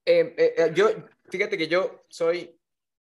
Eh, 0.04 0.34
eh, 0.36 0.54
eh, 0.56 0.72
yo, 0.74 0.88
fíjate 1.28 1.58
que 1.58 1.68
yo 1.68 2.04
soy 2.08 2.58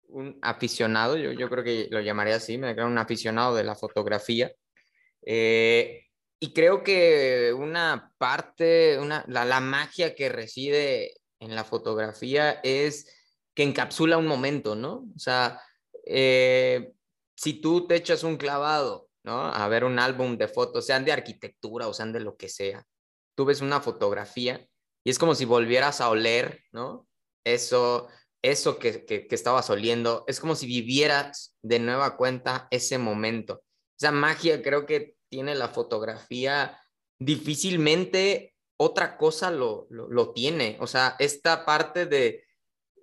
un 0.08 0.38
aficionado, 0.40 1.16
yo, 1.16 1.32
yo 1.32 1.48
creo 1.50 1.62
que 1.62 1.88
lo 1.90 2.00
llamaría 2.00 2.36
así, 2.36 2.56
me 2.56 2.74
creo 2.74 2.86
un 2.86 2.98
aficionado 2.98 3.54
de 3.54 3.64
la 3.64 3.74
fotografía. 3.74 4.52
Y 6.40 6.52
creo 6.52 6.82
que 6.82 7.52
una 7.56 8.12
parte, 8.18 8.98
una, 8.98 9.24
la, 9.28 9.44
la, 9.44 9.60
magia 9.60 10.14
que 10.14 10.28
reside 10.28 11.14
en 11.40 11.54
la 11.54 11.64
fotografía 11.64 12.60
es 12.62 13.12
que 13.54 13.64
encapsula 13.64 14.18
un 14.18 14.26
momento, 14.26 14.74
¿no? 14.76 15.08
O 15.14 15.18
sea, 15.18 15.60
si 16.04 17.60
tú 17.60 17.86
te 17.86 17.96
echas 17.96 18.22
un 18.22 18.36
clavado 18.36 19.08
a 19.24 19.68
ver 19.68 19.84
un 19.84 19.98
álbum 19.98 20.36
de 20.38 20.48
fotos, 20.48 20.86
sean 20.86 21.04
de 21.04 21.12
arquitectura 21.12 21.88
o 21.88 21.94
sean 21.94 22.12
de 22.12 22.20
lo 22.20 22.36
que 22.36 22.48
sea. 22.48 22.86
Tú 23.36 23.44
ves 23.44 23.60
una 23.60 23.80
fotografía 23.80 24.66
y 25.04 25.10
es 25.10 25.18
como 25.18 25.34
si 25.34 25.44
volvieras 25.44 26.00
a 26.00 26.08
oler, 26.08 26.64
¿no? 26.72 27.06
Eso, 27.44 28.08
eso 28.42 28.78
que, 28.78 29.04
que, 29.04 29.26
estabas 29.30 29.70
oliendo, 29.70 30.24
es 30.26 30.40
como 30.40 30.54
si 30.54 30.66
vivieras 30.66 31.56
de 31.62 31.78
nueva 31.78 32.16
cuenta 32.16 32.68
ese 32.70 32.98
momento. 32.98 33.62
Esa 33.98 34.12
magia 34.12 34.62
creo 34.62 34.86
que 34.86 35.14
tiene 35.28 35.54
la 35.54 35.68
fotografía 35.68 36.80
difícilmente 37.18 38.54
otra 38.76 39.16
cosa 39.16 39.50
lo, 39.50 39.86
lo, 39.90 40.32
tiene. 40.32 40.76
O 40.80 40.86
sea, 40.86 41.16
esta 41.18 41.64
parte 41.64 42.06
de, 42.06 42.44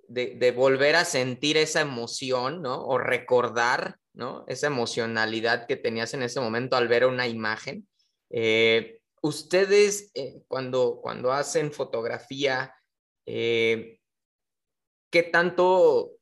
de, 0.08 0.50
volver 0.52 0.96
a 0.96 1.04
sentir 1.04 1.58
esa 1.58 1.82
emoción, 1.82 2.62
¿no? 2.62 2.82
O 2.86 2.96
recordar 2.96 3.98
¿no? 4.16 4.44
Esa 4.48 4.68
emocionalidad 4.68 5.66
que 5.66 5.76
tenías 5.76 6.14
en 6.14 6.22
ese 6.22 6.40
momento 6.40 6.76
al 6.76 6.88
ver 6.88 7.04
una 7.04 7.28
imagen. 7.28 7.86
Eh, 8.30 9.00
ustedes 9.20 10.10
eh, 10.14 10.42
cuando, 10.48 11.00
cuando 11.02 11.32
hacen 11.32 11.70
fotografía, 11.70 12.74
eh, 13.26 14.00
¿qué 15.10 15.22
tanto 15.22 16.15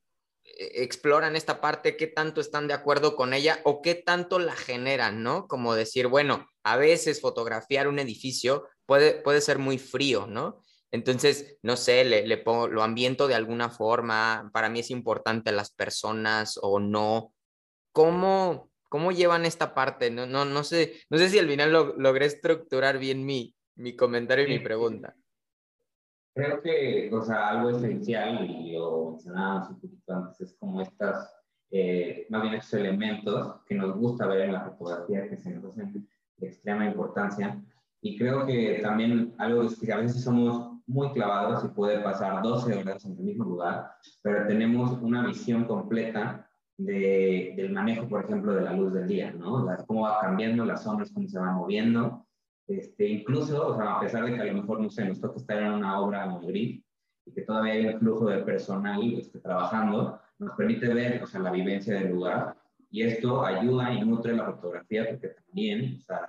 exploran 0.58 1.36
esta 1.36 1.60
parte? 1.60 1.96
¿Qué 1.96 2.06
tanto 2.06 2.40
están 2.40 2.68
de 2.68 2.74
acuerdo 2.74 3.16
con 3.16 3.34
ella? 3.34 3.60
¿O 3.64 3.82
qué 3.82 3.94
tanto 3.94 4.38
la 4.38 4.54
generan, 4.54 5.22
no? 5.22 5.46
Como 5.46 5.74
decir, 5.74 6.06
bueno, 6.08 6.48
a 6.62 6.76
veces 6.76 7.20
fotografiar 7.20 7.88
un 7.88 7.98
edificio 7.98 8.68
puede, 8.86 9.14
puede 9.14 9.40
ser 9.40 9.58
muy 9.58 9.78
frío, 9.78 10.26
¿no? 10.26 10.62
Entonces, 10.90 11.58
no 11.62 11.76
sé, 11.76 12.04
le, 12.04 12.26
le 12.26 12.38
pongo, 12.38 12.68
lo 12.68 12.82
ambiento 12.82 13.26
de 13.26 13.34
alguna 13.34 13.68
forma, 13.68 14.50
para 14.52 14.68
mí 14.68 14.80
es 14.80 14.90
importante 14.90 15.50
las 15.50 15.72
personas 15.72 16.58
o 16.62 16.78
no, 16.78 17.34
¿cómo, 17.92 18.70
cómo 18.88 19.10
llevan 19.10 19.44
esta 19.44 19.74
parte? 19.74 20.10
No, 20.10 20.26
no, 20.26 20.44
no, 20.44 20.62
sé, 20.62 21.00
no 21.10 21.18
sé 21.18 21.30
si 21.30 21.38
al 21.38 21.48
final 21.48 21.72
logré 21.96 22.26
estructurar 22.26 22.98
bien 22.98 23.26
mi, 23.26 23.54
mi 23.74 23.96
comentario 23.96 24.44
y 24.44 24.48
mi 24.48 24.58
pregunta. 24.60 25.16
Creo 26.34 26.60
que, 26.62 27.10
o 27.12 27.22
sea, 27.22 27.50
algo 27.50 27.70
esencial, 27.70 28.44
y 28.50 28.72
lo 28.72 29.10
mencionábamos 29.12 29.70
un 29.70 29.80
poquito 29.80 30.14
antes, 30.14 30.40
es 30.40 30.56
como 30.58 30.80
estas, 30.80 31.32
eh, 31.70 32.26
más 32.28 32.42
bien 32.42 32.54
estos 32.54 32.80
elementos 32.80 33.60
que 33.66 33.76
nos 33.76 33.96
gusta 33.96 34.26
ver 34.26 34.42
en 34.42 34.52
la 34.52 34.64
fotografía, 34.64 35.28
que 35.28 35.36
se 35.36 35.50
nos 35.50 35.64
hacen 35.66 36.08
de 36.38 36.46
extrema 36.46 36.86
importancia. 36.86 37.62
Y 38.00 38.18
creo 38.18 38.44
que 38.46 38.80
también 38.82 39.34
algo 39.38 39.62
es 39.62 39.78
que 39.78 39.92
a 39.92 39.98
veces 39.98 40.22
somos 40.24 40.74
muy 40.86 41.10
clavados 41.12 41.64
y 41.64 41.68
puede 41.68 42.00
pasar 42.00 42.42
12 42.42 42.74
horas 42.74 43.04
en 43.04 43.12
el 43.12 43.24
mismo 43.24 43.44
lugar, 43.44 43.92
pero 44.22 44.46
tenemos 44.46 44.98
una 45.00 45.26
visión 45.26 45.64
completa 45.64 46.48
de, 46.76 47.54
del 47.56 47.72
manejo, 47.72 48.08
por 48.08 48.24
ejemplo, 48.24 48.54
de 48.54 48.62
la 48.62 48.72
luz 48.72 48.92
del 48.92 49.06
día, 49.06 49.32
¿no? 49.32 49.66
cómo 49.86 50.02
va 50.02 50.20
cambiando 50.20 50.64
las 50.64 50.82
sombras, 50.82 51.12
cómo 51.12 51.28
se 51.28 51.38
van 51.38 51.54
moviendo. 51.54 52.23
Este, 52.66 53.06
incluso, 53.06 53.68
o 53.68 53.76
sea, 53.76 53.96
a 53.96 54.00
pesar 54.00 54.24
de 54.24 54.34
que 54.34 54.40
a 54.40 54.44
lo 54.44 54.54
mejor, 54.54 54.80
no 54.80 54.90
sé, 54.90 55.04
nos 55.04 55.20
toca 55.20 55.36
estar 55.36 55.62
en 55.62 55.72
una 55.72 56.00
obra 56.00 56.24
en 56.24 56.32
Madrid 56.32 56.82
y 57.26 57.32
que 57.32 57.42
todavía 57.42 57.74
hay 57.74 57.86
un 57.86 57.98
flujo 57.98 58.26
de 58.30 58.42
personal 58.42 59.02
este, 59.14 59.38
trabajando, 59.40 60.20
nos 60.38 60.56
permite 60.56 60.88
ver, 60.92 61.22
o 61.22 61.26
sea, 61.26 61.40
la 61.40 61.50
vivencia 61.50 61.94
del 61.94 62.12
lugar 62.12 62.56
y 62.90 63.02
esto 63.02 63.44
ayuda 63.44 63.92
y 63.92 64.00
nutre 64.04 64.34
la 64.34 64.52
fotografía 64.52 65.06
porque 65.08 65.28
también, 65.28 65.98
o 66.00 66.04
sea, 66.04 66.26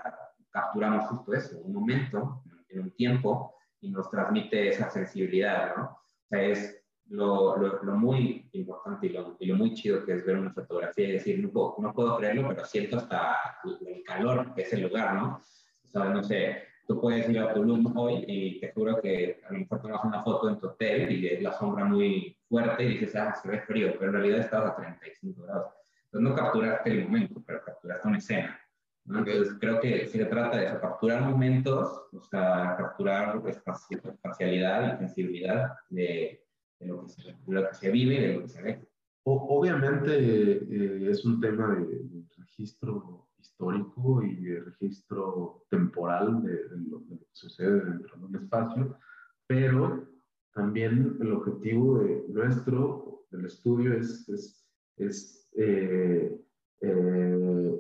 capturamos 0.50 1.08
justo 1.10 1.34
eso, 1.34 1.60
un 1.60 1.74
momento, 1.74 2.44
en 2.70 2.82
un 2.82 2.92
tiempo 2.92 3.56
y 3.82 3.92
nos 3.92 4.10
transmite 4.10 4.70
esa 4.70 4.90
sensibilidad, 4.90 5.76
¿no? 5.78 5.84
O 5.84 6.28
sea, 6.28 6.42
es 6.42 6.84
lo, 7.08 7.56
lo, 7.58 7.96
muy 7.96 8.50
importante 8.54 9.08
y 9.08 9.10
lo, 9.10 9.38
y 9.40 9.46
lo, 9.46 9.56
muy 9.56 9.74
chido 9.76 10.04
que 10.04 10.14
es 10.14 10.26
ver 10.26 10.38
una 10.38 10.54
fotografía 10.54 11.08
y 11.08 11.12
decir, 11.14 11.40
no 11.40 11.52
puedo, 11.52 11.76
no 11.80 11.94
puedo 11.94 12.18
creerlo, 12.18 12.48
pero 12.48 12.66
siento 12.66 12.98
hasta 12.98 13.38
el 13.86 14.04
calor 14.04 14.56
de 14.56 14.62
ese 14.64 14.78
lugar, 14.78 15.14
¿no? 15.14 15.40
O 15.86 15.90
sea, 15.90 16.06
no 16.06 16.24
sé, 16.24 16.64
tú 16.88 17.00
puedes 17.00 17.30
ir 17.30 17.40
a 17.40 17.54
Tulum 17.54 17.98
hoy 17.98 18.26
y 18.28 18.60
te 18.60 18.72
juro 18.74 19.02
que 19.02 19.42
a 19.48 19.54
lo 19.54 19.60
mejor 19.60 19.82
tomas 19.82 20.04
una 20.04 20.24
foto 20.24 20.50
en 20.50 20.60
tu 20.60 20.68
hotel 20.68 21.12
y 21.12 21.28
es 21.28 21.42
la 21.42 21.54
sombra 21.54 21.86
muy 21.86 22.38
fuerte 22.48 22.84
y 22.84 22.90
dices, 22.90 23.16
ah, 23.16 23.34
se 23.34 23.50
ve 23.50 23.62
frío, 23.62 23.94
pero 23.98 24.12
en 24.12 24.14
realidad 24.14 24.40
estabas 24.40 24.74
a 24.74 24.76
35 24.76 25.44
grados. 25.44 25.74
Entonces 26.06 26.30
no 26.30 26.36
capturaste 26.36 26.92
el 26.92 27.04
momento, 27.06 27.44
pero 27.46 27.64
capturaste 27.64 28.08
una 28.08 28.18
escena. 28.18 28.60
Entonces 29.08 29.56
creo 29.60 29.80
que 29.80 30.08
se 30.08 30.26
trata 30.26 30.58
de 30.58 30.80
capturar 30.80 31.22
momentos, 31.22 32.06
o 32.12 32.22
sea, 32.22 32.76
capturar 32.78 33.42
espacialidad 33.46 34.96
y 34.96 34.98
sensibilidad 34.98 35.74
de, 35.90 36.44
lo 36.80 37.04
que 37.04 37.10
se, 37.10 37.36
lo 37.48 37.68
que 37.68 37.76
se 37.76 37.92
vive 37.92 38.16
y 38.16 38.20
de 38.20 38.34
lo 38.34 38.42
que 38.42 38.48
se 38.48 38.62
ve. 38.64 38.82
obviamente 39.24 40.12
eh, 40.18 41.10
es 41.10 41.24
un 41.24 41.40
tema 41.40 41.76
de 41.76 42.02
registro 42.38 43.25
histórico 43.46 44.24
y 44.24 44.36
de 44.36 44.62
registro 44.62 45.66
temporal 45.70 46.44
de, 46.44 46.60
lo, 46.90 47.00
que 47.06 47.20
sucede 47.32 47.84
dentro 47.86 48.18
de 48.18 48.26
un 48.26 48.36
espacio, 48.36 48.98
pero 49.48 50.08
también 50.54 51.18
el 51.20 51.32
objetivo 51.34 52.00
de 52.00 52.26
nuestro, 52.30 53.26
del 53.30 53.46
estudio, 53.46 53.94
es, 53.94 54.28
es, 54.30 54.66
es 54.98 55.50
eh, 55.58 56.42
eh, 56.82 57.80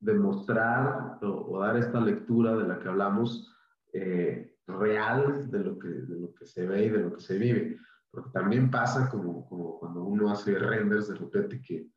demostrar 0.00 1.18
o, 1.22 1.60
dar 1.60 1.76
esta 1.76 2.00
lectura 2.00 2.56
de 2.56 2.68
la 2.68 2.78
que 2.78 2.88
hablamos 2.88 3.52
eh, 3.92 4.56
real 4.66 5.50
de 5.50 5.60
lo, 5.60 5.78
que, 5.78 5.88
de 5.88 6.20
lo 6.20 6.34
que 6.34 6.46
se 6.46 6.66
ve 6.66 6.86
y 6.86 6.90
de 6.90 6.98
lo 6.98 7.14
que 7.14 7.20
se 7.20 7.38
vive. 7.38 7.78
Porque 8.10 8.30
también 8.30 8.70
pasa 8.70 9.08
como, 9.08 9.48
como 9.48 9.78
cuando 9.78 10.04
uno 10.04 10.30
hace 10.30 10.58
renders 10.58 11.08
de 11.08 11.16
repente 11.16 11.60
que, 11.60 11.88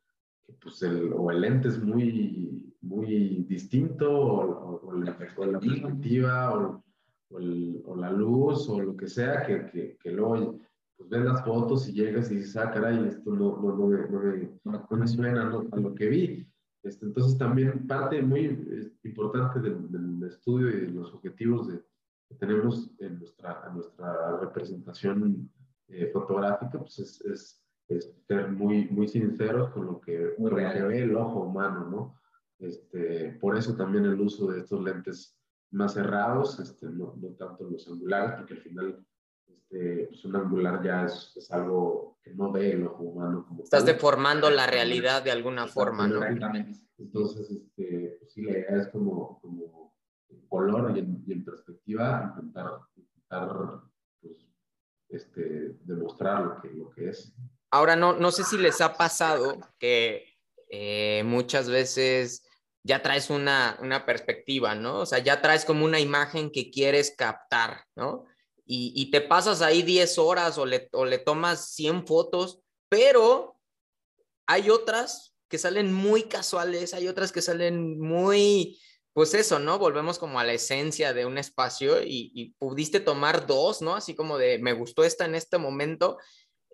que 0.44 0.52
pues 0.60 0.82
el, 0.82 1.12
o 1.12 1.30
el 1.30 1.40
lente 1.40 1.68
es 1.68 1.82
muy 1.82 2.69
muy 2.82 3.44
distinto 3.48 4.10
o, 4.10 4.92
la, 4.94 5.16
perspectiva 5.16 6.54
o, 6.54 6.82
o, 7.30 7.96
la 7.96 8.10
luz 8.10 8.68
o 8.68 8.80
lo 8.80 8.96
que 8.96 9.06
sea 9.06 9.44
que, 9.44 9.66
que, 9.66 9.96
que 9.98 10.10
luego 10.10 10.58
pues 11.00 11.08
ves 11.08 11.24
las 11.24 11.44
fotos 11.44 11.88
y 11.88 11.92
llegas 11.92 12.30
y 12.30 12.36
dices, 12.36 12.56
ah, 12.58 12.70
caray, 12.70 13.08
esto 13.08 13.34
no, 13.34 13.56
no, 13.56 13.74
no, 13.74 13.86
me, 13.86 14.06
no, 14.08 14.20
me, 14.20 14.80
no 14.90 14.96
me 14.98 15.08
suena 15.08 15.48
a 15.48 15.76
lo, 15.76 15.94
que 15.94 16.08
vi. 16.08 16.46
Este, 16.82 17.06
entonces 17.06 17.38
también 17.38 17.86
parte 17.86 18.20
muy 18.20 18.92
importante 19.04 19.60
del, 19.60 19.90
del, 19.90 20.28
estudio 20.28 20.68
y 20.68 20.80
de 20.80 20.88
los 20.88 21.14
objetivos 21.14 21.68
de, 21.68 21.82
que 22.28 22.34
tenemos 22.34 22.90
en 22.98 23.18
nuestra, 23.18 23.64
en 23.66 23.74
nuestra 23.76 24.40
representación 24.40 25.50
eh, 25.88 26.10
fotográfica, 26.12 26.78
pues 26.78 26.98
es, 26.98 27.20
es, 27.22 27.64
es, 27.88 28.14
ser 28.28 28.52
muy, 28.52 28.86
muy 28.88 29.08
sinceros 29.08 29.70
con 29.70 29.86
lo 29.86 30.00
que, 30.00 30.34
con 30.36 30.50
lo 30.50 30.56
que 30.56 30.82
ve 30.82 31.02
el 31.02 31.16
ojo 31.16 31.44
humano, 31.44 31.88
¿no? 31.90 32.19
Este, 32.60 33.38
por 33.40 33.56
eso 33.56 33.74
también 33.74 34.04
el 34.04 34.20
uso 34.20 34.46
de 34.48 34.60
estos 34.60 34.82
lentes 34.82 35.36
más 35.70 35.94
cerrados, 35.94 36.58
este, 36.60 36.86
no, 36.86 37.14
no, 37.16 37.28
tanto 37.38 37.64
los 37.64 37.88
angulares, 37.88 38.32
porque 38.36 38.54
al 38.54 38.60
final 38.60 39.06
este, 39.46 40.06
pues 40.08 40.24
un 40.24 40.36
angular 40.36 40.82
ya 40.84 41.06
es, 41.06 41.32
es, 41.36 41.50
algo 41.50 42.18
que 42.22 42.34
no 42.34 42.52
ve 42.52 42.72
el 42.72 42.86
ojo 42.86 43.04
humano. 43.04 43.46
Como 43.46 43.62
Estás 43.62 43.86
deformando 43.86 44.50
la 44.50 44.66
realidad 44.66 45.22
de 45.22 45.30
alguna 45.30 45.66
forma, 45.66 46.06
¿no? 46.06 46.20
Entonces, 46.98 47.50
este, 47.50 48.16
pues 48.18 48.32
sí, 48.32 48.42
la 48.42 48.50
idea 48.52 48.76
es 48.76 48.88
como, 48.88 49.40
como 49.40 49.96
en 50.28 50.46
color 50.48 50.94
y 50.94 51.00
en, 51.00 51.24
y 51.26 51.32
en 51.32 51.44
perspectiva 51.44 52.34
intentar, 52.36 52.72
intentar 52.94 53.80
pues, 54.20 54.36
este, 55.08 55.78
demostrar 55.84 56.42
lo 56.42 56.60
que, 56.60 56.68
lo 56.68 56.90
que 56.90 57.08
es. 57.08 57.32
Ahora, 57.70 57.96
no, 57.96 58.12
no 58.18 58.30
sé 58.32 58.44
si 58.44 58.58
les 58.58 58.82
ha 58.82 58.94
pasado 58.94 59.58
que 59.78 60.26
eh, 60.68 61.22
muchas 61.24 61.70
veces 61.70 62.44
ya 62.82 63.02
traes 63.02 63.30
una, 63.30 63.78
una 63.80 64.06
perspectiva, 64.06 64.74
¿no? 64.74 65.00
O 65.00 65.06
sea, 65.06 65.18
ya 65.18 65.40
traes 65.40 65.64
como 65.64 65.84
una 65.84 66.00
imagen 66.00 66.50
que 66.50 66.70
quieres 66.70 67.14
captar, 67.16 67.84
¿no? 67.94 68.24
Y, 68.64 68.92
y 68.94 69.10
te 69.10 69.20
pasas 69.20 69.62
ahí 69.62 69.82
10 69.82 70.18
horas 70.18 70.56
o 70.58 70.64
le, 70.64 70.88
o 70.92 71.04
le 71.04 71.18
tomas 71.18 71.72
100 71.74 72.06
fotos, 72.06 72.60
pero 72.88 73.60
hay 74.46 74.70
otras 74.70 75.34
que 75.48 75.58
salen 75.58 75.92
muy 75.92 76.24
casuales, 76.24 76.94
hay 76.94 77.08
otras 77.08 77.32
que 77.32 77.42
salen 77.42 78.00
muy, 78.00 78.80
pues 79.12 79.34
eso, 79.34 79.58
¿no? 79.58 79.78
Volvemos 79.78 80.18
como 80.18 80.38
a 80.38 80.44
la 80.44 80.52
esencia 80.52 81.12
de 81.12 81.26
un 81.26 81.36
espacio 81.36 82.02
y, 82.02 82.30
y, 82.34 82.50
pudiste 82.52 83.00
tomar 83.00 83.46
dos, 83.46 83.82
¿no? 83.82 83.96
Así 83.96 84.14
como 84.14 84.38
de, 84.38 84.58
me 84.58 84.72
gustó 84.72 85.04
esta 85.04 85.24
en 85.24 85.34
este 85.34 85.58
momento. 85.58 86.18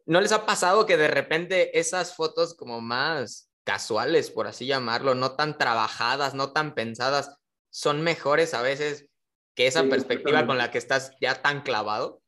¿No 0.05 0.21
les 0.21 0.33
ha 0.33 0.47
pasado 0.47 0.87
que 0.87 0.97
de 0.97 1.09
repente 1.09 1.79
esas 1.79 2.15
fotos 2.15 2.55
como 2.55 2.81
más 2.81 3.51
casuales, 3.67 4.31
por 4.31 4.47
así 4.47 4.67
llamarlo, 4.67 5.15
no 5.15 5.33
tan 5.33 5.59
trabajadas, 5.59 6.35
no 6.35 6.53
tan 6.53 6.75
pensadas, 6.75 7.37
son 7.69 8.03
mejores 8.03 8.55
a 8.55 8.63
veces 8.63 9.11
que 9.57 9.67
esa 9.67 9.83
perspectiva 9.85 10.47
con 10.47 10.57
la 10.57 10.71
que 10.71 10.79
estás 10.79 11.17
ya 11.21 11.43
tan 11.43 11.63
clavado? 11.63 12.23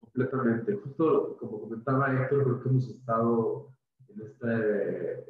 Completamente. 0.00 0.74
Justo 0.76 1.36
como 1.38 1.60
comentaba 1.60 2.12
Héctor, 2.12 2.44
creo 2.44 2.62
que 2.62 2.68
hemos 2.70 2.88
estado 2.88 3.76
en 4.08 4.22
este 4.22 5.26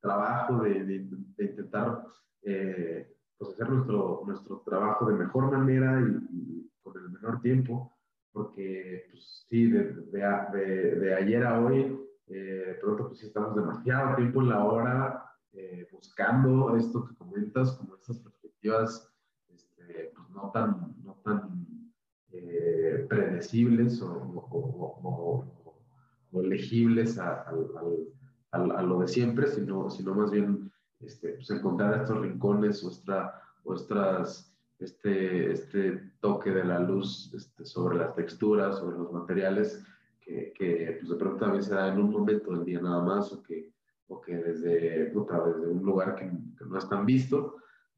trabajo 0.00 0.62
de, 0.62 0.84
de, 0.84 0.94
intentar 1.38 2.04
eh, 2.42 3.16
pues 3.38 3.54
hacer 3.54 3.70
nuestro, 3.70 4.22
nuestro 4.26 4.62
trabajo 4.66 5.06
de 5.06 5.14
mejor 5.14 5.50
manera 5.50 6.00
y, 6.00 6.70
con 6.82 6.96
el 6.98 7.10
menor 7.10 7.40
tiempo, 7.40 7.96
porque 8.32 9.06
pues, 9.10 9.46
sí, 9.48 9.70
de, 9.70 9.92
de 10.12 11.14
ayer 11.14 11.44
a 11.44 11.60
hoy 11.60 11.96
eh, 12.28 12.78
pronto 12.80 13.08
pues 13.08 13.22
estamos 13.22 13.54
demasiado 13.54 14.16
tiempo 14.16 14.40
en 14.40 14.48
la 14.48 14.64
hora 14.64 15.32
eh, 15.52 15.86
buscando 15.92 16.76
esto 16.76 17.06
que 17.06 17.14
comentas, 17.14 17.72
como 17.72 17.94
estas 17.94 18.18
perspectivas 18.18 19.12
este, 19.52 20.12
pues 20.16 20.30
no 20.30 20.50
tan, 20.52 20.94
no 21.04 21.14
tan 21.24 21.66
eh, 22.32 23.06
predecibles 23.08 24.00
o, 24.00 24.10
o, 24.10 25.44
o, 26.32 26.42
legibles 26.42 27.18
a, 27.18 27.42
a, 27.42 27.52
a, 28.52 28.82
lo 28.82 29.00
de 29.00 29.08
siempre, 29.08 29.46
sino, 29.48 29.90
sino 29.90 30.14
más 30.14 30.30
bien 30.30 30.72
este, 31.00 31.34
pues 31.34 31.50
encontrar 31.50 32.00
estos 32.00 32.20
rincones, 32.20 32.82
nuestra, 32.82 33.42
nuestras, 33.64 34.54
este, 34.78 35.52
este 35.52 36.12
toque 36.20 36.50
de 36.50 36.64
la 36.64 36.78
luz 36.78 37.32
este, 37.34 37.64
sobre 37.64 37.98
las 37.98 38.14
texturas, 38.14 38.78
sobre 38.78 38.96
los 38.96 39.12
materiales, 39.12 39.84
que, 40.24 40.52
que 40.52 40.96
pues 40.98 41.10
de 41.10 41.16
pronto 41.16 41.44
a 41.44 41.52
veces 41.52 41.70
da 41.70 41.88
en 41.88 42.00
un 42.00 42.10
momento 42.10 42.52
del 42.52 42.64
día 42.64 42.80
nada 42.80 43.02
más 43.02 43.32
o 43.32 43.42
que, 43.42 43.72
o 44.08 44.20
que 44.20 44.36
desde, 44.36 45.06
puta, 45.06 45.42
desde 45.44 45.68
un 45.68 45.82
lugar 45.82 46.14
que, 46.14 46.30
no 46.64 46.78
es 46.78 46.88
tan 46.88 47.04
visto, 47.04 47.56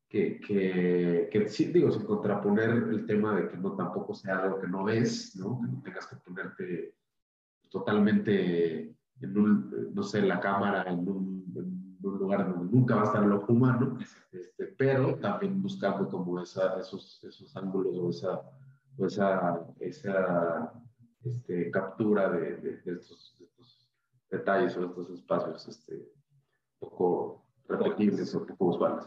que, 0.08 0.40
que, 0.40 1.28
que, 1.30 1.48
sí, 1.48 1.66
digo, 1.66 1.90
sin 1.90 2.04
contraponer 2.04 2.70
el 2.70 3.04
tema 3.06 3.34
de 3.34 3.48
que 3.48 3.56
no 3.56 3.74
tampoco 3.74 4.14
sea 4.14 4.38
algo 4.38 4.60
que 4.60 4.68
no 4.68 4.84
ves, 4.84 5.36
¿no? 5.36 5.60
que 5.60 5.68
no 5.68 5.82
tengas 5.82 6.06
que 6.06 6.16
ponerte 6.16 6.94
totalmente 7.68 8.94
en 9.20 9.38
un, 9.38 9.94
no 9.94 10.02
sé, 10.02 10.22
la 10.22 10.40
cámara 10.40 10.84
en 10.84 11.08
un, 11.08 11.52
en 11.56 12.06
un 12.06 12.18
lugar 12.18 12.48
donde 12.48 12.72
nunca 12.72 12.96
va 12.96 13.02
a 13.02 13.06
estar 13.06 13.24
el 13.24 13.32
ojo 13.32 13.52
humano, 13.52 13.98
este, 14.30 14.66
pero 14.78 15.16
también 15.16 15.60
buscando 15.60 16.08
como 16.08 16.40
esa, 16.40 16.78
esos, 16.78 17.22
esos 17.24 17.56
ángulos 17.56 17.96
o 17.96 18.10
esa, 18.10 18.40
o 18.96 19.06
esa, 19.06 19.66
esa 19.80 20.72
este, 21.24 21.70
captura 21.70 22.30
de, 22.30 22.56
de, 22.56 22.92
estos, 22.92 23.34
detalles 24.30 24.76
o 24.76 24.86
estos 24.86 25.10
espacios 25.10 25.68
este, 25.68 26.08
poco 26.78 27.46
repetibles 27.68 28.34
o 28.34 28.46
poco 28.46 28.66
usuales. 28.66 29.04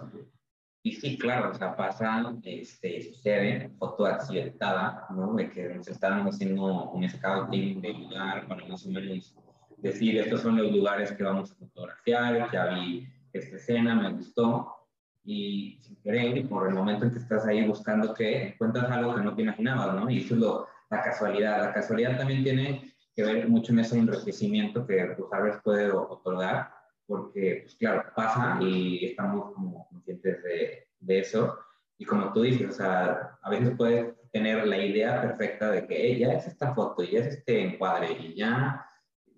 Y 0.83 0.93
sí, 0.93 1.17
claro, 1.17 1.51
o 1.51 1.53
sea, 1.53 1.75
pasa, 1.75 2.33
este, 2.43 3.01
sucede, 3.01 3.69
foto 3.77 4.05
accidentada, 4.05 5.05
¿no? 5.09 5.33
De 5.33 5.49
que 5.49 5.75
nos 5.75 5.87
están 5.87 6.25
haciendo 6.27 6.91
un 6.91 7.09
scouting 7.09 7.81
de 7.81 7.93
lugar 7.93 8.47
para 8.47 8.65
más 8.67 8.85
o 8.85 8.89
menos 8.89 9.35
decir, 9.77 10.17
estos 10.17 10.41
son 10.41 10.57
los 10.57 10.71
lugares 10.71 11.11
que 11.11 11.23
vamos 11.23 11.51
a 11.51 11.55
fotografiar, 11.55 12.49
ya 12.51 12.67
vi 12.73 13.07
esta 13.33 13.57
escena, 13.57 13.95
me 13.95 14.13
gustó, 14.13 14.77
y 15.23 15.77
sin 15.81 15.97
querer, 15.97 16.47
por 16.47 16.67
el 16.67 16.73
momento 16.73 17.05
en 17.05 17.11
que 17.11 17.19
estás 17.19 17.45
ahí 17.45 17.67
buscando 17.67 18.13
que 18.13 18.49
encuentras 18.49 18.89
algo 18.89 19.13
que 19.15 19.21
no 19.21 19.35
te 19.35 19.41
imaginabas, 19.41 19.93
¿no? 19.93 20.09
Y 20.09 20.19
eso 20.19 20.35
es 20.35 20.39
lo, 20.39 20.67
la 20.89 21.01
casualidad. 21.01 21.61
La 21.61 21.73
casualidad 21.73 22.17
también 22.17 22.43
tiene 22.43 22.93
que 23.15 23.23
ver 23.23 23.49
mucho 23.49 23.71
en 23.73 23.79
ese 23.79 23.97
enriquecimiento 23.97 24.85
que 24.85 25.15
tu 25.17 25.27
saber 25.27 25.59
puede 25.63 25.91
otorgar, 25.91 26.71
porque, 27.05 27.61
pues 27.63 27.75
claro, 27.75 28.03
pasa 28.15 28.59
y 28.61 29.05
estamos 29.05 29.53
como 29.53 29.87
conscientes 29.89 30.43
de, 30.43 30.87
de, 30.99 31.19
eso. 31.19 31.57
Y 31.97 32.05
como 32.05 32.31
tú 32.31 32.41
dices, 32.41 32.69
o 32.69 32.71
sea, 32.73 33.39
a 33.41 33.49
veces 33.49 33.73
puedes 33.75 34.13
tener 34.31 34.67
la 34.67 34.77
idea 34.77 35.21
perfecta 35.21 35.71
de 35.71 35.87
que 35.87 36.19
ya 36.19 36.33
es 36.33 36.47
esta 36.47 36.75
foto, 36.75 37.03
ya 37.03 37.21
es 37.21 37.27
este 37.27 37.61
encuadre, 37.61 38.11
y 38.11 38.35
ya, 38.35 38.85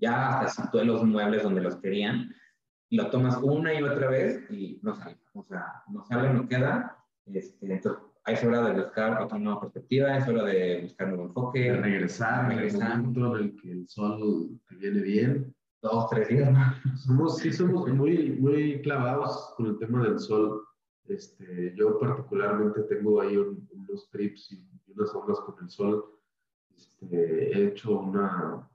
ya 0.01 0.39
hasta 0.39 0.63
situé 0.63 0.83
los 0.83 1.03
muebles 1.03 1.43
donde 1.43 1.61
los 1.61 1.77
querían, 1.77 2.35
y 2.89 2.97
lo 2.97 3.09
tomas 3.09 3.37
una 3.37 3.73
y 3.73 3.83
otra 3.83 4.09
vez 4.09 4.49
y 4.49 4.79
no 4.81 4.95
sale. 4.95 5.17
O 5.33 5.43
sea, 5.43 5.83
no 5.87 6.03
sale, 6.03 6.33
no 6.33 6.47
queda. 6.47 6.97
Este, 7.27 7.71
entonces, 7.71 8.08
es 8.31 8.43
hora 8.43 8.61
de 8.61 8.81
buscar 8.81 9.21
otra 9.21 9.37
nueva 9.37 9.61
perspectiva, 9.61 10.17
es 10.17 10.27
hora 10.27 10.43
de 10.43 10.81
buscar 10.83 11.07
un 11.07 11.13
nuevo 11.15 11.29
enfoque. 11.29 11.59
De 11.59 11.77
regresar, 11.77 12.47
regresar. 12.47 12.99
En 12.99 13.15
el 13.15 13.23
en 13.23 13.35
el 13.35 13.55
que 13.55 13.71
el 13.71 13.87
sol 13.87 14.59
te 14.67 14.75
viene 14.75 15.01
bien. 15.01 15.55
Dos, 15.81 16.09
tres 16.09 16.27
días 16.27 16.49
Somos, 16.97 17.37
sí, 17.37 17.53
somos 17.53 17.87
muy, 17.93 18.31
muy 18.31 18.81
clavados 18.81 19.53
con 19.55 19.67
el 19.67 19.77
tema 19.77 20.03
del 20.03 20.19
sol. 20.19 20.65
Este, 21.05 21.73
yo 21.75 21.97
particularmente 21.99 22.81
tengo 22.83 23.21
ahí 23.21 23.37
unos 23.37 24.09
trips 24.11 24.51
y 24.51 24.67
unas 24.87 25.13
ondas 25.15 25.39
con 25.39 25.55
el 25.61 25.69
sol. 25.69 26.05
Este, 26.75 27.51
he 27.51 27.67
hecho 27.67 27.99
una, 27.99 28.69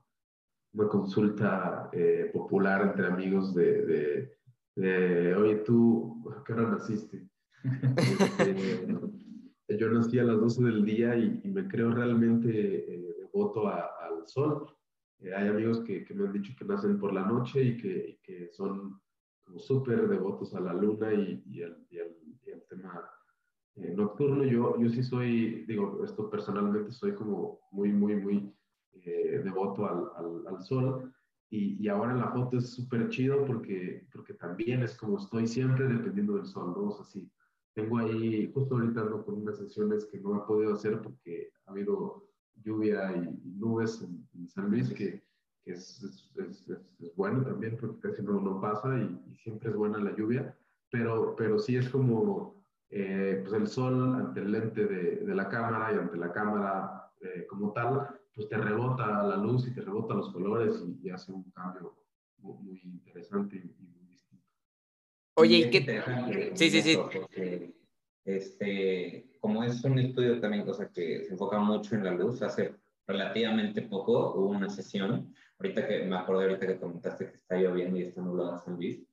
una 0.73 0.87
consulta 0.89 1.89
eh, 1.93 2.31
popular 2.33 2.81
entre 2.81 3.07
amigos 3.07 3.53
de, 3.53 4.31
de, 4.75 5.35
oye, 5.35 5.57
tú, 5.57 6.27
¿a 6.35 6.43
qué 6.43 6.53
hora 6.53 6.69
naciste? 6.69 7.27
Este, 7.97 8.87
yo 9.67 9.89
nací 9.89 10.19
a 10.19 10.23
las 10.23 10.39
12 10.39 10.63
del 10.63 10.85
día 10.85 11.17
y, 11.17 11.41
me 11.45 11.67
creo 11.67 11.91
realmente 11.91 12.49
eh, 12.49 13.15
devoto 13.19 13.67
al 13.67 14.27
sol. 14.27 14.67
Eh, 15.19 15.33
hay 15.33 15.47
amigos 15.47 15.79
que, 15.81 16.03
que, 16.03 16.13
me 16.13 16.27
han 16.27 16.33
dicho 16.33 16.53
que 16.57 16.65
nacen 16.65 16.99
por 16.99 17.13
la 17.13 17.25
noche 17.25 17.63
y 17.63 17.77
que, 17.77 18.19
que 18.23 18.49
son 18.51 18.99
como 19.43 19.59
súper 19.59 20.07
devotos 20.07 20.53
a 20.55 20.59
la 20.59 20.73
luna 20.73 21.13
y, 21.13 21.43
y, 21.47 21.63
al, 21.63 21.77
y, 21.89 21.99
al, 21.99 22.63
tema 22.69 23.09
eh, 23.75 23.93
nocturno. 23.95 24.43
Yo, 24.43 24.79
yo 24.79 24.89
sí 24.89 25.03
soy, 25.03 25.65
digo, 25.65 26.03
esto 26.03 26.29
personalmente 26.29 26.91
soy 26.91 27.13
como 27.13 27.59
muy, 27.71 27.91
muy, 27.91 28.15
muy 28.15 28.53
eh, 28.93 29.41
devoto 29.43 29.85
al, 29.87 30.09
al, 30.15 30.47
al 30.47 30.63
sol. 30.63 31.13
Y, 31.49 31.81
y, 31.83 31.87
ahora 31.87 32.15
la 32.15 32.31
foto 32.31 32.57
es 32.57 32.71
súper 32.71 33.09
chido 33.09 33.45
porque, 33.45 34.07
porque 34.11 34.33
también 34.33 34.81
es 34.81 34.97
como 34.97 35.19
estoy 35.19 35.47
siempre 35.47 35.87
dependiendo 35.87 36.35
del 36.35 36.45
sol, 36.45 36.73
¿no? 36.75 36.87
O 36.87 36.91
sea, 36.91 37.05
sí, 37.05 37.31
tengo 37.75 37.97
ahí, 37.99 38.51
justo 38.53 38.75
ahorita 38.75 39.01
ando 39.01 39.23
con 39.23 39.35
unas 39.35 39.57
sesiones 39.57 40.05
que 40.05 40.19
no 40.19 40.37
he 40.37 40.47
podido 40.47 40.73
hacer 40.73 41.01
porque 41.01 41.51
ha 41.65 41.71
habido 41.71 42.27
lluvia 42.63 43.15
y, 43.15 43.53
nubes 43.59 44.01
en, 44.01 44.47
San 44.47 44.71
Luis 44.71 44.89
que, 44.93 45.21
que 45.63 45.71
es, 45.71 46.01
es, 46.37 46.67
es, 46.99 47.15
bueno 47.15 47.43
también 47.43 47.77
porque 47.77 48.09
casi 48.09 48.23
no, 48.23 48.39
no 48.39 48.61
pasa 48.61 48.97
y, 48.97 49.35
siempre 49.43 49.69
es 49.69 49.75
buena 49.75 49.99
la 49.99 50.15
lluvia, 50.15 50.57
pero, 50.89 51.35
pero 51.35 51.59
sí 51.59 51.75
es 51.75 51.89
como 51.89 52.55
eh, 52.89 53.41
pues 53.43 53.53
el 53.53 53.67
sol 53.67 54.15
ante 54.15 54.39
el 54.39 54.51
lente 54.51 54.85
de, 54.85 55.17
de, 55.17 55.35
la 55.35 55.49
cámara 55.49 55.93
y 55.93 55.97
ante 55.97 56.17
la 56.17 56.31
cámara 56.31 57.11
eh, 57.21 57.45
como 57.47 57.73
tal, 57.73 58.07
pues 58.33 58.47
te 58.47 58.57
rebota 58.57 59.23
la 59.23 59.37
luz 59.37 59.67
y 59.67 59.73
te 59.73 59.81
rebota 59.81 60.13
los 60.13 60.31
colores 60.31 60.83
y, 61.01 61.09
hace 61.09 61.31
un 61.31 61.43
cambio 61.51 61.95
muy, 62.37 62.79
interesante. 62.83 63.63
Oye, 65.35 65.57
¿y 65.57 65.69
qué? 65.69 66.51
Sí, 66.55 66.69
sí, 66.69 66.81
sí. 66.81 66.95
Porque, 66.97 67.75
este, 68.23 69.37
como 69.39 69.63
es 69.63 69.83
un 69.83 69.99
estudio 69.99 70.39
también, 70.39 70.65
cosa 70.65 70.91
que 70.91 71.23
se 71.23 71.33
enfoca 71.33 71.59
mucho 71.59 71.95
en 71.95 72.05
la 72.05 72.11
luz, 72.11 72.41
hace 72.41 72.75
relativamente 73.07 73.83
poco 73.83 74.33
hubo 74.35 74.49
una 74.49 74.69
sesión, 74.69 75.33
ahorita 75.59 75.87
que 75.87 76.03
me 76.05 76.17
acordé 76.17 76.45
ahorita 76.45 76.67
que 76.67 76.79
comentaste 76.79 77.29
que 77.29 77.35
está 77.35 77.55
lloviendo 77.57 77.97
y 77.97 78.03
está 78.03 78.21
nublado 78.21 78.57
San 78.57 78.75
Luis, 78.75 79.05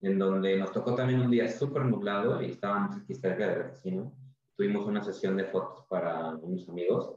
en 0.00 0.18
donde 0.18 0.56
nos 0.56 0.72
tocó 0.72 0.94
también 0.94 1.20
un 1.20 1.30
día 1.30 1.48
súper 1.48 1.84
nublado 1.84 2.42
y 2.42 2.50
estábamos 2.50 2.96
aquí 2.96 3.14
cerca 3.14 3.48
del 3.48 3.64
vecino. 3.64 4.12
Tuvimos 4.56 4.86
una 4.86 5.02
sesión 5.02 5.36
de 5.36 5.44
fotos 5.44 5.84
para 5.88 6.34
unos 6.36 6.68
amigos, 6.68 7.16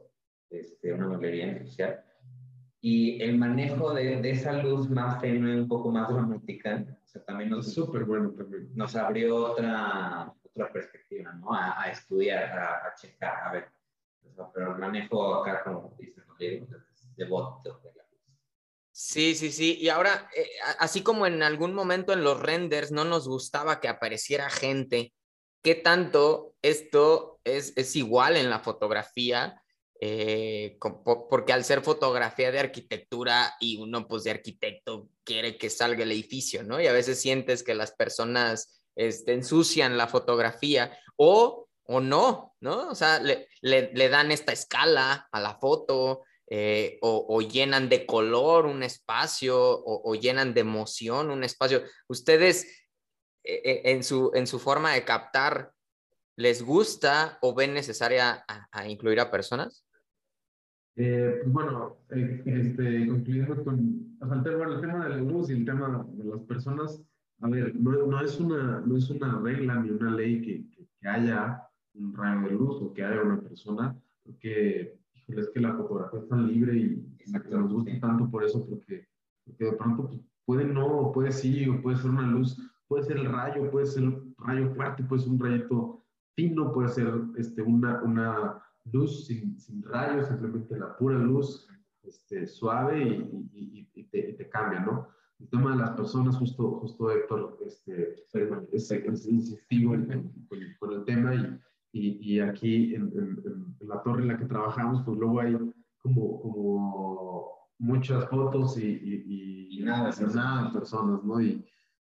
este, 0.50 0.94
una 0.94 1.08
galería 1.08 1.46
en 1.46 1.58
especial. 1.58 2.04
Y 2.82 3.22
el 3.22 3.38
manejo 3.38 3.94
de, 3.94 4.22
de, 4.22 4.32
esa 4.32 4.54
luz 4.54 4.90
más 4.90 5.20
tenue, 5.20 5.62
un 5.62 5.68
poco 5.68 5.92
más 5.92 6.10
romántica, 6.10 6.86
o 7.04 7.08
sea, 7.08 7.24
también 7.26 7.50
nos, 7.50 7.74
súper 7.74 8.06
bueno 8.06 8.32
también. 8.32 8.70
nos 8.74 8.96
abrió 8.96 9.52
otra, 9.52 10.34
otra 10.44 10.72
perspectiva, 10.72 11.34
¿no? 11.34 11.54
A, 11.54 11.82
a 11.82 11.92
estudiar, 11.92 12.58
a, 12.58 12.88
a, 12.88 12.96
checar, 12.96 13.48
a 13.48 13.52
ver. 13.52 13.68
O 14.32 14.34
sea, 14.34 14.50
pero 14.54 14.74
el 14.74 14.80
manejo 14.80 15.36
acá, 15.36 15.64
como 15.64 15.94
dice 16.00 16.22
Rodrigo, 16.22 16.66
es 16.66 17.18
de 17.18 17.26
la 17.26 18.00
Sí, 18.92 19.34
sí, 19.34 19.52
sí. 19.52 19.78
Y 19.80 19.88
ahora, 19.90 20.30
eh, 20.36 20.46
así 20.80 21.04
como 21.04 21.26
en 21.26 21.42
algún 21.42 21.74
momento 21.74 22.12
en 22.12 22.24
los 22.24 22.40
renders 22.40 22.92
no 22.92 23.06
nos 23.06 23.28
gustaba 23.30 23.80
que 23.80 23.88
apareciera 23.88 24.50
gente, 24.50 25.14
¿qué 25.64 25.76
tanto 25.76 26.56
esto 26.62 27.40
es, 27.46 27.72
es 27.78 27.96
igual 27.96 28.36
en 28.36 28.50
la 28.50 28.60
fotografía? 28.60 29.62
Eh, 30.02 30.78
porque 31.30 31.52
al 31.52 31.66
ser 31.66 31.82
fotografía 31.82 32.54
de 32.54 32.60
arquitectura 32.60 33.56
y 33.60 33.82
uno 33.82 34.08
pues 34.08 34.24
de 34.24 34.32
arquitecto 34.32 35.10
quiere 35.26 35.58
que 35.58 35.70
salga 35.70 36.04
el 36.04 36.14
edificio, 36.14 36.64
¿no? 36.64 36.80
Y 36.80 36.88
a 36.88 36.94
veces 36.94 37.20
sientes 37.20 37.64
que 37.64 37.76
las 37.76 37.92
personas 37.92 38.82
este, 38.96 39.34
ensucian 39.34 39.98
la 39.98 40.08
fotografía 40.08 40.98
o, 41.18 41.68
o 41.84 42.00
no, 42.00 42.56
¿no? 42.62 42.90
O 42.90 42.96
sea, 42.96 43.20
le, 43.20 43.50
le, 43.62 44.10
dan 44.10 44.32
esta 44.32 44.54
escala 44.54 45.28
a 45.34 45.42
la 45.42 45.56
foto, 45.56 46.24
eh, 46.48 46.98
o, 47.02 47.26
o, 47.28 47.42
llenan 47.42 47.90
de 47.90 48.06
color 48.06 48.68
un 48.68 48.84
espacio 48.84 49.60
o, 49.60 50.10
o, 50.10 50.16
llenan 50.16 50.54
de 50.54 50.62
emoción 50.62 51.30
un 51.30 51.44
espacio. 51.44 51.84
¿Ustedes 52.08 52.66
eh, 53.44 53.82
en, 53.84 54.04
su, 54.04 54.32
en 54.34 54.48
su 54.48 54.60
forma 54.60 54.94
de 54.94 55.04
captar 55.04 55.74
les 56.38 56.64
gusta 56.64 57.38
o 57.42 57.54
ven 57.54 57.74
necesaria 57.74 58.46
a 58.72 58.88
incluir 58.88 59.20
a 59.20 59.30
personas? 59.30 59.84
Eh, 61.02 61.40
pues 61.44 61.54
bueno, 61.54 61.96
este, 62.10 63.08
concluyendo 63.08 63.64
con 63.64 64.18
o 64.20 64.28
sea, 64.28 64.36
el, 64.36 64.44
tema, 64.44 64.66
el, 64.66 64.82
tema, 64.82 65.04
de 65.06 65.10
la 65.12 65.18
luz 65.22 65.50
y 65.50 65.54
el 65.54 65.64
tema 65.64 66.06
de 66.10 66.26
las 66.26 66.42
personas, 66.42 67.02
a 67.40 67.48
ver, 67.48 67.74
no, 67.74 68.06
no, 68.06 68.20
es, 68.20 68.38
una, 68.38 68.82
no 68.86 68.98
es 68.98 69.10
una 69.10 69.40
regla 69.40 69.76
ni 69.76 69.92
una 69.92 70.12
ley 70.12 70.42
que, 70.42 70.70
que, 70.70 70.86
que 71.00 71.08
haya 71.08 71.64
un 71.94 72.14
rayo 72.14 72.50
de 72.50 72.54
luz 72.54 72.82
o 72.82 72.94
que 72.94 73.06
haya 73.06 73.22
una 73.22 73.40
persona, 73.40 73.98
porque 74.26 75.00
es 75.28 75.50
que 75.52 75.62
la 75.62 75.74
fotografía 75.78 76.20
es 76.20 76.28
tan 76.28 76.48
libre 76.48 76.76
y, 76.76 77.06
nos 77.50 77.72
gusta 77.72 77.98
tanto 78.02 78.30
por 78.30 78.44
eso, 78.44 78.68
porque, 78.68 79.08
porque 79.46 79.64
de 79.64 79.74
pronto 79.78 80.10
pues, 80.10 80.20
puede 80.44 80.66
no, 80.66 81.14
puede 81.14 81.32
sí, 81.32 81.66
o 81.70 81.82
puede 81.82 81.96
ser 81.96 82.10
una 82.10 82.28
luz, 82.28 82.58
puede 82.90 83.06
ser 83.06 83.20
el 83.20 83.32
rayo, 83.32 83.72
puede 83.72 83.86
ser 83.86 84.04
un 84.04 84.36
rayo 84.38 84.70
fuerte, 84.76 85.04
puede 85.06 85.22
ser 85.22 85.32
un 85.32 85.40
rayito 85.40 86.04
fino, 86.36 86.74
puede 86.74 86.90
ser 86.90 87.14
este, 87.38 87.62
una, 87.62 88.04
una 88.04 88.62
luz 88.92 89.28
sin, 89.28 89.60
sin 89.60 89.84
rayos, 89.84 90.28
simplemente 90.28 90.78
la 90.78 90.98
pura 90.98 91.18
luz 91.18 91.68
este, 92.04 92.48
suave 92.48 93.08
y, 93.08 93.50
y, 93.54 93.90
y 93.94 94.04
te, 94.06 94.34
te, 94.34 94.50
cambia, 94.50 94.82
¿no? 94.82 95.08
El 95.40 95.50
tema 95.50 95.72
de 95.72 95.78
las 95.78 95.92
personas, 95.92 96.38
justo, 96.38 96.80
justo 96.80 97.12
Héctor, 97.12 97.58
este, 97.66 98.16
es, 98.72 98.92
es 98.92 99.28
insistivo 99.28 99.96
con, 100.80 100.94
el 100.94 101.06
tema 101.06 101.36
y 101.36 101.60
y, 101.92 102.36
y 102.36 102.40
aquí 102.40 102.96
en, 102.96 103.04
en, 103.18 103.76
en, 103.80 103.88
la 103.88 104.02
torre 104.04 104.22
en 104.22 104.28
la 104.30 104.38
que 104.38 104.46
trabajamos, 104.46 105.04
pues 105.06 105.18
luego 105.18 105.40
hay 105.40 105.58
como, 106.00 106.42
como 106.42 107.52
muchas 107.80 108.30
fotos 108.30 108.78
y, 108.78 108.86
y, 108.86 109.80
y 109.80 109.84
nada, 109.84 110.12
y 110.20 110.36
nada 110.36 110.68
de 110.68 110.74
personas, 110.80 111.24
¿no? 111.24 111.42
Y, 111.42 111.66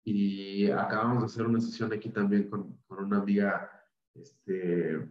y 0.03 0.69
acabamos 0.71 1.19
de 1.19 1.25
hacer 1.25 1.45
una 1.45 1.59
sesión 1.59 1.93
aquí 1.93 2.09
también 2.09 2.49
con, 2.49 2.75
con 2.87 3.05
una 3.05 3.19
amiga 3.19 3.69
este, 4.15 5.09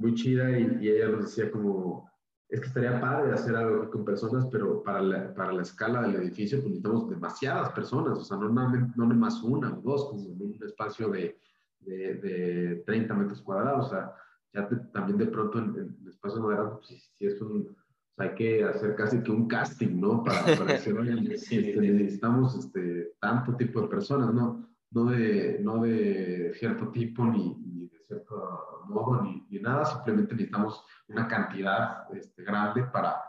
muy 0.00 0.14
chida 0.14 0.58
y, 0.58 0.78
y, 0.80 0.88
ella 0.88 1.08
nos 1.08 1.26
decía 1.26 1.50
como, 1.50 2.10
es 2.48 2.60
que 2.60 2.66
estaría 2.66 3.00
padre 3.00 3.32
hacer 3.32 3.54
algo 3.54 3.88
con 3.90 4.04
personas, 4.04 4.46
pero 4.50 4.82
para 4.82 5.00
la, 5.00 5.34
para 5.34 5.52
la 5.52 5.62
escala 5.62 6.02
del 6.02 6.16
edificio 6.16 6.58
pues 6.58 6.70
necesitamos 6.70 7.08
demasiadas 7.08 7.70
personas, 7.70 8.18
o 8.18 8.24
sea, 8.24 8.36
no, 8.36 8.48
no, 8.48 8.90
no 8.96 9.14
más 9.14 9.42
una 9.42 9.72
o 9.72 9.80
dos, 9.80 10.08
como 10.08 10.32
en 10.32 10.42
un 10.42 10.58
espacio 10.64 11.08
de 11.08 11.38
de, 11.80 12.14
de 12.14 12.82
30 12.86 13.14
metros 13.14 13.40
cuadrados. 13.42 13.86
O 13.86 13.90
sea, 13.90 14.12
ya 14.52 14.68
te, 14.68 14.76
también 14.92 15.18
de 15.18 15.26
pronto 15.26 15.58
en, 15.58 15.96
en 16.00 16.08
espacio 16.08 16.40
moderno, 16.40 16.78
pues, 16.78 16.88
si, 16.88 16.98
si, 16.98 17.26
es 17.26 17.40
un, 17.40 17.74
hay 18.18 18.34
que 18.34 18.64
hacer 18.64 18.94
casi 18.96 19.22
que 19.22 19.30
un 19.30 19.48
casting, 19.48 20.00
¿no? 20.00 20.22
Para, 20.22 20.42
para 20.56 20.72
decir, 20.74 20.96
oye, 20.96 21.12
este, 21.34 21.76
necesitamos 21.76 22.56
este, 22.56 23.12
tanto 23.20 23.56
tipo 23.56 23.82
de 23.82 23.88
personas, 23.88 24.32
¿no? 24.34 24.68
No 24.92 25.04
de, 25.04 25.58
no 25.62 25.82
de 25.82 26.52
cierto 26.58 26.88
tipo 26.88 27.24
ni, 27.24 27.54
ni 27.54 27.89
cierto 28.10 28.84
modo 28.88 29.22
ni, 29.22 29.46
ni, 29.50 29.60
nada, 29.60 29.84
simplemente 29.84 30.34
necesitamos 30.34 30.84
una 31.08 31.28
cantidad 31.28 32.12
este, 32.14 32.42
grande 32.42 32.84
para, 32.84 33.22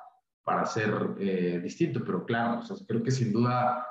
para 0.43 0.65
ser 0.65 1.15
eh, 1.19 1.59
distinto, 1.63 2.03
pero 2.03 2.25
claro, 2.25 2.59
o 2.59 2.63
sea, 2.63 2.75
creo 2.87 3.03
que 3.03 3.11
sin 3.11 3.31
duda 3.31 3.85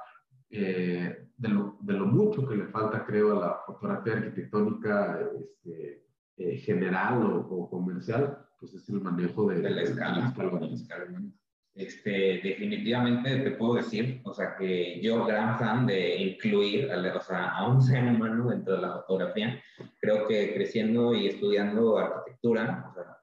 eh, 0.51 1.29
de, 1.37 1.49
lo, 1.49 1.79
de, 1.81 1.93
lo, 1.93 2.07
mucho 2.07 2.47
que 2.47 2.57
le 2.57 2.67
falta, 2.67 3.05
creo, 3.05 3.37
a 3.37 3.41
la 3.41 3.61
fotografía 3.67 4.15
arquitectónica 4.15 5.21
este, 5.39 6.05
eh, 6.37 6.57
general 6.59 7.23
o, 7.23 7.39
o, 7.39 7.71
comercial, 7.71 8.47
pues 8.59 8.75
es 8.75 8.89
el 8.89 9.01
manejo 9.01 9.49
de, 9.49 9.61
de 9.61 9.71
la 9.71 9.83
escala. 9.83 10.33
De 10.33 10.67
la 10.67 10.75
escala. 10.75 11.23
Este, 11.75 12.41
definitivamente 12.43 13.39
te 13.39 13.53
puedo 13.53 13.75
decir, 13.75 14.21
o 14.25 14.35
sea, 14.35 14.57
que 14.57 15.01
yo 15.01 15.25
gran 15.25 15.59
fan 15.59 15.87
de 15.87 16.17
incluir 16.17 16.91
a, 16.91 17.17
o 17.17 17.21
sea, 17.21 17.51
a 17.51 17.69
un 17.69 17.81
ser 17.83 18.03
humano 18.05 18.51
dentro 18.51 18.75
de 18.75 18.83
la 18.83 18.95
fotografía. 18.95 19.63
Creo 20.01 20.27
que 20.27 20.55
creciendo 20.55 21.15
y 21.15 21.29
estudiando 21.29 21.99
arquitectura, 21.99 22.87
o 22.91 22.95
sea, 22.95 23.17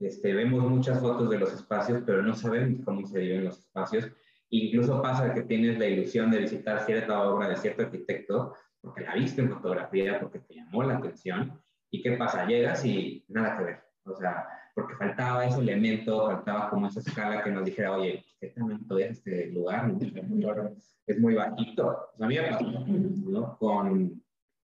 este, 0.00 0.32
vemos 0.32 0.64
muchas 0.64 0.98
fotos 1.00 1.28
de 1.28 1.38
los 1.38 1.52
espacios, 1.52 2.02
pero 2.06 2.22
no 2.22 2.34
sabemos 2.34 2.80
cómo 2.84 3.06
se 3.06 3.18
viven 3.18 3.44
los 3.44 3.58
espacios 3.58 4.10
Incluso 4.50 5.00
pasa 5.00 5.32
que 5.32 5.42
tienes 5.42 5.78
la 5.78 5.86
ilusión 5.86 6.30
de 6.30 6.40
visitar 6.40 6.84
cierta 6.84 7.22
obra 7.22 7.48
de 7.48 7.56
cierto 7.56 7.82
arquitecto 7.82 8.54
porque 8.80 9.02
la 9.02 9.14
viste 9.14 9.42
en 9.42 9.50
fotografía, 9.50 10.18
porque 10.18 10.40
te 10.40 10.54
llamó 10.54 10.82
la 10.82 10.96
atención. 10.96 11.60
¿Y 11.90 12.02
qué 12.02 12.12
pasa? 12.12 12.46
Llegas 12.46 12.84
y 12.84 13.24
nada 13.28 13.56
que 13.56 13.64
ver. 13.64 13.80
O 14.04 14.16
sea, 14.16 14.48
porque 14.74 14.94
faltaba 14.96 15.44
ese 15.44 15.60
elemento, 15.60 16.26
faltaba 16.26 16.70
como 16.70 16.86
esa 16.86 17.00
escala 17.00 17.42
que 17.42 17.50
nos 17.50 17.64
dijera, 17.64 17.96
oye, 17.96 18.24
¿qué 18.40 18.48
talento 18.48 18.98
es 18.98 19.18
este 19.18 19.46
lugar? 19.46 19.92
Es 21.06 21.18
muy 21.18 21.34
bajito. 21.34 22.10
O 22.12 22.16
sea, 22.16 22.26
había 22.26 22.50
pasado 22.50 22.84
¿no? 22.86 23.56
con, 23.58 24.22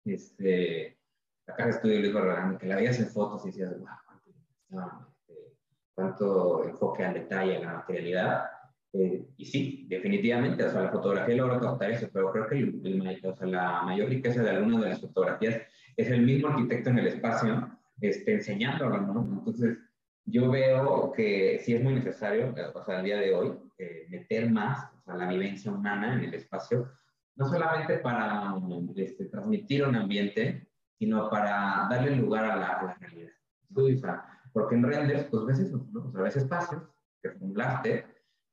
este, 0.06 0.98
de 1.46 1.70
estudio 1.70 2.00
Luis 2.00 2.14
Barragán, 2.14 2.58
que 2.58 2.68
la 2.68 2.76
veías 2.76 3.00
en 3.00 3.08
fotos 3.08 3.44
y 3.44 3.48
decías, 3.48 3.78
wow, 3.78 3.88
cuánto, 4.06 4.30
este, 4.30 5.58
cuánto 5.94 6.64
enfoque 6.66 7.04
al 7.04 7.14
detalle, 7.14 7.58
a 7.58 7.62
la 7.62 7.74
materialidad. 7.74 8.46
Eh, 8.94 9.26
y 9.38 9.46
sí, 9.46 9.86
definitivamente, 9.90 10.64
o 10.64 10.70
sea, 10.70 10.84
la 10.84 10.92
fotografía 10.92 11.36
logra 11.36 11.60
captar 11.60 11.92
eso, 11.92 12.08
pero 12.14 12.32
creo 12.32 12.48
que 12.48 12.60
el, 12.60 13.20
o 13.24 13.36
sea, 13.36 13.48
la 13.48 13.82
mayor 13.84 14.10
riqueza 14.10 14.44
de 14.44 14.52
algunas 14.52 14.82
de 14.82 14.90
las 14.90 15.02
fotografías 15.02 15.62
es 15.98 16.08
el 16.10 16.22
mismo 16.22 16.50
arquitecto 16.50 16.90
en 16.90 17.00
el 17.00 17.08
espacio 17.08 17.70
este, 18.02 18.34
enseñándolo, 18.34 19.02
¿no? 19.02 19.22
Entonces, 19.40 19.78
yo 20.26 20.50
veo 20.50 21.12
que 21.12 21.60
sí 21.64 21.74
es 21.74 21.84
muy 21.84 21.94
necesario, 21.94 22.54
o 22.74 22.84
sea, 22.84 23.00
al 23.00 23.04
día 23.04 23.18
de 23.18 23.34
hoy, 23.34 23.54
eh, 23.78 24.08
meter 24.10 24.50
más 24.50 24.92
o 24.94 25.02
sea, 25.04 25.16
la 25.16 25.28
vivencia 25.28 25.72
humana 25.72 26.14
en 26.14 26.26
el 26.26 26.34
espacio, 26.34 26.92
no 27.36 27.48
solamente 27.48 27.98
para 27.98 28.56
este, 28.96 29.26
transmitir 29.26 29.86
un 29.86 29.96
ambiente, 29.96 30.68
sino 30.98 31.30
para 31.30 31.88
darle 31.90 32.16
lugar 32.16 32.46
a 32.46 32.56
la, 32.56 32.98
realidad. 33.00 33.32
O 33.76 33.98
sea, 33.98 34.24
porque 34.54 34.76
en 34.76 34.84
renders, 34.84 35.26
pues 35.26 35.46
ves 35.46 35.60
eso, 35.60 35.88
¿no? 35.92 36.06
O 36.06 36.12
sea, 36.12 36.22
ves 36.22 36.38
espacios 36.38 36.84
que 37.22 37.32
formulaste, 37.32 38.06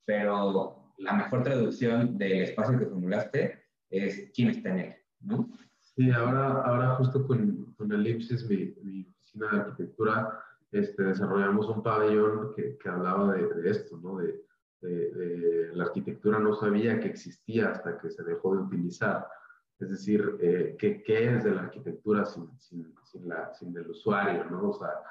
pero 0.04 0.92
la 0.96 1.12
mejor 1.12 1.42
traducción 1.42 2.16
del 2.18 2.42
espacio 2.42 2.78
que 2.78 2.86
formulaste 2.86 3.62
es 3.90 4.30
quién 4.34 4.50
está 4.50 4.70
en 4.70 4.78
él, 4.78 4.96
¿no? 5.20 5.50
Sí, 5.78 6.10
ahora, 6.10 6.62
ahora 6.62 6.94
justo 6.96 7.26
con, 7.26 7.74
con 7.74 7.92
Elipsis, 7.92 8.48
mi, 8.48 8.74
mi 8.82 9.06
oficina 9.10 9.48
de 9.52 9.60
arquitectura, 9.60 10.40
este, 10.72 11.02
desarrollamos 11.02 11.68
un 11.68 11.82
pabellón 11.82 12.52
que, 12.54 12.76
que 12.78 12.88
hablaba 12.88 13.34
de, 13.34 13.46
de, 13.46 13.70
esto, 13.70 13.98
¿no? 13.98 14.18
De, 14.18 14.40
de, 14.80 15.70
la 15.74 15.84
arquitectura 15.84 16.38
no 16.38 16.54
sabía 16.54 16.98
que 17.00 17.08
existía 17.08 17.70
hasta 17.70 17.98
que 17.98 18.10
se 18.10 18.22
dejó 18.24 18.54
de 18.54 18.62
utilizar. 18.62 19.26
Es 19.78 19.90
decir, 19.90 20.36
eh, 20.40 20.76
¿qué, 20.78 21.02
¿qué, 21.02 21.34
es 21.34 21.44
de 21.44 21.52
la 21.52 21.62
arquitectura 21.62 22.24
sin, 22.24 22.50
sin, 22.58 22.94
sin, 23.04 23.28
la, 23.28 23.52
sin 23.54 23.76
el 23.76 23.90
usuario, 23.90 24.44
¿no? 24.50 24.70
O 24.70 24.74
sea, 24.74 25.02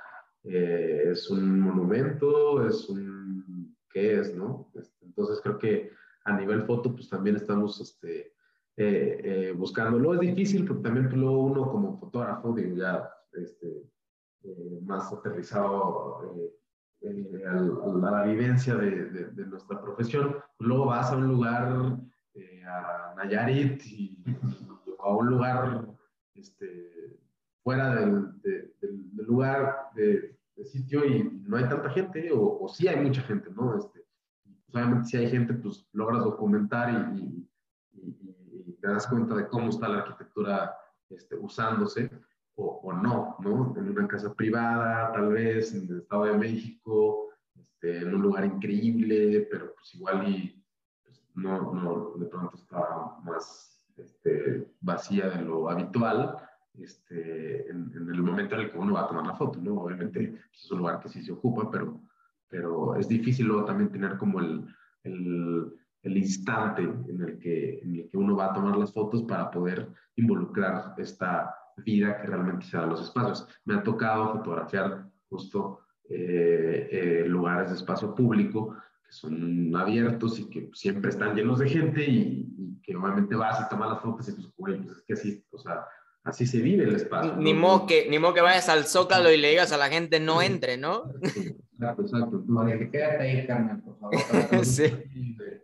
eh, 0.44 1.10
es 1.12 1.30
un 1.30 1.60
monumento, 1.60 2.66
es 2.66 2.90
un... 2.90 3.76
¿Qué 3.92 4.20
es, 4.20 4.36
no? 4.36 4.72
Este, 4.76 5.04
entonces 5.06 5.40
creo 5.42 5.58
que 5.58 5.92
a 6.24 6.38
nivel 6.38 6.64
foto, 6.64 6.94
pues 6.94 7.10
también 7.10 7.36
estamos 7.36 7.82
este, 7.82 8.34
eh, 8.78 9.22
eh, 9.24 9.54
buscándolo. 9.56 10.14
Es 10.14 10.20
difícil 10.20 10.66
porque 10.66 10.84
también 10.84 11.10
luego 11.10 11.44
uno 11.44 11.72
como 11.72 12.00
fotógrafo, 12.00 12.54
digo, 12.54 12.76
ya 12.76 13.10
este, 13.34 13.84
eh, 14.44 14.80
más 14.84 15.12
aterrizado 15.12 16.34
eh, 17.02 17.44
a, 17.48 18.12
la 18.12 18.24
vivencia 18.24 18.76
de, 18.76 19.06
de, 19.10 19.46
nuestra 19.46 19.82
profesión, 19.82 20.36
luego 20.60 20.88
vas 20.88 21.12
a 21.12 21.18
un 21.18 21.28
lugar, 21.28 21.64
a 22.68 23.14
Nayarit, 23.16 23.82
y, 23.86 24.18
a 25.00 25.16
un 25.16 25.28
lugar 25.28 25.88
este, 26.34 27.18
fuera 27.64 27.96
del, 27.96 28.42
del 28.42 29.26
lugar 29.26 29.92
de, 29.96 30.38
sitio 30.66 31.06
y 31.06 31.24
no 31.48 31.56
hay 31.56 31.70
tanta 31.70 31.90
gente, 31.90 32.34
o, 32.34 32.60
o 32.60 32.68
sí 32.68 32.86
hay 32.88 33.02
mucha 33.02 33.22
gente, 33.22 33.50
¿no? 33.52 33.78
Este, 33.78 34.06
obviamente 34.74 35.08
si 35.08 35.18
hay 35.18 35.30
gente, 35.30 35.54
pues 35.54 35.88
logras 35.94 36.24
documentar 36.24 37.14
y, 37.16 37.46
te 38.82 38.88
das 38.88 39.08
cuenta 39.08 39.36
de 39.36 39.48
cómo 39.50 39.70
está 39.70 39.90
la 39.90 40.00
arquitectura 40.00 40.74
este, 41.10 41.36
usándose 41.36 42.10
o, 42.60 42.82
o, 42.84 42.94
no, 42.94 43.36
¿no? 43.40 43.74
En 43.78 43.90
una 43.90 44.08
casa 44.08 44.34
privada, 44.34 45.12
tal 45.14 45.30
vez, 45.30 45.74
en 45.74 45.90
el 45.90 46.00
Estado 46.00 46.26
de 46.26 46.38
México, 46.38 47.30
este, 47.56 48.00
en 48.00 48.14
un 48.14 48.22
lugar 48.22 48.46
increíble, 48.46 49.48
pero 49.50 49.74
pues 49.76 49.96
igual 49.96 50.28
y 50.28 50.64
pues, 51.04 51.22
no, 51.36 51.74
no, 51.74 52.14
de 52.18 52.26
pronto 52.26 52.56
está 52.56 53.18
más 53.24 53.86
este, 53.98 54.68
vacía 54.82 55.30
de 55.30 55.42
lo 55.44 55.70
habitual. 55.70 56.38
Este, 56.74 57.70
en, 57.70 57.92
en, 57.94 58.10
el 58.10 58.22
momento 58.22 58.56
en 58.56 58.62
el 58.62 58.72
que 58.72 58.78
uno 58.78 58.94
va 58.94 59.02
a 59.02 59.08
tomar 59.08 59.26
la 59.26 59.36
foto, 59.36 59.60
¿no? 59.60 59.82
Obviamente 59.82 60.28
pues, 60.50 60.64
es 60.64 60.72
un 60.72 60.80
lugar 60.80 61.00
que 61.00 61.10
sí 61.10 61.22
se 61.22 61.32
ocupa, 61.32 61.70
pero, 61.72 62.02
pero 62.48 62.96
es 62.96 63.08
difícil 63.08 63.48
luego 63.48 63.66
también 63.66 63.92
tener 63.92 64.18
como 64.18 64.40
el, 64.40 64.66
el 65.04 65.74
el 66.04 66.18
instante 66.18 66.82
en 66.84 67.22
el, 67.22 67.40
que, 67.40 67.80
en 67.80 67.96
el 67.96 68.10
que 68.10 68.18
uno 68.18 68.36
va 68.36 68.48
a 68.48 68.54
tomar 68.54 68.78
las 68.78 68.94
fotos 68.94 69.24
para 69.24 69.52
poder 69.52 69.90
involucrar 70.16 70.96
esta 70.98 71.54
vida 71.84 72.20
que 72.20 72.28
realmente 72.28 72.66
se 72.66 72.78
da 72.78 72.84
en 72.84 72.90
los 72.90 73.02
espacios. 73.02 73.48
Me 73.66 73.76
ha 73.76 73.84
tocado 73.84 74.34
fotografiar 74.34 75.06
justo 75.30 75.82
eh, 76.10 76.90
eh, 76.92 77.24
lugares 77.28 77.70
de 77.70 77.76
espacio 77.76 78.16
público 78.16 78.76
que 79.06 79.12
son 79.12 79.76
abiertos 79.76 80.40
y 80.40 80.50
que 80.50 80.70
siempre 80.74 81.10
están 81.10 81.36
llenos 81.36 81.60
de 81.60 81.70
gente 81.70 82.04
y, 82.04 82.80
que 82.84 82.96
obviamente 82.96 83.36
vas 83.36 83.62
y 83.62 83.70
tomas 83.70 83.90
las 83.90 84.02
fotos 84.02 84.30
y 84.30 84.32
pues, 84.32 84.48
pues 84.56 84.98
es 84.98 85.04
que 85.04 85.14
así, 85.14 85.46
o 85.52 85.60
sea, 85.60 85.86
así 86.24 86.48
se 86.48 86.60
vive 86.62 86.86
el 86.86 86.96
espacio. 86.96 87.36
Ni, 87.36 87.54
¿no? 87.54 87.60
modo 87.60 87.86
que, 87.88 88.08
ni 88.10 88.18
modo 88.18 88.34
que 88.34 88.42
vayas 88.42 88.70
al 88.70 88.86
Zócalo 88.86 89.32
y 89.32 89.38
le 89.38 89.50
digas 89.50 89.72
a 89.72 89.78
la 89.78 89.90
gente 89.90 90.20
no 90.20 90.42
entre, 90.42 90.78
¿no? 90.78 91.04
Exacto, 91.22 92.02
exacto. 92.02 92.44
quédate 92.92 93.24
ahí, 93.24 93.46
Carmen, 93.46 93.82
por 93.82 94.00
favor. 94.00 94.16
sí 94.66 94.86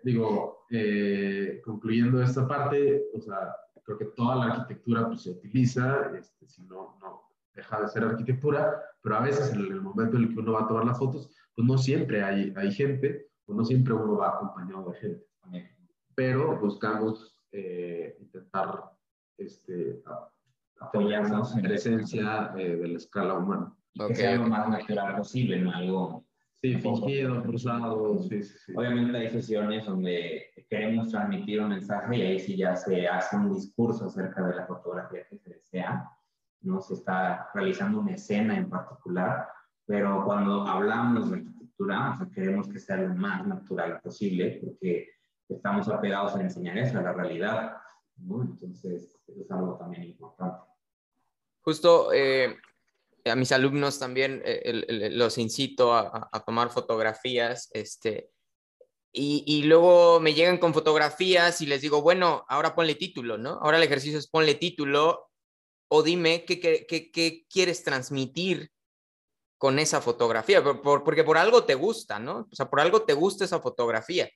digo, 0.05 0.66
eh, 0.70 1.61
concluyendo 1.66 2.22
esta 2.22 2.47
parte, 2.47 3.05
o 3.13 3.20
sea, 3.20 3.55
creo 3.86 3.97
que 3.97 4.05
toda 4.05 4.36
la 4.36 4.45
arquitectura 4.45 5.07
pues, 5.07 5.21
se 5.21 5.31
utiliza, 5.31 6.11
este, 6.17 6.47
si 6.47 6.63
no, 6.63 6.97
no 6.99 7.21
deja 7.53 7.81
de 7.81 7.88
ser 7.88 8.03
arquitectura, 8.03 8.81
pero 9.01 9.15
a 9.15 9.21
veces 9.21 9.53
en 9.53 9.59
el 9.59 9.81
momento 9.81 10.17
en 10.17 10.23
el 10.23 10.33
que 10.33 10.39
uno 10.39 10.53
va 10.53 10.63
a 10.63 10.67
tomar 10.67 10.86
las 10.86 10.97
fotos, 10.97 11.31
pues 11.55 11.67
no 11.67 11.77
siempre 11.77 12.21
hay, 12.21 12.53
hay 12.57 12.71
gente, 12.71 13.29
o 13.45 13.53
no 13.53 13.63
siempre 13.63 13.93
uno 13.93 14.17
va 14.17 14.29
acompañado 14.29 14.91
de 14.91 14.99
gente. 14.99 15.25
Pero 16.15 16.59
buscamos 16.59 17.38
eh, 17.51 18.17
intentar 18.19 18.83
este, 19.38 20.01
apoyarnos 20.79 21.55
en 21.55 21.61
presencia 21.61 22.53
eh, 22.57 22.75
de 22.75 22.88
la 22.88 22.97
escala 22.97 23.36
humana. 23.36 23.73
Okay. 23.97 24.07
Que 24.07 24.15
sea 24.15 24.36
lo 24.36 24.47
más 24.47 24.67
natural 24.69 25.15
posible, 25.15 25.61
no 25.61 25.71
algo 25.71 26.24
Sí, 26.66 26.76
fingido, 26.78 27.43
cruzado. 27.43 28.18
Sí, 28.24 28.41
sí, 28.41 28.57
sí. 28.57 28.74
Obviamente 28.76 29.16
hay 29.16 29.30
sesiones 29.30 29.86
donde 29.86 30.47
queremos 30.68 31.11
transmitir 31.11 31.61
un 31.61 31.70
mensaje 31.70 32.18
y 32.18 32.22
ahí 32.24 32.39
sí 32.39 32.57
ya 32.57 32.76
se 32.76 33.07
hace 33.07 33.36
un 33.36 33.53
discurso 33.53 34.05
acerca 34.05 34.41
de 34.47 34.55
la 34.55 34.66
fotografía 34.66 35.28
que 35.30 35.38
se 35.38 35.51
desea. 35.51 36.09
No 36.61 36.82
se 36.82 36.95
está 36.95 37.49
realizando 37.53 37.99
una 37.99 38.16
escena 38.16 38.57
en 38.57 38.68
particular, 38.68 39.47
pero 39.86 40.26
cuando 40.26 40.66
hablamos 40.66 41.30
de 41.30 41.38
arquitectura, 41.38 42.13
o 42.13 42.18
sea, 42.18 42.30
queremos 42.34 42.68
que 42.68 42.80
sea 42.80 42.97
lo 42.97 43.13
más 43.13 43.45
natural 43.45 44.01
posible 44.01 44.59
porque 44.63 45.09
estamos 45.47 45.88
apegados 45.88 46.36
a 46.36 46.41
enseñar 46.41 46.80
eso, 46.80 46.97
a 46.97 47.03
la 47.03 47.13
realidad. 47.13 47.78
¿no? 48.18 48.41
Entonces, 48.41 49.22
eso 49.28 49.39
es 49.39 49.51
algo 49.51 49.78
también 49.78 50.05
importante. 50.05 50.66
Justo 51.61 52.11
eh, 52.11 52.57
a 53.26 53.36
mis 53.36 53.51
alumnos 53.51 53.99
también 53.99 54.41
eh, 54.45 55.11
los 55.11 55.38
incito 55.38 55.93
a, 55.93 56.30
tomar 56.45 56.69
fotografías, 56.69 57.69
este, 57.73 58.30
y, 59.17 59.63
luego 59.63 60.19
me 60.19 60.34
llegan 60.34 60.57
con 60.57 60.73
fotografías 60.73 61.61
y 61.61 61.65
les 61.65 61.82
digo, 61.82 62.01
bueno, 62.01 62.45
ahora 62.49 62.76
ponle 62.76 62.95
título, 62.95 63.38
¿no? 63.38 63.59
Ahora 63.61 63.78
el 63.78 63.84
ejercicio 63.84 64.19
es 64.19 64.28
ponle 64.28 64.55
título 64.55 65.30
o 65.88 66.03
dime 66.03 66.43
qué, 66.43 66.59
qué, 66.59 67.45
quieres 67.49 67.84
transmitir 67.84 68.71
con 69.57 69.80
esa 69.80 70.01
fotografía, 70.01 70.61
porque 70.84 71.23
por 71.23 71.38
algo 71.38 71.63
te 71.63 71.76
gusta, 71.76 72.19
¿no? 72.19 72.49
O 72.51 72.55
sea, 72.55 72.69
por 72.69 72.82
algo 72.82 73.03
te 73.03 73.13
gusta 73.13 73.45
esa 73.45 73.61
fotografía. 73.61 74.30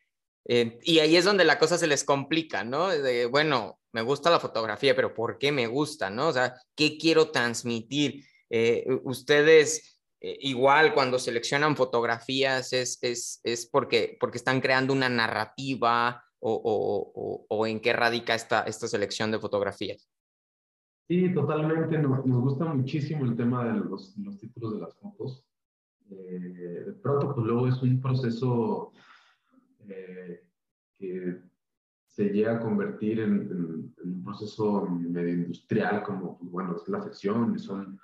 Eh, 0.45 0.79
y 0.83 0.99
ahí 0.99 1.17
es 1.17 1.25
donde 1.25 1.43
la 1.43 1.59
cosa 1.59 1.77
se 1.77 1.87
les 1.87 2.05
complica, 2.05 2.63
¿no? 2.63 2.87
De, 2.87 3.25
bueno, 3.25 3.79
me 3.91 4.01
gusta 4.01 4.29
la 4.29 4.39
fotografía, 4.39 4.95
pero 4.95 5.13
¿por 5.13 5.37
qué 5.37 5.51
me 5.51 5.67
gusta, 5.67 6.09
no? 6.09 6.29
O 6.29 6.33
sea, 6.33 6.55
¿qué 6.75 6.97
quiero 6.97 7.31
transmitir? 7.31 8.23
Eh, 8.49 8.85
ustedes 9.03 9.99
eh, 10.21 10.37
igual 10.41 10.93
cuando 10.93 11.19
seleccionan 11.19 11.75
fotografías 11.75 12.73
es, 12.73 12.97
es, 13.01 13.39
es, 13.43 13.65
porque, 13.67 14.17
porque 14.19 14.37
están 14.37 14.59
creando 14.59 14.93
una 14.93 15.07
narrativa 15.07 16.23
o, 16.39 16.53
o, 16.53 17.45
o, 17.47 17.67
en 17.67 17.79
qué 17.79 17.93
radica 17.93 18.33
esta, 18.35 18.63
esta 18.63 18.87
selección 18.87 19.31
de 19.31 19.39
fotografías. 19.39 20.09
Sí, 21.07 21.33
totalmente. 21.33 21.97
Nos, 21.97 22.25
nos 22.25 22.41
gusta 22.41 22.65
muchísimo 22.65 23.25
el 23.25 23.35
tema 23.35 23.65
de 23.65 23.79
los, 23.79 24.15
los 24.17 24.37
títulos 24.39 24.73
de 24.73 24.79
las 24.79 24.95
fotos. 24.95 25.43
Eh, 26.11 26.83
de 26.85 26.93
pronto, 26.93 27.33
pues 27.33 27.47
luego 27.47 27.67
es 27.67 27.81
un 27.81 28.01
proceso 28.01 28.91
que 30.97 31.41
se 32.05 32.25
llega 32.25 32.57
a 32.57 32.59
convertir 32.59 33.21
en, 33.21 33.31
en, 33.31 33.93
en, 34.03 34.13
un 34.13 34.23
proceso 34.23 34.85
medio 34.85 35.33
industrial, 35.33 36.03
como, 36.03 36.37
pues, 36.37 36.51
bueno, 36.51 36.75
es 36.75 36.87
la 36.89 37.01
sección, 37.01 37.57
son 37.57 37.99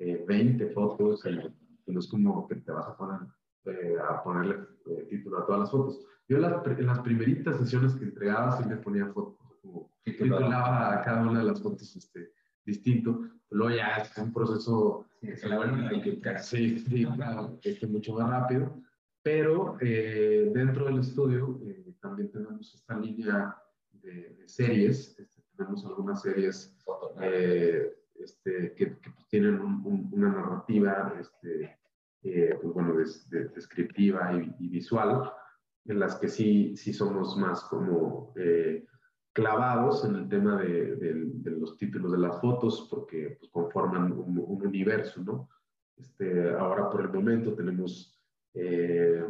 20 0.00 0.64
eh, 0.64 0.70
fotos, 0.70 1.24
y 1.26 1.92
no 1.92 2.00
es 2.00 2.08
como 2.08 2.46
que 2.48 2.56
te 2.56 2.72
vas 2.72 2.88
a 2.88 2.96
poner 2.96 3.20
eh, 3.66 3.96
a 4.02 4.22
ponerle 4.22 4.56
eh, 4.86 5.06
título 5.10 5.38
a 5.38 5.46
todas 5.46 5.60
las 5.60 5.70
fotos. 5.70 6.00
Yo 6.28 6.38
las, 6.38 6.66
en 6.66 6.86
las 6.86 7.00
primeritas 7.00 7.58
sesiones 7.58 7.94
que 7.94 8.04
entregaba 8.04 8.56
sí 8.56 8.68
le 8.68 8.76
ponía 8.76 9.06
fotos, 9.06 9.58
como 9.60 9.90
titulaba 10.02 10.94
a 10.94 11.02
cada 11.02 11.28
una 11.28 11.40
de 11.40 11.46
las 11.46 11.60
fotos 11.60 11.94
este, 11.96 12.32
distinto, 12.64 13.28
luego 13.50 13.76
ya 13.76 13.96
es 13.96 14.16
un 14.16 14.32
proceso 14.32 15.06
que 15.20 15.36
se 15.36 15.48
sí, 16.38 16.78
sí, 16.78 17.06
claro, 17.16 17.58
que 17.60 17.70
es 17.70 17.88
mucho 17.88 18.14
más 18.14 18.30
rápido, 18.30 18.80
pero 19.22 19.76
dentro 19.80 20.86
del 20.86 21.00
estudio 21.00 21.60
también 22.00 22.30
tenemos 22.30 22.74
esta 22.74 22.98
línea 22.98 23.54
de, 23.92 24.30
de 24.30 24.48
series, 24.48 25.18
este, 25.18 25.42
tenemos 25.56 25.84
algunas 25.84 26.22
series 26.22 26.74
este, 28.22 28.74
que, 28.74 28.86
pues, 28.86 29.28
tienen 29.28 29.60
una 29.60 30.28
narrativa, 30.28 31.14
este, 31.18 31.78
eh, 32.22 32.58
pues 32.60 32.74
bueno, 32.74 32.94
descriptiva 33.54 34.32
y, 34.34 34.68
visual, 34.68 35.32
en 35.86 35.98
las 35.98 36.16
que 36.16 36.28
sí, 36.28 36.76
sí 36.76 36.92
somos 36.92 37.36
más 37.36 37.64
como 37.64 38.32
eh, 38.36 38.86
clavados 39.32 40.04
en 40.04 40.16
el 40.16 40.28
tema 40.28 40.60
de, 40.60 41.30
los 41.44 41.76
títulos 41.76 42.12
de 42.12 42.18
las 42.18 42.40
fotos, 42.40 42.86
porque 42.90 43.36
pues, 43.38 43.50
conforman 43.50 44.12
un, 44.12 44.38
universo, 44.38 45.22
¿no? 45.22 45.48
Este, 45.96 46.50
ahora 46.50 46.90
por 46.90 47.02
el 47.02 47.12
momento 47.12 47.54
tenemos 47.54 48.18
eh, 48.54 49.24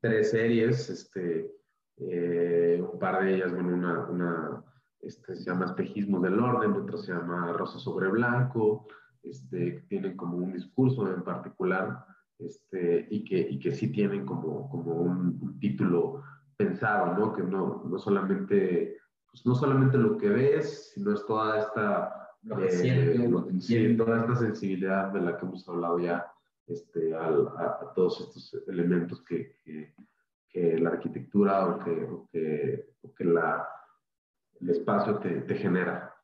tres 0.00 0.30
series, 0.30 0.90
este, 0.90 1.50
un 1.96 2.98
par 2.98 3.24
de 3.24 3.34
ellas, 3.34 3.52
bueno, 3.52 3.74
una, 3.74 4.06
una 4.06 4.64
este, 5.06 5.36
se 5.36 5.44
llama 5.44 5.66
Espejismo 5.66 6.20
del 6.20 6.38
Orden, 6.40 6.72
otra 6.72 6.96
se 6.98 7.12
llama 7.12 7.52
Rosa 7.52 7.78
sobre 7.78 8.08
Blanco, 8.08 8.86
este, 9.22 9.84
tienen 9.88 10.16
como 10.16 10.36
un 10.36 10.52
discurso 10.52 11.12
en 11.12 11.22
particular 11.22 12.04
este, 12.38 13.06
y, 13.10 13.24
que, 13.24 13.38
y 13.38 13.58
que 13.58 13.72
sí 13.72 13.90
tienen 13.90 14.26
como, 14.26 14.68
como 14.68 14.92
un, 14.92 15.58
título 15.60 16.22
pensado, 16.56 17.16
¿no? 17.18 17.32
Que 17.32 17.42
no, 17.42 17.82
no, 17.84 17.98
solamente, 17.98 18.98
pues 19.30 19.46
no 19.46 19.54
solamente 19.54 19.96
lo 19.96 20.18
que 20.18 20.28
ves, 20.28 20.92
sino 20.94 21.12
es 21.12 21.24
toda 21.26 21.58
esta, 21.58 22.30
eh, 22.42 23.96
toda 23.96 24.20
esta 24.20 24.36
sensibilidad 24.36 25.10
de 25.12 25.20
la 25.20 25.36
que 25.36 25.46
hemos 25.46 25.66
hablado 25.68 25.98
ya 26.00 26.26
este, 26.66 27.14
al, 27.14 27.48
a, 27.56 27.92
todos 27.94 28.20
estos 28.20 28.62
elementos 28.68 29.22
que, 29.22 29.56
que, 29.64 29.94
que 30.48 30.78
la 30.78 30.90
arquitectura 30.90 31.66
o 31.66 31.78
que, 31.78 32.04
o 32.04 32.28
que, 32.30 32.94
o 33.02 33.14
que 33.14 33.24
la 33.24 33.66
el 34.64 34.70
espacio 34.70 35.18
te, 35.18 35.42
te 35.42 35.54
genera. 35.54 36.14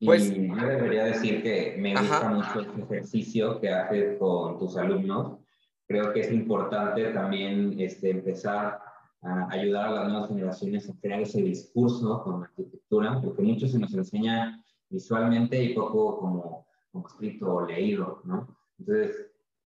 Pues, 0.00 0.30
y 0.30 0.48
yo 0.48 0.54
debería 0.54 1.04
decir 1.04 1.42
que 1.42 1.76
me 1.78 1.94
gusta 1.96 2.28
mucho 2.28 2.60
este 2.60 2.82
ejercicio 2.82 3.60
que 3.60 3.70
haces 3.70 4.18
con 4.18 4.58
tus 4.58 4.76
alumnos. 4.76 5.38
Creo 5.86 6.12
que 6.12 6.20
es 6.20 6.32
importante 6.32 7.12
también 7.12 7.78
este, 7.78 8.10
empezar 8.10 8.80
a 9.22 9.48
ayudar 9.50 9.88
a 9.88 9.92
las 9.92 10.08
nuevas 10.08 10.28
generaciones 10.28 10.90
a 10.90 10.94
crear 11.00 11.20
ese 11.20 11.40
discurso 11.40 12.22
con 12.22 12.40
la 12.40 12.46
arquitectura, 12.46 13.20
porque 13.22 13.42
mucho 13.42 13.66
se 13.66 13.78
nos 13.78 13.94
enseña 13.94 14.62
visualmente 14.90 15.62
y 15.62 15.74
poco 15.74 16.18
como, 16.18 16.66
como 16.90 17.06
escrito 17.06 17.54
o 17.54 17.66
leído, 17.66 18.20
¿no? 18.24 18.48
Entonces, 18.78 19.30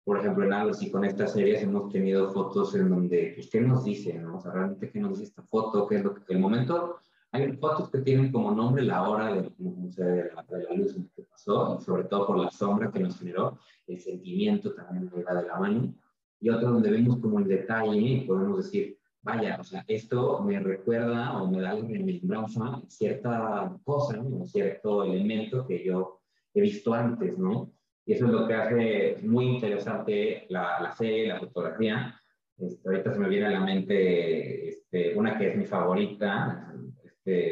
por 0.04 0.18
ejemplo, 0.18 0.44
en 0.44 0.52
Alos 0.52 0.82
y 0.82 0.90
con 0.90 1.04
estas 1.04 1.32
series 1.32 1.62
hemos 1.62 1.90
tenido 1.90 2.30
fotos 2.32 2.74
en 2.74 2.88
donde, 2.88 3.32
pues, 3.34 3.50
¿qué 3.50 3.60
nos 3.60 3.84
dice? 3.84 4.14
No? 4.14 4.36
O 4.36 4.40
sea, 4.40 4.52
realmente, 4.52 4.90
¿qué 4.90 5.00
nos 5.00 5.12
dice 5.12 5.24
esta 5.24 5.42
foto? 5.42 5.86
¿Qué 5.86 5.96
es 5.96 6.04
lo 6.04 6.14
que, 6.14 6.32
el 6.32 6.38
momento 6.38 6.98
hay 7.34 7.52
fotos 7.54 7.90
que 7.90 7.98
tienen 7.98 8.30
como 8.30 8.52
nombre 8.52 8.84
la 8.84 9.08
hora 9.08 9.34
de, 9.34 9.50
de, 9.58 10.30
la, 10.32 10.44
de 10.48 10.64
la 10.64 10.74
luz 10.76 10.96
que 11.16 11.22
pasó, 11.24 11.78
y 11.80 11.84
sobre 11.84 12.04
todo 12.04 12.28
por 12.28 12.38
la 12.38 12.50
sombra 12.50 12.92
que 12.92 13.00
nos 13.00 13.18
generó, 13.18 13.58
el 13.88 13.98
sentimiento 13.98 14.72
también 14.72 15.10
de 15.10 15.24
la 15.24 15.34
de 15.34 15.48
la 15.48 15.58
mano, 15.58 15.92
y 16.40 16.48
otro 16.48 16.70
donde 16.70 16.92
vemos 16.92 17.18
como 17.18 17.40
el 17.40 17.48
detalle 17.48 17.98
y 17.98 18.20
podemos 18.20 18.58
decir, 18.58 18.98
vaya, 19.22 19.56
o 19.58 19.64
sea, 19.64 19.84
esto 19.88 20.42
me 20.44 20.60
recuerda 20.60 21.42
o 21.42 21.50
me 21.50 21.60
da 21.60 21.76
en 21.76 21.88
remembranza 21.88 22.80
cierta 22.86 23.76
cosa, 23.82 24.16
¿no? 24.18 24.44
cierto 24.46 25.02
elemento 25.02 25.66
que 25.66 25.84
yo 25.84 26.20
he 26.54 26.60
visto 26.60 26.94
antes, 26.94 27.36
¿no? 27.36 27.72
Y 28.06 28.12
eso 28.12 28.26
es 28.26 28.32
lo 28.32 28.46
que 28.46 28.54
hace 28.54 29.16
muy 29.26 29.46
interesante 29.46 30.46
la, 30.50 30.80
la 30.80 30.92
serie, 30.92 31.26
la 31.26 31.40
fotografía. 31.40 32.14
Este, 32.58 32.88
ahorita 32.88 33.12
se 33.14 33.18
me 33.18 33.28
viene 33.28 33.46
a 33.46 33.50
la 33.50 33.60
mente 33.60 34.68
este, 34.68 35.16
una 35.16 35.36
que 35.36 35.48
es 35.48 35.56
mi 35.56 35.64
favorita, 35.64 36.73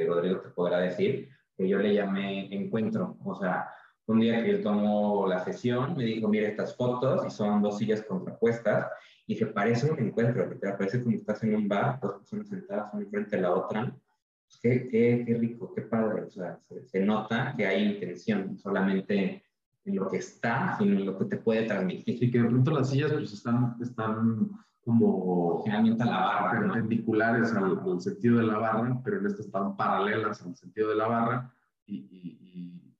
Rodrigo 0.07 0.41
te 0.41 0.51
podrá 0.51 0.79
decir, 0.79 1.29
que 1.57 1.69
yo 1.69 1.79
le 1.79 1.95
llamé 1.95 2.55
encuentro. 2.55 3.17
O 3.25 3.35
sea, 3.35 3.69
un 4.07 4.21
día 4.21 4.43
que 4.43 4.51
él 4.51 4.63
tomó 4.63 5.27
la 5.27 5.45
sesión, 5.45 5.97
me 5.97 6.05
dijo, 6.05 6.29
mira 6.29 6.49
estas 6.49 6.77
fotos, 6.77 7.25
y 7.27 7.31
son 7.31 7.63
dos 7.63 7.79
sillas 7.79 8.03
contrapuestas, 8.03 8.89
y 9.27 9.37
se 9.37 9.47
parece 9.47 9.91
un 9.91 9.99
encuentro, 9.99 10.47
porque 10.47 10.69
parece 10.69 11.03
como 11.03 11.17
estás 11.17 11.43
en 11.45 11.55
un 11.55 11.69
bar, 11.69 12.01
dos 12.01 12.15
personas 12.15 12.49
sentadas 12.49 12.93
una 12.93 13.07
frente 13.07 13.37
a 13.37 13.41
la 13.41 13.53
otra. 13.53 13.97
Pues 14.45 14.61
qué, 14.61 14.89
qué, 14.89 15.25
qué, 15.27 15.35
rico, 15.35 15.73
qué 15.75 15.83
padre. 15.83 16.23
O 16.23 16.31
sea, 16.31 16.59
se, 16.85 17.01
nota 17.01 17.55
que 17.57 17.67
hay 17.67 17.95
intención, 17.95 18.59
solamente 18.59 19.43
en 19.85 19.97
lo 19.97 20.09
que 20.09 20.19
está, 20.19 20.77
sino 20.79 20.99
en 20.99 21.07
lo 21.07 21.19
que 21.19 21.25
te 21.27 21.37
puede 21.37 21.67
transmitir. 21.67 22.23
Y 22.23 22.31
que 22.31 22.43
de 22.43 22.49
pronto 22.49 22.71
las 22.73 22.91
sillas 22.91 23.13
pues 23.13 23.33
están, 23.33 23.77
están 23.81 24.51
como 24.85 25.63
generalmente 25.63 26.03
a 26.03 26.07
la 26.07 26.19
barra, 26.19 26.61
perpendiculares 26.61 27.53
al, 27.55 28.01
sentido 28.01 28.39
de 28.39 28.47
la 28.47 28.59
barra, 28.59 29.01
pero 29.05 29.19
en 29.19 29.27
este 29.27 29.43
están 29.43 29.77
paralelas 29.77 30.43
al 30.43 30.57
sentido 30.57 30.91
de 30.91 30.97
la 30.97 31.07
barra 31.07 31.55
y, 31.87 31.97
y, 31.97 32.97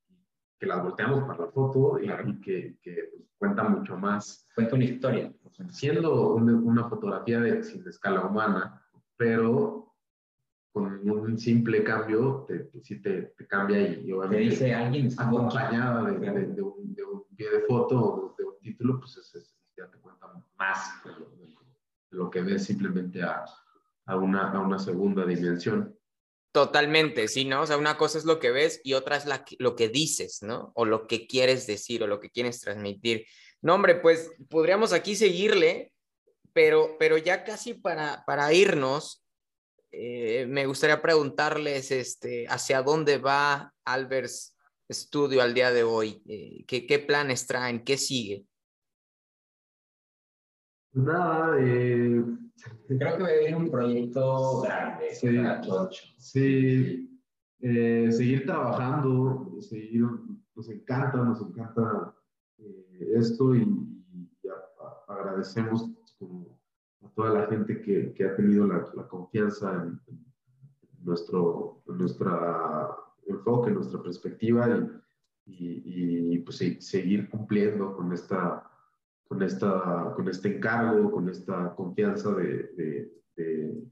que 0.59 0.67
las 0.67 0.81
volteamos 0.81 1.25
para 1.25 1.47
la 1.47 1.51
foto 1.51 1.99
y, 1.99 2.07
que, 2.41 2.77
que 2.81 3.11
pues, 3.13 3.29
cuenta 3.37 3.65
mucho 3.65 3.97
más. 3.97 4.47
Cuenta 4.55 4.77
una 4.77 4.85
historia. 4.85 5.33
Siendo 5.71 6.35
una, 6.35 6.89
fotografía 6.89 7.41
de, 7.41 7.65
sin 7.65 7.87
escala 7.89 8.27
humana, 8.27 8.81
pero 9.17 9.93
con 10.73 11.09
un 11.11 11.37
simple 11.37 11.83
cambio, 11.83 12.45
te, 12.47 12.71
sí 12.83 13.03
te, 13.03 13.23
te, 13.37 13.47
cambia 13.47 13.81
y, 13.81 14.11
obviamente 14.13 14.45
dice 14.45 14.73
alguien 14.73 15.09
acompañada 15.19 16.11
de, 16.11 16.19
de, 16.19 16.47
de, 16.47 16.63
un, 16.63 16.95
de 16.95 17.05
un 17.05 17.25
pie 17.37 17.51
de 17.51 17.61
foto 17.63 18.01
o 18.01 18.35
de 18.39 18.45
un 18.45 18.59
título, 18.61 19.01
pues 19.01 19.17
es, 19.19 19.55
ya 19.77 19.91
te 19.91 19.99
cuenta 19.99 20.29
más 20.57 21.03
lo 22.13 22.31
que 22.31 22.43
ves 22.43 22.65
simplemente 22.65 23.23
a, 23.23 23.45
a, 24.07 24.17
una, 24.17 24.53
a 24.53 24.61
una 24.61 24.79
segunda 24.79 25.27
dimensión. 25.27 25.99
Totalmente, 26.53 27.29
sí, 27.29 27.45
¿no? 27.47 27.63
O 27.63 27.67
sea, 27.67 27.79
una 27.79 27.97
cosa 27.97 28.19
es 28.19 28.25
lo 28.25 28.39
que 28.39 28.51
ves 28.51 28.81
y 28.85 28.93
otra 28.93 29.17
es 29.17 29.25
la, 29.25 29.45
lo 29.59 29.75
que 29.75 29.89
dices, 29.89 30.43
¿no? 30.43 30.73
O 30.75 30.85
lo 30.85 31.07
que 31.07 31.27
quieres 31.27 31.67
decir 31.67 32.03
o 32.03 32.07
lo 32.07 32.21
que 32.21 32.31
quieres 32.31 32.61
transmitir. 32.61 33.27
No, 33.63 33.75
hombre, 33.75 33.97
pues 33.97 34.31
podríamos 34.51 34.93
aquí 34.93 35.17
seguirle, 35.17 35.93
pero, 36.53 36.97
pero 36.99 37.17
ya 37.17 37.45
casi 37.45 37.75
para, 37.75 38.23
para 38.27 38.53
irnos, 38.53 39.25
eh, 39.91 40.47
me 40.47 40.67
gustaría 40.67 41.01
preguntarles 41.01 41.91
este, 41.91 42.47
hacia 42.49 42.83
dónde 42.83 43.19
va 43.19 43.73
Albers 43.85 44.57
Studio 44.91 45.41
al 45.41 45.55
día 45.55 45.71
de 45.71 45.85
hoy, 45.85 46.23
eh, 46.29 46.65
¿qué, 46.67 46.87
¿qué 46.87 46.99
planes 46.99 47.47
traen, 47.47 47.83
qué 47.83 47.97
sigue? 47.97 48.45
Nada, 50.95 51.57
eh, 51.59 52.23
creo 52.87 53.17
que 53.17 53.23
va 53.23 53.29
a 53.29 53.33
venir 53.33 53.57
un 53.57 53.71
proyecto 53.71 54.61
grande. 54.61 55.15
Sí, 56.19 57.19
eh, 57.61 58.13
seguir 58.13 58.45
trabajando, 58.45 59.57
seguir, 59.61 60.05
nos 60.55 60.69
encanta, 60.69 61.19
nos 61.19 61.41
encanta 61.41 62.15
eh, 62.59 63.13
esto 63.15 63.55
y, 63.55 63.89
agradecemos 65.09 65.91
a 67.03 67.09
toda 67.15 67.31
la 67.31 67.47
gente 67.47 67.81
que, 67.83 68.13
que 68.15 68.25
ha 68.25 68.35
tenido 68.35 68.67
la, 68.67 68.85
la 68.95 69.07
confianza 69.07 69.75
en, 69.75 70.01
nuestro 71.05 71.83
nuestra 71.87 72.97
enfoque, 73.27 73.69
en 73.69 73.75
nuestra 73.75 74.03
perspectiva 74.03 74.69
y, 75.47 76.35
y, 76.35 76.39
pues 76.39 76.59
seguir 76.81 77.29
cumpliendo 77.29 77.95
con 77.97 78.13
esta 78.13 78.72
con, 79.33 79.43
esta, 79.43 80.13
con 80.15 80.29
este 80.29 80.57
encargo, 80.57 81.11
con 81.11 81.27
esta 81.31 81.75
confianza 81.75 82.35
de, 82.35 83.11
de, 83.35 83.83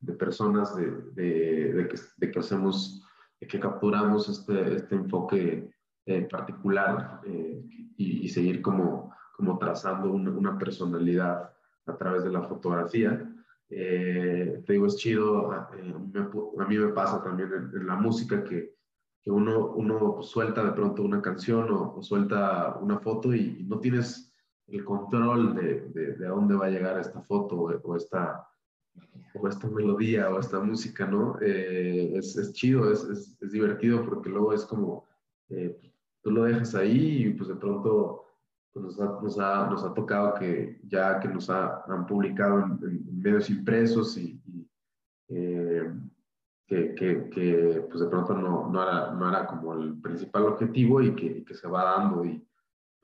de, 0.00 0.12
personas 0.14 0.74
de, 0.74 1.86
que, 1.90 2.00
de 2.16 2.30
que 2.30 2.38
hacemos, 2.38 3.06
de 3.38 3.46
que 3.46 3.60
capturamos 3.60 4.30
este, 4.30 4.76
este 4.76 4.94
enfoque 4.94 5.70
eh, 6.06 6.22
particular 6.30 7.20
eh, 7.26 7.62
y, 7.98 8.28
seguir 8.30 8.62
como, 8.62 9.14
como 9.36 9.58
trazando 9.58 10.10
una, 10.10 10.30
una, 10.30 10.58
personalidad 10.58 11.52
a 11.84 11.96
través 11.98 12.24
de 12.24 12.30
la 12.30 12.42
fotografía. 12.42 13.30
Eh, 13.68 14.62
te 14.64 14.72
digo, 14.72 14.86
es 14.86 14.96
chido, 14.96 15.52
a, 15.52 15.70
mí 16.66 16.78
me 16.78 16.92
pasa 16.94 17.22
también 17.22 17.50
en, 17.52 17.86
la 17.86 17.96
música 17.96 18.42
que, 18.42 18.74
que 19.22 19.30
uno, 19.30 19.72
uno 19.72 20.22
suelta 20.22 20.64
de 20.64 20.72
pronto 20.72 21.02
una 21.02 21.20
canción 21.20 21.70
o, 21.70 21.96
o 21.96 22.02
suelta 22.02 22.78
una 22.80 22.98
foto 23.00 23.34
y, 23.34 23.58
y 23.60 23.64
no 23.64 23.78
tienes 23.80 24.27
el 24.68 24.84
control 24.84 25.54
de, 25.54 25.80
de, 25.94 26.12
de, 26.14 26.26
a 26.26 26.30
dónde 26.30 26.54
va 26.54 26.66
a 26.66 26.70
llegar 26.70 26.98
esta 26.98 27.20
foto 27.22 27.56
o, 27.56 27.96
esta, 27.96 28.46
o 29.34 29.48
esta 29.48 29.68
melodía 29.68 30.30
o 30.30 30.38
esta 30.38 30.60
música, 30.60 31.06
¿no? 31.06 31.38
Eh, 31.40 32.12
es, 32.14 32.36
es, 32.36 32.52
chido, 32.52 32.92
es, 32.92 33.04
es, 33.04 33.50
divertido 33.50 34.04
porque 34.04 34.28
luego 34.28 34.52
es 34.52 34.64
como, 34.64 35.06
eh, 35.48 35.78
tú 36.22 36.30
lo 36.30 36.44
dejas 36.44 36.74
ahí 36.74 37.26
y 37.26 37.30
pues 37.30 37.48
de 37.48 37.56
pronto 37.56 38.24
pues 38.72 38.84
nos, 38.84 39.00
ha, 39.00 39.20
nos, 39.22 39.38
ha, 39.38 39.70
nos, 39.70 39.84
ha, 39.84 39.94
tocado 39.94 40.34
que 40.34 40.78
ya 40.86 41.18
que 41.18 41.28
nos 41.28 41.48
ha, 41.48 41.82
han 41.86 42.06
publicado 42.06 42.58
en, 42.60 43.20
medios 43.22 43.48
impresos 43.48 44.18
y, 44.18 44.38
eh, 45.30 45.90
que, 46.66 46.94
que, 46.94 47.30
que, 47.30 47.86
pues 47.88 48.00
de 48.00 48.08
pronto 48.08 48.34
no, 48.34 48.68
no, 48.68 48.82
era, 48.82 49.12
no 49.12 49.28
era 49.28 49.46
como 49.46 49.72
el 49.72 49.98
principal 50.02 50.44
objetivo 50.44 51.00
y 51.00 51.14
que, 51.14 51.26
y 51.38 51.44
que 51.44 51.54
se 51.54 51.66
va 51.66 51.84
dando 51.84 52.26
y 52.26 52.46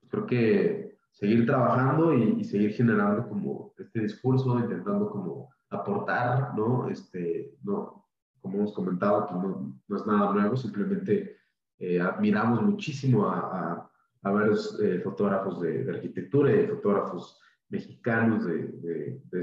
creo 0.07 0.27
que 0.27 0.84
seguir 1.15 1.45
trabajando 1.45 2.13
y, 2.13 2.43
seguir 2.43 2.73
generando 2.73 3.27
como 3.27 3.73
este 3.77 4.01
discurso, 4.01 4.59
intentando 4.59 5.09
como 5.09 5.49
aportar, 5.69 6.53
¿no? 6.55 6.89
Este, 6.89 7.55
no, 7.63 8.05
como 8.41 8.57
hemos 8.57 8.73
comentado, 8.73 9.25
pues 9.25 9.41
no, 9.41 9.79
no, 9.87 9.95
es 9.95 10.05
nada 10.05 10.33
nuevo, 10.33 10.57
simplemente 10.57 11.37
eh, 11.79 12.01
admiramos 12.01 12.61
muchísimo 12.61 13.27
a, 13.27 13.89
a, 14.23 14.29
varios 14.29 14.77
eh, 14.81 14.99
fotógrafos 14.99 15.61
de, 15.61 15.89
arquitectura 15.89 16.53
y 16.53 16.67
fotógrafos 16.67 17.39
mexicanos 17.69 18.45
de, 18.45 18.67
de, 18.67 19.21
de, 19.31 19.41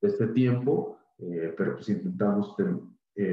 de 0.00 0.08
este 0.08 0.28
tiempo, 0.28 0.98
pero 1.56 1.74
pues 1.74 1.88
intentamos 1.88 2.54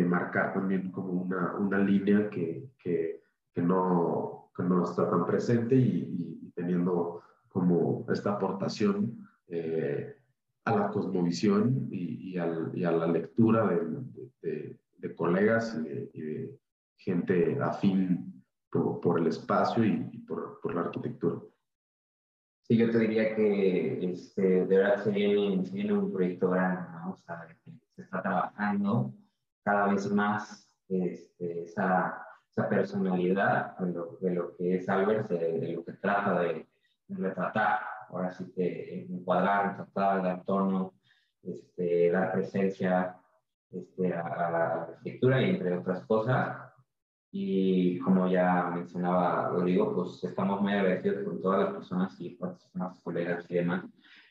marcar 0.07 0.53
también 0.53 0.89
como 0.91 1.11
una, 1.23 1.55
una 1.57 1.79
línea 1.79 2.29
que, 2.29 2.71
que, 2.79 3.21
que, 3.53 3.61
no, 3.61 4.49
que 4.55 4.63
no 4.63 4.83
está 4.83 5.09
tan 5.09 5.25
presente 5.25 5.75
y, 5.75 6.39
y 6.43 6.51
teniendo 6.55 7.23
como 7.53 8.05
esta 8.11 8.33
aportación 8.33 9.29
eh, 9.47 10.17
a 10.65 10.75
la 10.75 10.89
cosmovisión 10.89 11.87
y, 11.91 12.31
y, 12.31 12.37
al, 12.37 12.71
y, 12.73 12.83
a 12.83 12.91
la 12.91 13.07
lectura 13.07 13.67
de, 14.41 14.77
de, 14.97 15.15
colegas 15.15 15.77
y 15.77 16.19
de, 16.19 16.59
gente 16.97 17.57
afín 17.61 18.43
por, 18.71 18.99
por 19.01 19.19
el 19.19 19.27
espacio 19.27 19.85
y, 19.85 20.17
por, 20.27 20.59
por, 20.61 20.73
la 20.73 20.81
arquitectura. 20.81 21.41
Sí, 22.63 22.77
yo 22.77 22.89
te 22.89 22.99
diría 22.99 23.35
que 23.35 24.11
este, 24.11 24.65
de 24.65 24.77
verdad 24.77 25.03
se 25.03 25.11
viene, 25.11 25.63
se 25.65 25.73
viene 25.73 25.93
un 25.93 26.11
proyecto 26.11 26.49
grande, 26.49 26.89
¿no? 26.91 27.11
o 27.11 27.17
sea, 27.17 27.47
se 27.95 28.01
está 28.01 28.21
trabajando 28.21 29.13
cada 29.63 29.93
vez 29.93 30.09
más 30.11 30.71
este, 30.87 31.63
esa, 31.63 32.25
esa, 32.49 32.69
personalidad 32.69 33.77
de 33.77 33.91
lo, 33.91 34.17
de 34.21 34.33
lo, 34.33 34.55
que 34.55 34.75
es 34.75 34.89
Albert, 34.89 35.29
de, 35.29 35.73
lo 35.73 35.83
que 35.83 35.93
trata 35.93 36.39
de, 36.41 36.65
retratar. 37.17 37.79
Ahora 38.09 38.31
sí 38.31 38.51
que 38.55 39.05
encuadrar, 39.09 39.71
retratar, 39.71 40.23
dar 40.23 40.43
tono, 40.43 40.93
este, 41.41 42.11
dar 42.11 42.31
presencia 42.31 43.17
este, 43.71 44.13
a, 44.13 44.51
la 44.51 44.83
arquitectura 44.83 45.41
y 45.41 45.49
entre 45.49 45.77
otras 45.77 46.05
cosas. 46.05 46.57
Y 47.31 47.97
como 47.99 48.27
ya 48.27 48.69
mencionaba 48.73 49.49
Rodrigo, 49.49 49.95
pues 49.95 50.23
estamos 50.23 50.61
muy 50.61 50.73
agradecidos 50.73 51.23
con 51.23 51.41
todas 51.41 51.61
las 51.61 51.73
personas 51.73 52.21
y 52.21 52.31
personas, 52.31 53.01
colegas 53.01 53.45
y 53.49 53.55
demás 53.55 53.85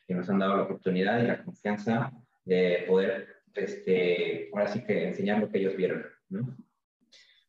que 0.07 0.13
nos 0.13 0.29
han 0.29 0.39
dado 0.39 0.57
la 0.57 0.63
oportunidad 0.63 1.21
y 1.21 1.27
la 1.27 1.43
confianza 1.43 2.11
de 2.45 2.85
poder, 2.87 3.27
este, 3.53 4.49
ahora 4.53 4.67
sí 4.67 4.83
que 4.83 5.07
enseñar 5.07 5.39
lo 5.39 5.49
que 5.49 5.59
ellos 5.59 5.75
vieron. 5.75 6.03
¿no? 6.29 6.55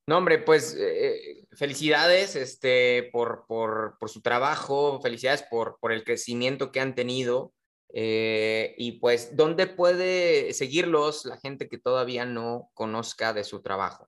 No, 0.07 0.19
hombre, 0.19 0.39
pues 0.39 0.77
eh, 0.79 1.47
felicidades 1.53 2.37
este, 2.37 3.09
por, 3.11 3.47
por, 3.47 3.97
por, 3.99 4.11
su 4.11 4.21
trabajo, 4.21 5.01
felicidades 5.01 5.43
por, 5.51 5.79
por 5.81 5.93
el 5.93 6.05
crecimiento 6.05 6.71
que 6.71 6.81
han 6.81 6.95
tenido. 6.95 7.55
Eh, 7.95 8.75
y 8.77 8.99
pues, 8.99 9.35
¿dónde 9.35 9.67
puede 9.67 10.53
seguirlos 10.53 11.25
la 11.25 11.39
gente 11.39 11.69
que 11.69 11.79
todavía 11.79 12.27
no 12.27 12.69
conozca 12.75 13.33
de 13.33 13.45
su 13.45 13.63
trabajo? 13.63 14.07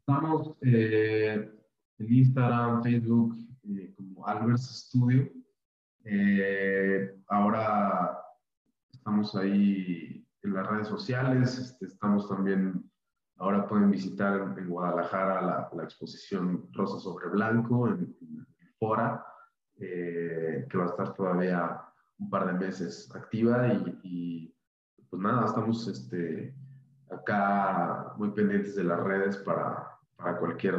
Estamos 0.00 0.54
eh, 0.60 1.50
en 1.98 2.12
Instagram, 2.12 2.82
Facebook, 2.82 3.36
como 3.96 4.26
Albers 4.26 4.86
Studio. 4.86 5.30
ahora 7.28 8.18
estamos 8.92 9.34
ahí 9.34 10.26
en 10.42 10.54
las 10.54 10.66
redes 10.66 10.88
sociales, 10.88 11.58
este, 11.58 11.86
estamos 11.86 12.28
también 12.28 12.87
Ahora 13.38 13.68
pueden 13.68 13.90
visitar 13.90 14.54
en 14.58 14.68
Guadalajara 14.68 15.70
la, 15.72 15.84
exposición 15.84 16.68
Rosa 16.72 16.98
sobre 16.98 17.28
Blanco 17.28 17.86
en, 17.86 18.16
Fora, 18.80 19.24
eh, 19.76 20.66
que 20.68 20.78
va 20.78 20.84
a 20.84 20.88
estar 20.88 21.14
todavía 21.14 21.80
un 22.18 22.30
par 22.30 22.46
de 22.46 22.66
meses 22.66 23.10
activa 23.14 23.66
y, 24.02 24.54
pues 25.08 25.22
nada, 25.22 25.46
estamos 25.46 25.86
este, 25.86 26.54
acá 27.10 28.12
muy 28.16 28.30
pendientes 28.30 28.74
de 28.76 28.84
las 28.84 29.00
redes 29.00 29.36
para, 29.38 29.98
para 30.16 30.38
cualquier 30.38 30.76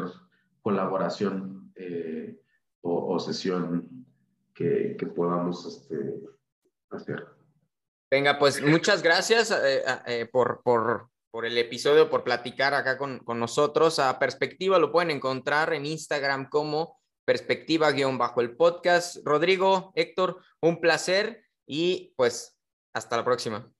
colaboración 0.61 1.71
eh, 1.75 2.41
o, 2.81 3.19
sesión 3.19 4.05
que, 4.53 4.95
que 4.97 5.05
podamos 5.07 5.65
este, 5.65 6.21
hacer. 6.89 7.27
Venga, 8.11 8.37
pues 8.37 8.61
muchas 8.61 9.01
gracias 9.01 9.51
eh, 9.51 10.29
por, 10.31 10.61
por 10.63 11.09
por 11.31 11.45
el 11.45 11.57
episodio, 11.57 12.09
por 12.09 12.23
platicar 12.23 12.73
acá 12.73 12.97
con, 12.97 13.19
con 13.19 13.39
nosotros. 13.39 13.99
A 13.99 14.17
Perspectiva 14.19 14.79
lo 14.79 14.91
pueden 14.91 15.11
encontrar 15.11 15.73
en 15.73 15.85
Instagram 15.85 16.49
como 16.49 16.99
Perspectiva-el 17.25 18.17
bajo 18.17 18.41
podcast. 18.57 19.17
Rodrigo, 19.23 19.91
Héctor, 19.95 20.41
un 20.61 20.81
placer 20.81 21.43
y 21.67 22.13
pues 22.17 22.59
hasta 22.95 23.17
la 23.17 23.23
próxima. 23.23 23.71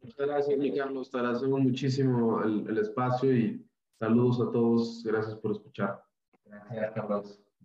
Muchas 0.00 0.26
gracias, 0.26 0.60
Carlos. 0.76 1.10
Te 1.10 1.18
agradecemos 1.18 1.60
muchísimo 1.60 2.40
el, 2.44 2.68
el 2.68 2.78
espacio 2.78 3.36
y 3.36 3.66
saludos 3.98 4.40
a 4.40 4.52
todos. 4.52 5.02
Gracias 5.04 5.34
por 5.36 5.50
escuchar. 5.50 6.00
Gracias, 6.44 6.92
Carlos. 6.94 7.47